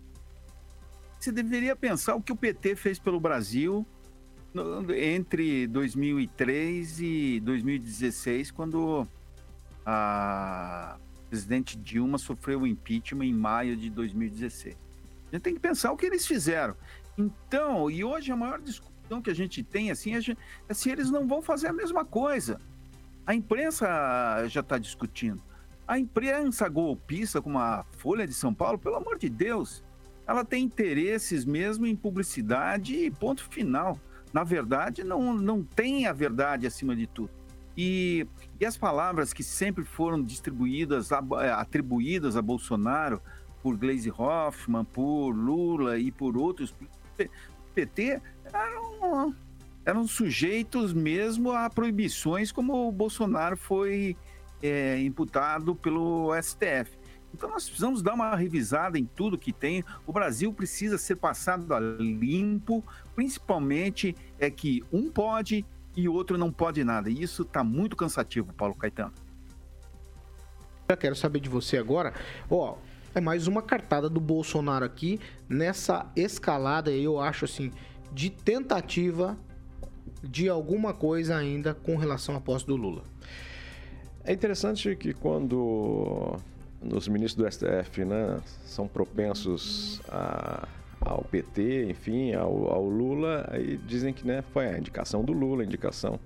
você 1.20 1.32
deveria 1.32 1.76
pensar 1.76 2.14
o 2.14 2.22
que 2.22 2.32
o 2.32 2.36
PT 2.36 2.76
fez 2.76 3.00
pelo 3.00 3.20
Brasil 3.20 3.84
entre 4.96 5.66
2003 5.66 7.00
e 7.00 7.40
2016, 7.40 8.52
quando 8.52 9.08
a 9.84 10.96
presidente 11.34 11.76
Dilma 11.76 12.20
sofreu 12.20 12.62
o 12.62 12.68
impeachment 12.68 13.26
em 13.26 13.34
maio 13.34 13.76
de 13.76 13.90
2016. 13.90 14.76
A 14.76 15.36
gente 15.36 15.42
tem 15.42 15.56
que 15.56 15.60
pensar 15.60 15.92
o 15.92 15.98
que 15.98 16.06
eles 16.06 16.28
fizeram. 16.28 16.76
Então, 17.18 17.90
e 17.90 18.04
hoje 18.04 18.32
a 18.32 18.36
maior 18.36 18.62
discussão 18.62 19.20
que 19.20 19.32
a 19.32 19.34
gente 19.34 19.64
tem 19.64 19.90
assim, 19.90 20.14
é 20.16 20.20
é 20.70 20.74
se 20.76 20.92
eles 20.92 21.10
não 21.10 21.28
vão 21.28 21.42
fazer 21.42 21.70
a 21.70 21.74
mesma 21.74 22.06
coisa. 22.06 22.62
A 23.26 23.34
imprensa 23.34 24.48
já 24.48 24.60
está 24.60 24.78
discutindo. 24.78 25.42
A 25.88 25.98
imprensa 25.98 26.70
golpista, 26.70 27.42
como 27.42 27.58
a 27.58 27.84
Folha 27.98 28.28
de 28.28 28.34
São 28.36 28.54
Paulo, 28.54 28.78
pelo 28.78 28.98
amor 28.98 29.18
de 29.18 29.28
Deus, 29.28 29.84
ela 30.28 30.46
tem 30.46 30.64
interesses 30.64 31.46
mesmo 31.46 31.88
em 31.88 31.96
publicidade 31.96 32.94
e 32.94 33.10
ponto 33.10 33.44
final. 33.50 34.00
Na 34.32 34.44
verdade, 34.44 35.04
não, 35.04 35.34
não 35.34 35.64
tem 35.64 36.06
a 36.06 36.14
verdade 36.14 36.68
acima 36.68 36.96
de 36.96 37.08
tudo. 37.08 37.32
E, 37.76 38.28
e 38.60 38.66
as 38.66 38.78
palavras 38.78 39.34
que 39.34 39.44
sempre 39.44 39.84
foram 39.84 40.22
distribuídas, 40.22 41.12
eh, 41.12 41.52
atribuídas 41.52 42.38
a 42.38 42.42
Bolsonaro 42.42 43.22
por 43.62 43.78
Gleisi 43.78 44.12
Hoffmann, 44.12 44.86
por 44.86 45.32
Lula 45.32 45.98
e 45.98 46.12
por 46.12 46.38
outros, 46.38 46.76
PT, 47.74 48.22
eram, 48.54 49.36
eram 49.86 50.08
sujeitos 50.08 50.94
mesmo 50.94 51.52
a 51.52 51.70
proibições, 51.70 52.52
como 52.52 52.88
o 52.88 52.92
Bolsonaro 52.92 53.58
foi 53.58 54.16
eh, 54.62 55.02
imputado 55.02 55.76
pelo 55.76 56.32
STF. 56.42 56.98
Então 57.34 57.50
nós 57.50 57.66
precisamos 57.66 58.04
dar 58.04 58.14
uma 58.14 58.36
revisada 58.36 59.00
em 59.00 59.06
tudo 59.06 59.38
que 59.38 59.52
tem. 59.52 59.84
O 60.06 60.14
Brasil 60.14 60.54
precisa 60.54 60.98
ser 60.98 61.16
passado 61.16 61.74
a 61.74 61.80
limpo, 61.80 62.84
principalmente 63.16 64.16
é 64.38 64.52
que 64.52 64.84
um 64.92 65.10
pode 65.10 65.66
e 65.96 66.08
o 66.10 66.14
outro 66.14 66.38
não 66.38 66.52
pode 66.52 66.84
nada. 66.84 67.10
E 67.10 67.22
isso 67.22 67.44
está 67.44 67.64
muito 67.64 67.96
cansativo, 67.96 68.54
Paulo 68.54 68.76
Caetano. 68.76 69.14
Eu 70.88 70.98
quero 70.98 71.16
saber 71.16 71.40
de 71.40 71.50
você 71.50 71.78
agora. 71.78 72.14
Ó, 72.50 72.76
é 73.16 73.22
mais 73.22 73.48
uma 73.48 73.62
cartada 73.62 74.10
do 74.10 74.20
Bolsonaro 74.20 74.84
aqui 74.84 75.20
nessa 75.48 76.12
escalada, 76.16 76.92
eu 76.92 77.20
acho 77.20 77.46
assim, 77.46 77.72
de 78.12 78.30
tentativa 78.30 79.38
de 80.24 80.50
alguma 80.50 80.94
coisa 80.94 81.36
ainda 81.36 81.74
com 81.74 81.96
relação 81.96 82.36
à 82.36 82.42
posse 82.42 82.66
do 82.66 82.76
Lula. 82.76 83.04
É 84.24 84.32
interessante 84.34 84.96
que 84.96 85.14
quando 85.14 86.38
os 86.82 87.08
ministros 87.08 87.44
do 87.46 87.52
STF 87.52 88.06
né, 88.06 88.40
são 88.66 88.88
propensos 88.88 90.02
a- 90.10 90.68
ao 91.06 91.24
PT, 91.24 91.90
enfim, 91.90 92.34
ao, 92.34 92.72
ao 92.72 92.88
Lula, 92.88 93.48
aí 93.52 93.78
dizem 93.78 94.14
que 94.14 94.26
né, 94.26 94.42
foi 94.42 94.68
a 94.68 94.78
indicação 94.78 95.24
do 95.24 95.34
Lula, 95.34 95.64
a 95.64 95.66
indicação 95.66 96.20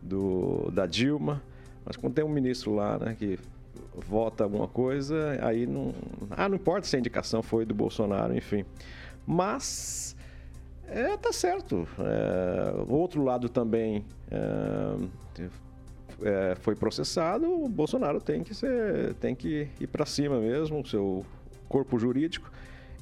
do, 0.00 0.70
da 0.70 0.86
Dilma, 0.86 1.42
mas 1.84 1.96
quando 1.96 2.14
tem 2.14 2.24
um 2.24 2.28
ministro 2.28 2.74
lá 2.74 2.98
né, 2.98 3.16
que 3.18 3.38
vota 3.94 4.44
alguma 4.44 4.68
coisa, 4.68 5.38
aí 5.42 5.66
não. 5.66 5.94
Ah, 6.30 6.48
não 6.48 6.56
importa 6.56 6.86
se 6.86 6.96
a 6.96 6.98
indicação 6.98 7.42
foi 7.42 7.64
do 7.64 7.74
Bolsonaro, 7.74 8.36
enfim. 8.36 8.64
Mas 9.26 10.16
é, 10.86 11.16
tá 11.16 11.32
certo. 11.32 11.86
É, 11.98 12.84
outro 12.88 13.22
lado 13.22 13.48
também 13.48 14.04
é, 14.30 15.42
é, 16.22 16.54
foi 16.56 16.74
processado, 16.74 17.46
o 17.46 17.68
Bolsonaro 17.68 18.20
tem 18.20 18.42
que 18.42 18.54
ser, 18.54 19.14
tem 19.14 19.34
que 19.34 19.68
ir 19.80 19.86
para 19.86 20.06
cima 20.06 20.38
mesmo, 20.38 20.80
o 20.80 20.86
seu 20.86 21.24
corpo 21.68 21.98
jurídico 21.98 22.50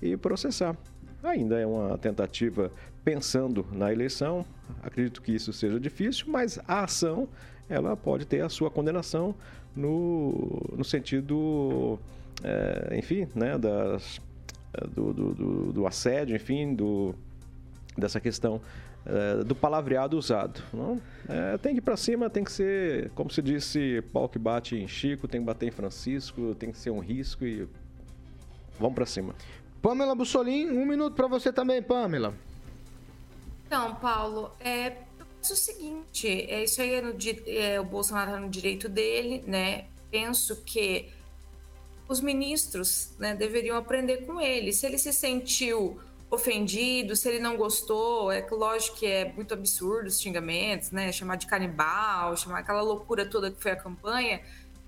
e 0.01 0.17
processar. 0.17 0.77
Ainda 1.23 1.59
é 1.59 1.67
uma 1.67 1.99
tentativa 1.99 2.71
pensando 3.05 3.67
na 3.73 3.93
eleição. 3.93 4.45
Acredito 4.83 5.21
que 5.23 5.33
isso 5.33 5.53
seja 5.53 5.79
difícil, 5.79 6.27
mas 6.29 6.59
a 6.67 6.85
ação 6.85 7.29
ela 7.69 7.97
pode 7.97 8.25
ter 8.25 8.43
a 8.43 8.49
sua 8.49 8.71
condenação 8.71 9.35
no, 9.77 10.75
no 10.77 10.85
sentido, 10.85 11.99
é, 12.43 12.97
enfim, 12.99 13.29
né, 13.35 13.57
das, 13.57 14.21
do, 14.95 15.13
do, 15.13 15.35
do, 15.35 15.73
do 15.73 15.87
assédio, 15.87 16.35
enfim, 16.35 16.75
do, 16.75 17.15
dessa 17.97 18.21
questão 18.21 18.61
é, 19.07 19.45
do 19.45 19.55
palavreado 19.55 20.17
usado. 20.17 20.63
Não? 20.73 21.01
É, 21.29 21.59
tem 21.59 21.75
que 21.75 21.79
ir 21.79 21.83
para 21.83 21.97
cima, 21.97 22.29
tem 22.29 22.45
que 22.45 22.53
ser, 22.53 23.11
como 23.11 23.31
se 23.31 23.41
disse, 23.41 24.03
pau 24.13 24.29
que 24.29 24.39
bate 24.39 24.77
em 24.77 24.89
Chico, 24.89 25.29
tem 25.29 25.41
que 25.41 25.47
bater 25.47 25.67
em 25.67 25.73
Francisco, 25.73 26.55
tem 26.55 26.71
que 26.71 26.79
ser 26.79 26.91
um 26.91 27.01
risco 27.01 27.45
e 27.45 27.69
vamos 28.79 28.95
para 28.95 29.07
cima. 29.07 29.35
Pamela 29.83 30.15
Bussolin, 30.15 30.71
um 30.71 30.85
minuto 30.85 31.15
para 31.15 31.27
você 31.27 31.53
também, 31.53 31.83
Pamela. 31.83 32.35
Então, 33.67 33.95
Paulo, 33.97 34.53
é 34.61 34.97
penso 35.41 35.55
o 35.55 35.57
seguinte, 35.57 36.29
é 36.29 36.65
isso 36.65 36.83
aí 36.83 36.95
é 36.95 37.01
no 37.01 37.15
é, 37.47 37.81
o 37.81 37.85
Bolsonaro 37.85 38.33
tá 38.33 38.39
no 38.39 38.51
direito 38.51 38.89
dele, 38.89 39.43
né? 39.47 39.87
Penso 40.11 40.63
que 40.65 41.09
os 42.07 42.21
ministros, 42.21 43.13
né, 43.19 43.35
deveriam 43.35 43.77
aprender 43.77 44.27
com 44.27 44.41
ele. 44.41 44.73
Se 44.73 44.85
ele 44.85 44.99
se 44.99 45.13
sentiu 45.13 45.99
ofendido, 46.31 47.17
se 47.17 47.29
ele 47.29 47.39
não 47.41 47.57
gostou, 47.57 48.31
é 48.31 48.47
lógico 48.51 48.99
que 48.99 49.07
é 49.07 49.33
muito 49.33 49.55
absurdo 49.55 50.09
os 50.09 50.21
xingamentos, 50.21 50.91
né? 50.91 51.11
Chamar 51.11 51.37
de 51.37 51.47
canibal, 51.47 52.37
chamar 52.37 52.59
aquela 52.59 52.83
loucura 52.83 53.25
toda 53.25 53.51
que 53.51 53.63
foi 53.63 53.73
a 53.73 53.77
campanha. 53.77 54.43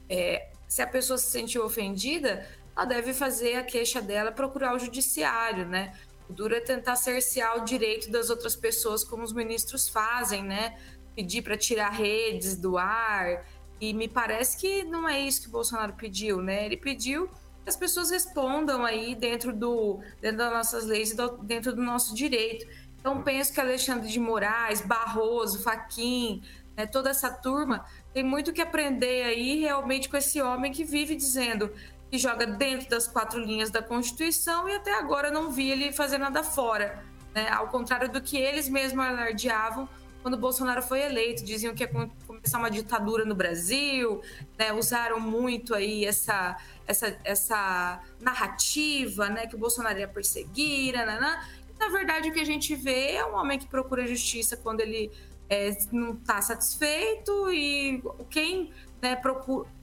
É, 0.08 0.48
se 0.68 0.82
a 0.82 0.86
pessoa 0.86 1.18
se 1.18 1.30
sentiu 1.30 1.64
ofendida, 1.64 2.46
ela 2.76 2.84
deve 2.84 3.12
fazer 3.12 3.56
a 3.56 3.62
queixa 3.62 4.00
dela, 4.00 4.32
procurar 4.32 4.74
o 4.74 4.78
judiciário, 4.78 5.66
né? 5.66 5.92
O 6.28 6.32
duro 6.32 6.54
é 6.54 6.60
tentar 6.60 6.96
cercear 6.96 7.58
o 7.58 7.64
direito 7.64 8.10
das 8.10 8.30
outras 8.30 8.56
pessoas, 8.56 9.04
como 9.04 9.22
os 9.22 9.32
ministros 9.32 9.88
fazem, 9.88 10.42
né? 10.42 10.78
Pedir 11.14 11.42
para 11.42 11.56
tirar 11.56 11.90
redes 11.90 12.56
do 12.56 12.78
ar. 12.78 13.44
E 13.80 13.92
me 13.92 14.08
parece 14.08 14.56
que 14.56 14.84
não 14.84 15.08
é 15.08 15.20
isso 15.20 15.42
que 15.42 15.48
Bolsonaro 15.48 15.92
pediu, 15.92 16.40
né? 16.40 16.64
Ele 16.64 16.76
pediu 16.76 17.28
que 17.62 17.68
as 17.68 17.76
pessoas 17.76 18.10
respondam 18.10 18.84
aí 18.84 19.14
dentro, 19.14 19.52
do, 19.52 20.00
dentro 20.20 20.38
das 20.38 20.52
nossas 20.52 20.84
leis 20.84 21.10
e 21.12 21.16
dentro 21.42 21.74
do 21.74 21.82
nosso 21.82 22.14
direito. 22.14 22.66
Então, 22.98 23.22
penso 23.22 23.52
que 23.52 23.60
Alexandre 23.60 24.08
de 24.08 24.18
Moraes, 24.18 24.80
Barroso, 24.80 25.62
Faquim, 25.62 26.42
né, 26.76 26.86
toda 26.86 27.10
essa 27.10 27.30
turma 27.30 27.84
tem 28.14 28.22
muito 28.22 28.52
que 28.52 28.62
aprender 28.62 29.24
aí 29.24 29.60
realmente 29.60 30.08
com 30.08 30.16
esse 30.16 30.40
homem 30.40 30.72
que 30.72 30.84
vive 30.84 31.14
dizendo 31.16 31.72
que 32.12 32.18
joga 32.18 32.46
dentro 32.46 32.90
das 32.90 33.08
quatro 33.08 33.40
linhas 33.40 33.70
da 33.70 33.82
Constituição 33.82 34.68
e 34.68 34.74
até 34.74 34.92
agora 34.92 35.30
não 35.30 35.50
vi 35.50 35.70
ele 35.70 35.92
fazer 35.92 36.18
nada 36.18 36.44
fora. 36.44 37.02
Né? 37.34 37.48
Ao 37.48 37.68
contrário 37.68 38.12
do 38.12 38.20
que 38.20 38.36
eles 38.36 38.68
mesmos 38.68 39.02
alardeavam 39.02 39.88
quando 40.20 40.36
Bolsonaro 40.36 40.82
foi 40.82 41.00
eleito, 41.00 41.42
diziam 41.42 41.74
que 41.74 41.82
ia 41.82 41.88
começar 42.26 42.58
uma 42.58 42.70
ditadura 42.70 43.24
no 43.24 43.34
Brasil, 43.34 44.20
né? 44.58 44.74
usaram 44.74 45.18
muito 45.18 45.74
aí 45.74 46.04
essa, 46.04 46.54
essa, 46.86 47.16
essa 47.24 48.02
narrativa, 48.20 49.30
né? 49.30 49.46
que 49.46 49.54
o 49.54 49.58
Bolsonaro 49.58 49.98
ia 49.98 50.06
perseguir, 50.06 50.92
nananã. 50.92 51.40
E, 51.74 51.78
na 51.80 51.88
verdade, 51.88 52.28
o 52.28 52.32
que 52.34 52.40
a 52.40 52.44
gente 52.44 52.74
vê 52.74 53.12
é 53.12 53.24
um 53.24 53.34
homem 53.36 53.58
que 53.58 53.66
procura 53.66 54.06
justiça 54.06 54.54
quando 54.54 54.82
ele 54.82 55.10
é, 55.48 55.70
não 55.90 56.12
está 56.12 56.42
satisfeito 56.42 57.50
e 57.50 58.02
quem 58.28 58.70
né, 59.02 59.20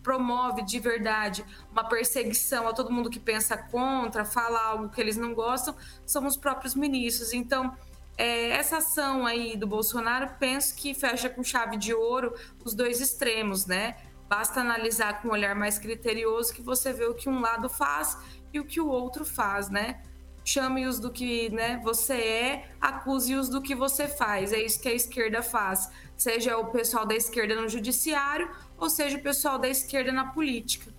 promove 0.02 0.64
de 0.64 0.80
verdade 0.80 1.46
uma 1.70 1.84
perseguição 1.84 2.68
a 2.70 2.74
todo 2.74 2.90
mundo 2.90 3.10
que 3.10 3.20
pensa 3.20 3.58
contra, 3.58 4.24
fala 4.24 4.60
algo 4.62 4.90
que 4.90 5.02
eles 5.02 5.18
não 5.18 5.34
gostam, 5.34 5.76
são 6.06 6.26
os 6.26 6.38
próprios 6.38 6.74
ministros. 6.74 7.34
Então, 7.34 7.76
é, 8.18 8.50
essa 8.52 8.78
ação 8.78 9.26
aí 9.26 9.58
do 9.58 9.68
Bolsonaro, 9.68 10.32
penso 10.40 10.74
que 10.76 10.94
fecha 10.94 11.30
com 11.30 11.44
chave 11.44 11.76
de 11.76 11.94
ouro 11.94 12.34
os 12.64 12.74
dois 12.74 13.02
extremos, 13.02 13.66
né? 13.66 13.98
Basta 14.30 14.62
analisar 14.62 15.22
com 15.22 15.30
um 15.30 15.32
olhar 15.32 15.56
mais 15.56 15.78
criterioso 15.78 16.54
que 16.54 16.62
você 16.62 16.94
vê 16.94 17.06
o 17.06 17.14
que 17.14 17.28
um 17.28 17.42
lado 17.42 17.68
faz 17.68 18.18
e 18.54 18.60
o 18.60 18.66
que 18.66 18.80
o 18.80 18.88
outro 18.88 19.26
faz, 19.26 19.70
né? 19.70 20.02
Chame-os 20.44 21.00
do 21.00 21.12
que 21.12 21.50
né, 21.50 21.80
você 21.84 22.14
é, 22.14 22.70
acuse-os 22.80 23.50
do 23.50 23.62
que 23.62 23.76
você 23.76 24.08
faz. 24.08 24.52
É 24.52 24.60
isso 24.60 24.82
que 24.82 24.88
a 24.88 24.94
esquerda 24.94 25.42
faz. 25.42 25.90
Seja 26.16 26.58
o 26.58 26.66
pessoal 26.66 27.06
da 27.06 27.16
esquerda 27.16 27.60
no 27.60 27.70
judiciário, 27.70 28.50
ou 28.78 28.90
seja 28.90 29.18
o 29.18 29.22
pessoal 29.22 29.60
da 29.60 29.70
esquerda 29.70 30.12
na 30.12 30.26
política. 30.26 30.92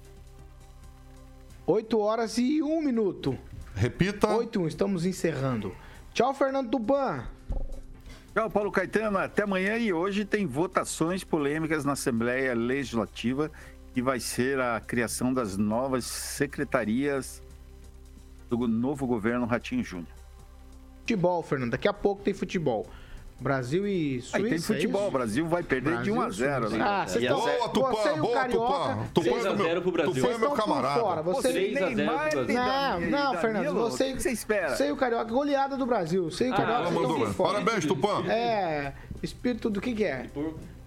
8 1.66 1.99
horas 1.99 2.38
e 2.38 2.62
1 2.62 2.82
minuto. 2.82 3.38
Repita. 3.74 4.28
8 4.28 4.59
e 4.59 4.62
1, 4.62 4.68
estamos 4.68 5.05
encerrando. 5.05 5.74
Tchau, 6.12 6.34
Fernando 6.34 6.70
Tupan. 6.70 7.26
Tchau, 8.34 8.51
Paulo 8.51 8.70
Caetano. 8.70 9.18
Até 9.18 9.43
amanhã 9.43 9.76
e 9.76 9.93
hoje 9.93 10.24
tem 10.24 10.47
votações 10.47 11.24
polêmicas 11.24 11.84
na 11.84 11.93
Assembleia 11.93 12.55
Legislativa 12.55 13.51
que 13.93 14.01
vai 14.01 14.20
ser 14.20 14.61
a 14.61 14.80
criação 14.80 15.34
das 15.34 15.57
novas 15.57 16.05
secretarias 16.05 17.43
do 18.51 18.67
novo 18.69 19.07
governo 19.07 19.47
Ratinho 19.47 19.83
Júnior. 19.85 20.09
Futebol, 21.01 21.43
Fernando. 21.43 21.71
Daqui 21.73 21.89
a 21.89 21.93
pouco 21.93 22.23
tem 22.23 22.35
futebol. 22.35 22.87
Brasil 23.41 23.87
e 23.87 24.21
Suíça. 24.21 24.37
Aí 24.37 24.43
tem 24.43 24.55
é 24.55 24.59
futebol, 24.61 25.01
o 25.01 25.05
isso? 25.05 25.13
Brasil 25.13 25.47
vai 25.49 25.63
perder 25.63 25.95
Brasil 25.95 26.13
de 26.13 26.19
1 26.21 26.23
a 26.23 26.29
e 26.29 26.33
0 26.33 26.69
Suíça. 26.69 26.77
né? 26.79 26.85
Ah, 26.91 27.07
vocês 27.07 27.25
estão... 27.25 27.41
Boa, 27.41 27.69
Tupã, 27.71 27.91
você 27.91 28.11
o 28.11 28.17
boa, 28.23 28.35
Carioca... 28.35 28.67
Tupã. 28.67 29.07
Tupã 29.15 29.31
vocês- 29.31 29.45
é 29.47 29.55
meu- 29.57 29.67
6x0 29.67 29.81
pro 29.81 29.93
Brasil. 29.93 30.13
Tupã 30.15 30.21
é 30.21 30.29
Vocês 30.29 30.41
meu 30.41 30.49
estão 30.51 30.51
por 30.51 30.57
camarada. 30.75 31.01
fora. 31.01 31.23
Você... 31.23 31.53
Seis 31.53 31.77
a 31.77 31.79
zero 31.81 31.87
pro 31.87 31.97
Neymar 31.97 32.31
Brasil. 32.31 32.55
Não, 32.55 32.91
Danilo, 33.01 33.11
não, 33.11 33.35
Fernando, 33.41 33.69
o 33.71 33.75
você... 33.91 34.05
que 34.05 34.13
que 34.17 34.23
você 34.23 34.31
espera? 34.33 34.85
E 34.87 34.93
o 34.93 34.97
Carioca, 34.97 35.25
goleada 35.33 35.77
do 35.79 35.87
Brasil. 35.87 36.25
E 36.25 36.27
o 36.27 36.53
Ah, 36.53 36.57
Carioca, 36.57 36.63
ela 36.63 36.91
vocês 36.91 37.01
estão 37.01 37.19
por 37.19 37.33
fora. 37.35 37.53
Parabéns, 37.55 37.87
Tupã. 37.87 38.25
É, 38.29 38.93
espírito 39.23 39.71
do 39.71 39.81
que 39.81 39.95
que 39.95 40.05
é? 40.05 40.27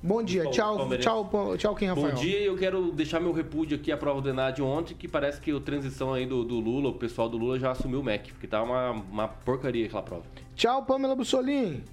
Bom 0.05 0.21
dia, 0.21 0.43
tchau, 0.49 0.89
tchau, 0.89 1.29
tchau, 1.29 1.57
tchau, 1.57 1.75
Kim 1.75 1.85
Rafael. 1.85 2.09
Bom 2.09 2.13
dia, 2.15 2.41
eu 2.41 2.57
quero 2.57 2.91
deixar 2.91 3.21
meu 3.21 3.31
repúdio 3.31 3.77
aqui 3.77 3.89
à 3.89 3.95
prova 3.95 4.19
do 4.19 4.29
Enad 4.29 4.59
ontem, 4.59 4.93
que 4.93 5.07
parece 5.07 5.39
que 5.39 5.49
a 5.49 5.59
transição 5.61 6.13
aí 6.13 6.25
do, 6.25 6.43
do 6.43 6.59
Lula, 6.59 6.89
o 6.89 6.93
pessoal 6.93 7.29
do 7.29 7.37
Lula 7.37 7.57
já 7.57 7.71
assumiu 7.71 8.01
o 8.01 8.03
MEC, 8.03 8.33
porque 8.33 8.45
tá 8.45 8.61
uma, 8.61 8.91
uma 8.91 9.29
porcaria 9.29 9.85
aquela 9.85 10.03
prova. 10.03 10.23
Tchau, 10.57 10.83
Pamela 10.83 11.15
Bussolini. 11.15 11.85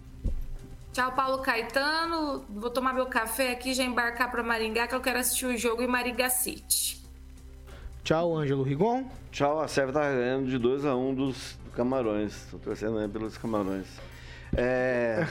Tchau, 0.93 1.13
Paulo 1.13 1.39
Caetano. 1.39 2.45
Vou 2.51 2.69
tomar 2.69 2.93
meu 2.93 3.07
café 3.07 3.53
aqui 3.53 3.71
e 3.71 3.75
já 3.75 3.85
embarcar 3.85 4.29
para 4.29 4.43
Maringá, 4.43 4.89
que 4.89 4.95
eu 4.97 5.01
quero 5.01 5.21
assistir 5.21 5.47
o 5.47 5.57
jogo 5.57 5.81
em 5.81 5.87
Maringá 5.87 6.29
City. 6.29 7.01
Tchau, 8.03 8.37
Ângelo 8.37 8.65
Rigon. 8.65 9.05
Tchau, 9.31 9.61
a 9.61 9.69
Sérvia 9.69 9.95
tá 9.95 10.01
ganhando 10.01 10.49
de 10.49 10.59
2x1 10.59 11.15
dos 11.15 11.57
Camarões. 11.77 12.49
Tô 12.51 12.59
torcendo 12.59 12.99
aí 12.99 13.07
pelos 13.07 13.39
Camarões. 13.39 13.87
É, 14.57 15.25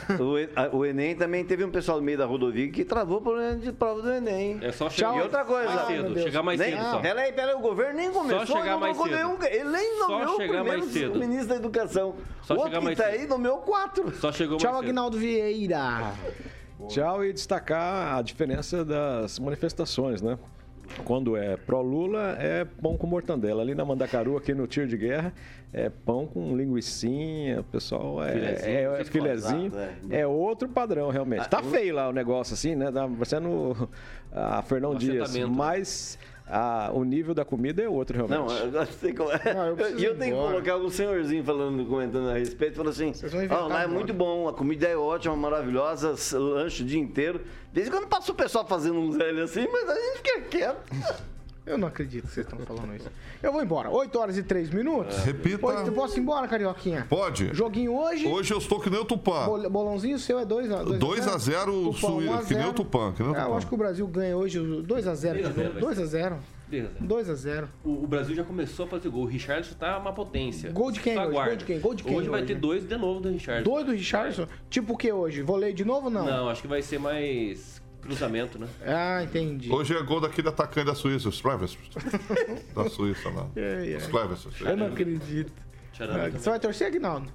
o, 0.72 0.78
o 0.78 0.86
Enem 0.86 1.14
também 1.14 1.44
teve 1.44 1.62
um 1.64 1.70
pessoal 1.70 1.98
no 1.98 2.02
meio 2.04 2.16
da 2.16 2.24
rodovia 2.24 2.70
que 2.70 2.84
travou 2.84 3.18
o 3.18 3.20
problema 3.20 3.56
de 3.56 3.70
prova 3.70 4.00
do 4.00 4.10
Enem. 4.10 4.58
É 4.62 4.72
só 4.72 4.88
chegar 4.88 5.16
E 5.18 5.20
outra 5.20 5.44
coisa, 5.44 5.68
mais 5.68 5.80
Ai, 5.80 5.86
cedo, 5.96 6.14
Deus. 6.14 6.22
chegar 6.24 6.42
mais 6.42 6.58
nem, 6.58 6.70
cedo 6.72 6.82
só. 6.90 6.98
Peraí, 7.00 7.32
peraí, 7.32 7.54
o 7.54 7.58
governo 7.60 7.96
nem 7.96 8.10
começou, 8.10 8.46
chegar 8.46 8.60
ele 8.60 8.70
não 8.70 8.80
mais 8.80 8.96
cedo. 8.96 9.14
nenhum- 9.14 9.38
ele 9.42 9.64
nem 9.70 9.98
Só 9.98 10.08
nomeou 10.08 10.34
o 10.34 10.36
chegar 10.36 10.54
primeiro 10.62 10.78
mais 10.80 10.92
cedo. 10.92 11.18
ministro 11.18 11.48
da 11.48 11.56
Educação. 11.56 12.14
Só 12.42 12.54
o 12.54 12.56
outro 12.58 12.72
chegar 12.74 12.90
que 12.90 12.96
tá 12.96 13.04
cedo. 13.10 13.20
aí 13.20 13.26
nomeou 13.26 13.58
quatro. 13.58 14.10
Só 14.16 14.32
chegou 14.32 14.56
Tchau, 14.56 14.72
mais 14.72 14.80
cedo. 14.80 14.88
Agnaldo 14.90 15.18
Vieira. 15.18 16.14
Tchau 16.88 17.22
e 17.24 17.32
destacar 17.32 18.16
a 18.16 18.22
diferença 18.22 18.84
das 18.84 19.38
manifestações, 19.38 20.22
né? 20.22 20.38
Quando 21.04 21.36
é 21.36 21.56
pró-Lula, 21.56 22.36
é 22.38 22.64
pão 22.64 22.96
com 22.96 23.06
mortandela. 23.06 23.62
Ali 23.62 23.74
na 23.74 23.84
Mandacaru, 23.84 24.36
aqui 24.36 24.52
no 24.54 24.66
tiro 24.66 24.86
de 24.86 24.96
guerra, 24.96 25.32
é 25.72 25.88
pão 25.88 26.26
com 26.26 26.56
linguicinha, 26.56 27.60
o 27.60 27.64
pessoal 27.64 28.22
é 28.24 28.32
Filezinho, 28.32 28.94
é, 28.94 29.00
é 29.00 29.04
filezinho. 29.04 29.72
É 30.10 30.26
outro 30.26 30.68
padrão, 30.68 31.10
realmente. 31.10 31.48
Tá 31.48 31.62
feio 31.62 31.94
lá 31.94 32.08
o 32.08 32.12
negócio, 32.12 32.54
assim, 32.54 32.74
né? 32.74 32.90
Tá 32.90 33.08
parecendo 33.08 33.88
a 34.32 34.62
Fernão 34.62 34.92
Um 34.92 34.96
Dias. 34.96 35.36
Mas 35.48 36.18
a- 36.46 36.90
o 36.92 37.04
nível 37.04 37.34
da 37.34 37.44
comida 37.44 37.82
é 37.82 37.88
outro, 37.88 38.16
realmente. 38.16 38.38
Não, 38.70 38.80
eu 38.80 38.86
sei 38.86 39.12
como 39.12 39.30
é. 39.30 39.40
Eu 39.80 39.98
E 39.98 40.04
eu 40.04 40.18
tenho 40.18 40.36
que 40.36 40.40
colocar 40.42 40.72
algum 40.74 40.90
senhorzinho 40.90 41.44
falando, 41.44 41.84
comentando 41.86 42.28
a 42.30 42.34
respeito, 42.34 42.76
falando 42.76 42.90
assim: 42.92 43.12
Vocês 43.12 43.32
vão 43.32 43.42
inventar 43.42 43.64
"Ó, 43.64 43.68
lá 43.68 43.74
é 43.80 43.84
agora." 43.84 43.94
muito 43.98 44.12
bom, 44.14 44.48
a 44.48 44.52
comida 44.52 44.86
é 44.88 44.96
ótima, 44.96 45.36
maravilhosa, 45.36 46.14
lanche 46.38 46.82
o 46.82 46.86
dia 46.86 46.98
inteiro. 47.00 47.40
Desde 47.72 47.90
quando 47.90 48.06
passa 48.08 48.32
o 48.32 48.34
pessoal 48.34 48.66
fazendo 48.66 48.98
uns 48.98 49.16
velhos 49.16 49.50
assim, 49.50 49.66
mas 49.70 49.88
a 49.88 49.94
gente 49.94 50.16
fica 50.18 50.40
quieto. 50.42 50.82
Eu 51.70 51.78
não 51.78 51.88
acredito 51.88 52.26
que 52.26 52.32
vocês 52.32 52.46
estão 52.46 52.58
falando 52.66 52.94
isso. 52.96 53.08
Eu 53.42 53.52
vou 53.52 53.62
embora. 53.62 53.88
8 53.90 54.18
horas 54.18 54.36
e 54.36 54.42
3 54.42 54.70
minutos. 54.70 55.16
Repita. 55.18 55.64
Oito- 55.66 55.92
posso 55.92 56.18
ir 56.18 56.20
embora, 56.22 56.48
Carioquinha? 56.48 57.06
Pode. 57.08 57.50
Joguinho 57.54 57.94
hoje. 57.94 58.26
Hoje 58.26 58.52
eu 58.52 58.58
estou 58.58 58.80
que 58.80 58.90
nem 58.90 59.00
o 59.00 59.04
Tupã. 59.04 59.46
Bol- 59.46 59.70
Bolãozinho 59.70 60.18
seu 60.18 60.38
é 60.38 60.44
2x0. 60.44 60.98
2 60.98 61.28
a 61.28 61.38
0 61.38 61.88
o 61.88 61.92
Suíça, 61.92 62.44
que 62.46 62.54
nem 62.54 62.66
o 62.66 62.72
Tupã, 62.72 63.12
que 63.12 63.22
nem 63.22 63.32
o 63.32 63.34
É, 63.34 63.38
eu 63.40 63.44
Tupã. 63.44 63.56
acho 63.56 63.66
que 63.66 63.74
o 63.74 63.78
Brasil 63.78 64.06
ganha 64.06 64.36
hoje 64.36 64.58
2x0 64.58 65.36
de 65.36 65.42
3 65.42 65.46
a 65.46 65.50
0 65.52 65.68
novo. 65.74 65.80
vai 65.86 65.94
2x0. 65.94 66.36
Beleza. 66.68 66.92
2x0. 67.00 67.68
O, 67.84 68.04
o 68.04 68.06
Brasil 68.06 68.34
já 68.36 68.44
começou 68.44 68.86
a 68.86 68.88
fazer 68.88 69.08
gol. 69.08 69.22
O 69.22 69.26
Richardson 69.26 69.74
tá 69.74 69.98
uma 69.98 70.12
potência. 70.12 70.70
Gol 70.70 70.92
de 70.92 71.00
quem 71.00 71.18
hoje? 71.18 71.32
Gol 71.32 71.56
de 71.56 71.64
quem? 71.64 71.80
Gol 71.80 71.94
de 71.94 72.02
quem 72.04 72.16
Hoje 72.16 72.28
vai 72.28 72.40
hoje? 72.42 72.54
ter 72.54 72.60
dois 72.60 72.86
de 72.86 72.96
novo 72.96 73.18
do 73.20 73.28
Richardson. 73.28 73.68
Dois 73.68 73.84
do 73.86 73.90
Richardson? 73.92 74.46
Tipo 74.68 74.92
o 74.92 74.96
que 74.96 75.12
hoje? 75.12 75.42
Vôlei 75.42 75.72
de 75.72 75.84
novo 75.84 76.04
ou 76.06 76.12
não? 76.12 76.24
Não, 76.24 76.48
acho 76.48 76.62
que 76.62 76.68
vai 76.68 76.80
ser 76.80 77.00
mais 77.00 77.79
cruzamento, 78.00 78.58
né? 78.58 78.66
Ah, 78.84 79.22
entendi. 79.22 79.70
Hoje 79.70 79.96
é 79.96 80.02
gol 80.02 80.20
daquele 80.20 80.48
atacante 80.48 80.86
da 80.86 80.94
Suíça, 80.94 81.28
os 81.28 81.40
Clevers. 81.40 81.76
da 82.74 82.88
Suíça 82.88 83.28
lá. 83.30 83.46
É, 83.56 83.92
é. 83.92 83.96
Os 83.96 84.06
Clevers. 84.06 84.46
Eu 84.60 84.76
não 84.76 84.86
acredito. 84.86 85.52
Você 86.32 86.50
vai 86.50 86.58
torcer, 86.58 86.86
Aguinaldo? 86.86 87.30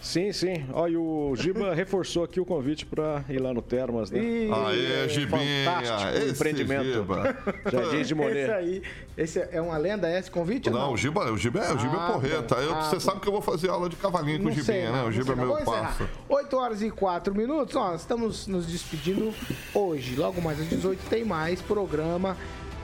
Sim, 0.00 0.32
sim. 0.32 0.64
Olha, 0.72 0.92
e 0.92 0.96
o 0.96 1.34
Giba 1.36 1.74
reforçou 1.76 2.22
aqui 2.24 2.40
o 2.40 2.44
convite 2.44 2.86
para 2.86 3.24
ir 3.28 3.38
lá 3.40 3.52
no 3.52 3.60
Termas, 3.60 4.10
né? 4.10 4.20
Ih, 4.20 4.50
Aê, 4.52 5.08
Gibinha. 5.08 5.64
fantástico 5.64 6.18
Esse 6.18 6.30
empreendimento. 6.30 6.84
Giba. 6.92 7.36
Jardim 7.70 7.90
de 7.96 8.00
Esse 8.02 8.14
Monet. 8.14 8.50
aí. 8.50 8.82
Esse 9.16 9.40
é 9.50 9.60
uma 9.60 9.76
lenda, 9.76 10.08
esse 10.16 10.30
convite? 10.30 10.70
Não, 10.70 10.78
não? 10.78 10.92
o 10.92 10.96
Giba, 10.96 11.30
o 11.32 11.36
Giba 11.36 11.60
é, 11.60 11.72
o 11.74 11.78
Giba 11.78 11.96
Ah, 11.98 12.08
é 12.08 12.12
porreta. 12.12 12.54
bom. 12.54 12.60
Eu- 12.62 12.74
Ah, 12.74 12.82
Você 12.82 12.94
bom. 12.96 13.00
sabe 13.00 13.20
que 13.20 13.28
eu 13.28 13.32
vou 13.32 13.42
fazer 13.42 13.68
aula 13.70 13.88
de 13.88 13.96
cavalinho 13.96 14.40
com 14.42 14.48
o 14.48 14.54
sei, 14.54 14.62
Gibinha, 14.82 14.92
né? 14.92 15.02
O 15.02 15.12
Giba 15.12 15.32
é 15.32 15.36
meu 15.36 15.56
parça. 15.64 16.08
8 16.28 16.56
horas 16.56 16.80
e 16.80 16.90
4 16.90 17.34
minutos. 17.34 17.74
Ó, 17.74 17.94
estamos 17.94 18.46
nos 18.46 18.66
despedindo 18.66 19.34
hoje. 19.74 20.14
Logo 20.16 20.40
mais 20.40 20.60
às 20.60 20.68
18 20.68 21.00
tem 21.10 21.24
mais 21.24 21.60
programa, 21.60 22.36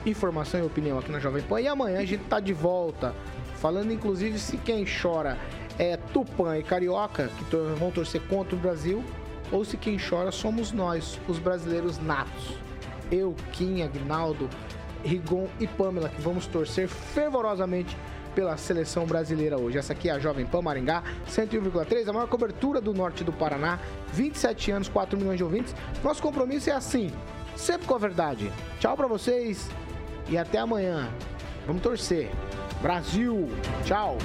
informação 0.05 0.59
e 0.59 0.63
opinião 0.63 0.99
aqui 0.99 1.11
na 1.11 1.19
Jovem 1.19 1.41
Pan. 1.43 1.61
E 1.61 1.67
amanhã 1.67 1.99
a 1.99 2.05
gente 2.05 2.23
tá 2.25 2.39
de 2.39 2.53
volta. 2.53 3.15
Falando 3.55 3.91
inclusive 3.91 4.37
se 4.37 4.57
quem 4.57 4.85
chora 4.85 5.37
é 5.77 5.97
Tupã 5.97 6.57
e 6.57 6.63
Carioca, 6.63 7.29
que 7.37 7.55
vão 7.77 7.91
torcer 7.91 8.21
contra 8.27 8.55
o 8.55 8.59
Brasil, 8.59 9.03
ou 9.51 9.63
se 9.63 9.77
quem 9.77 9.97
chora 9.97 10.31
somos 10.31 10.71
nós, 10.71 11.19
os 11.27 11.39
brasileiros 11.39 11.97
natos. 11.99 12.53
Eu, 13.11 13.35
Kim, 13.51 13.81
Agnaldo, 13.81 14.49
Rigon 15.03 15.47
e 15.59 15.67
Pamela, 15.67 16.09
que 16.09 16.21
vamos 16.21 16.47
torcer 16.47 16.87
fervorosamente 16.87 17.95
pela 18.33 18.57
seleção 18.57 19.05
brasileira 19.05 19.57
hoje. 19.57 19.77
Essa 19.77 19.93
aqui 19.93 20.09
é 20.09 20.13
a 20.13 20.19
Jovem 20.19 20.45
Pan 20.45 20.61
Maringá, 20.61 21.03
101,3, 21.29 22.09
a 22.09 22.13
maior 22.13 22.27
cobertura 22.27 22.81
do 22.81 22.93
norte 22.93 23.23
do 23.23 23.31
Paraná, 23.31 23.79
27 24.11 24.71
anos, 24.71 24.89
4 24.89 25.17
milhões 25.17 25.37
de 25.37 25.43
ouvintes. 25.43 25.73
Nosso 26.03 26.21
compromisso 26.21 26.69
é 26.69 26.73
assim, 26.73 27.11
sempre 27.55 27.87
com 27.87 27.95
a 27.95 27.99
verdade. 27.99 28.51
Tchau 28.79 28.97
pra 28.97 29.07
vocês 29.07 29.69
e 30.27 30.37
até 30.37 30.57
amanhã. 30.57 31.09
Vamos 31.65 31.81
torcer. 31.81 32.29
Brasil, 32.81 33.49
tchau. 33.85 34.17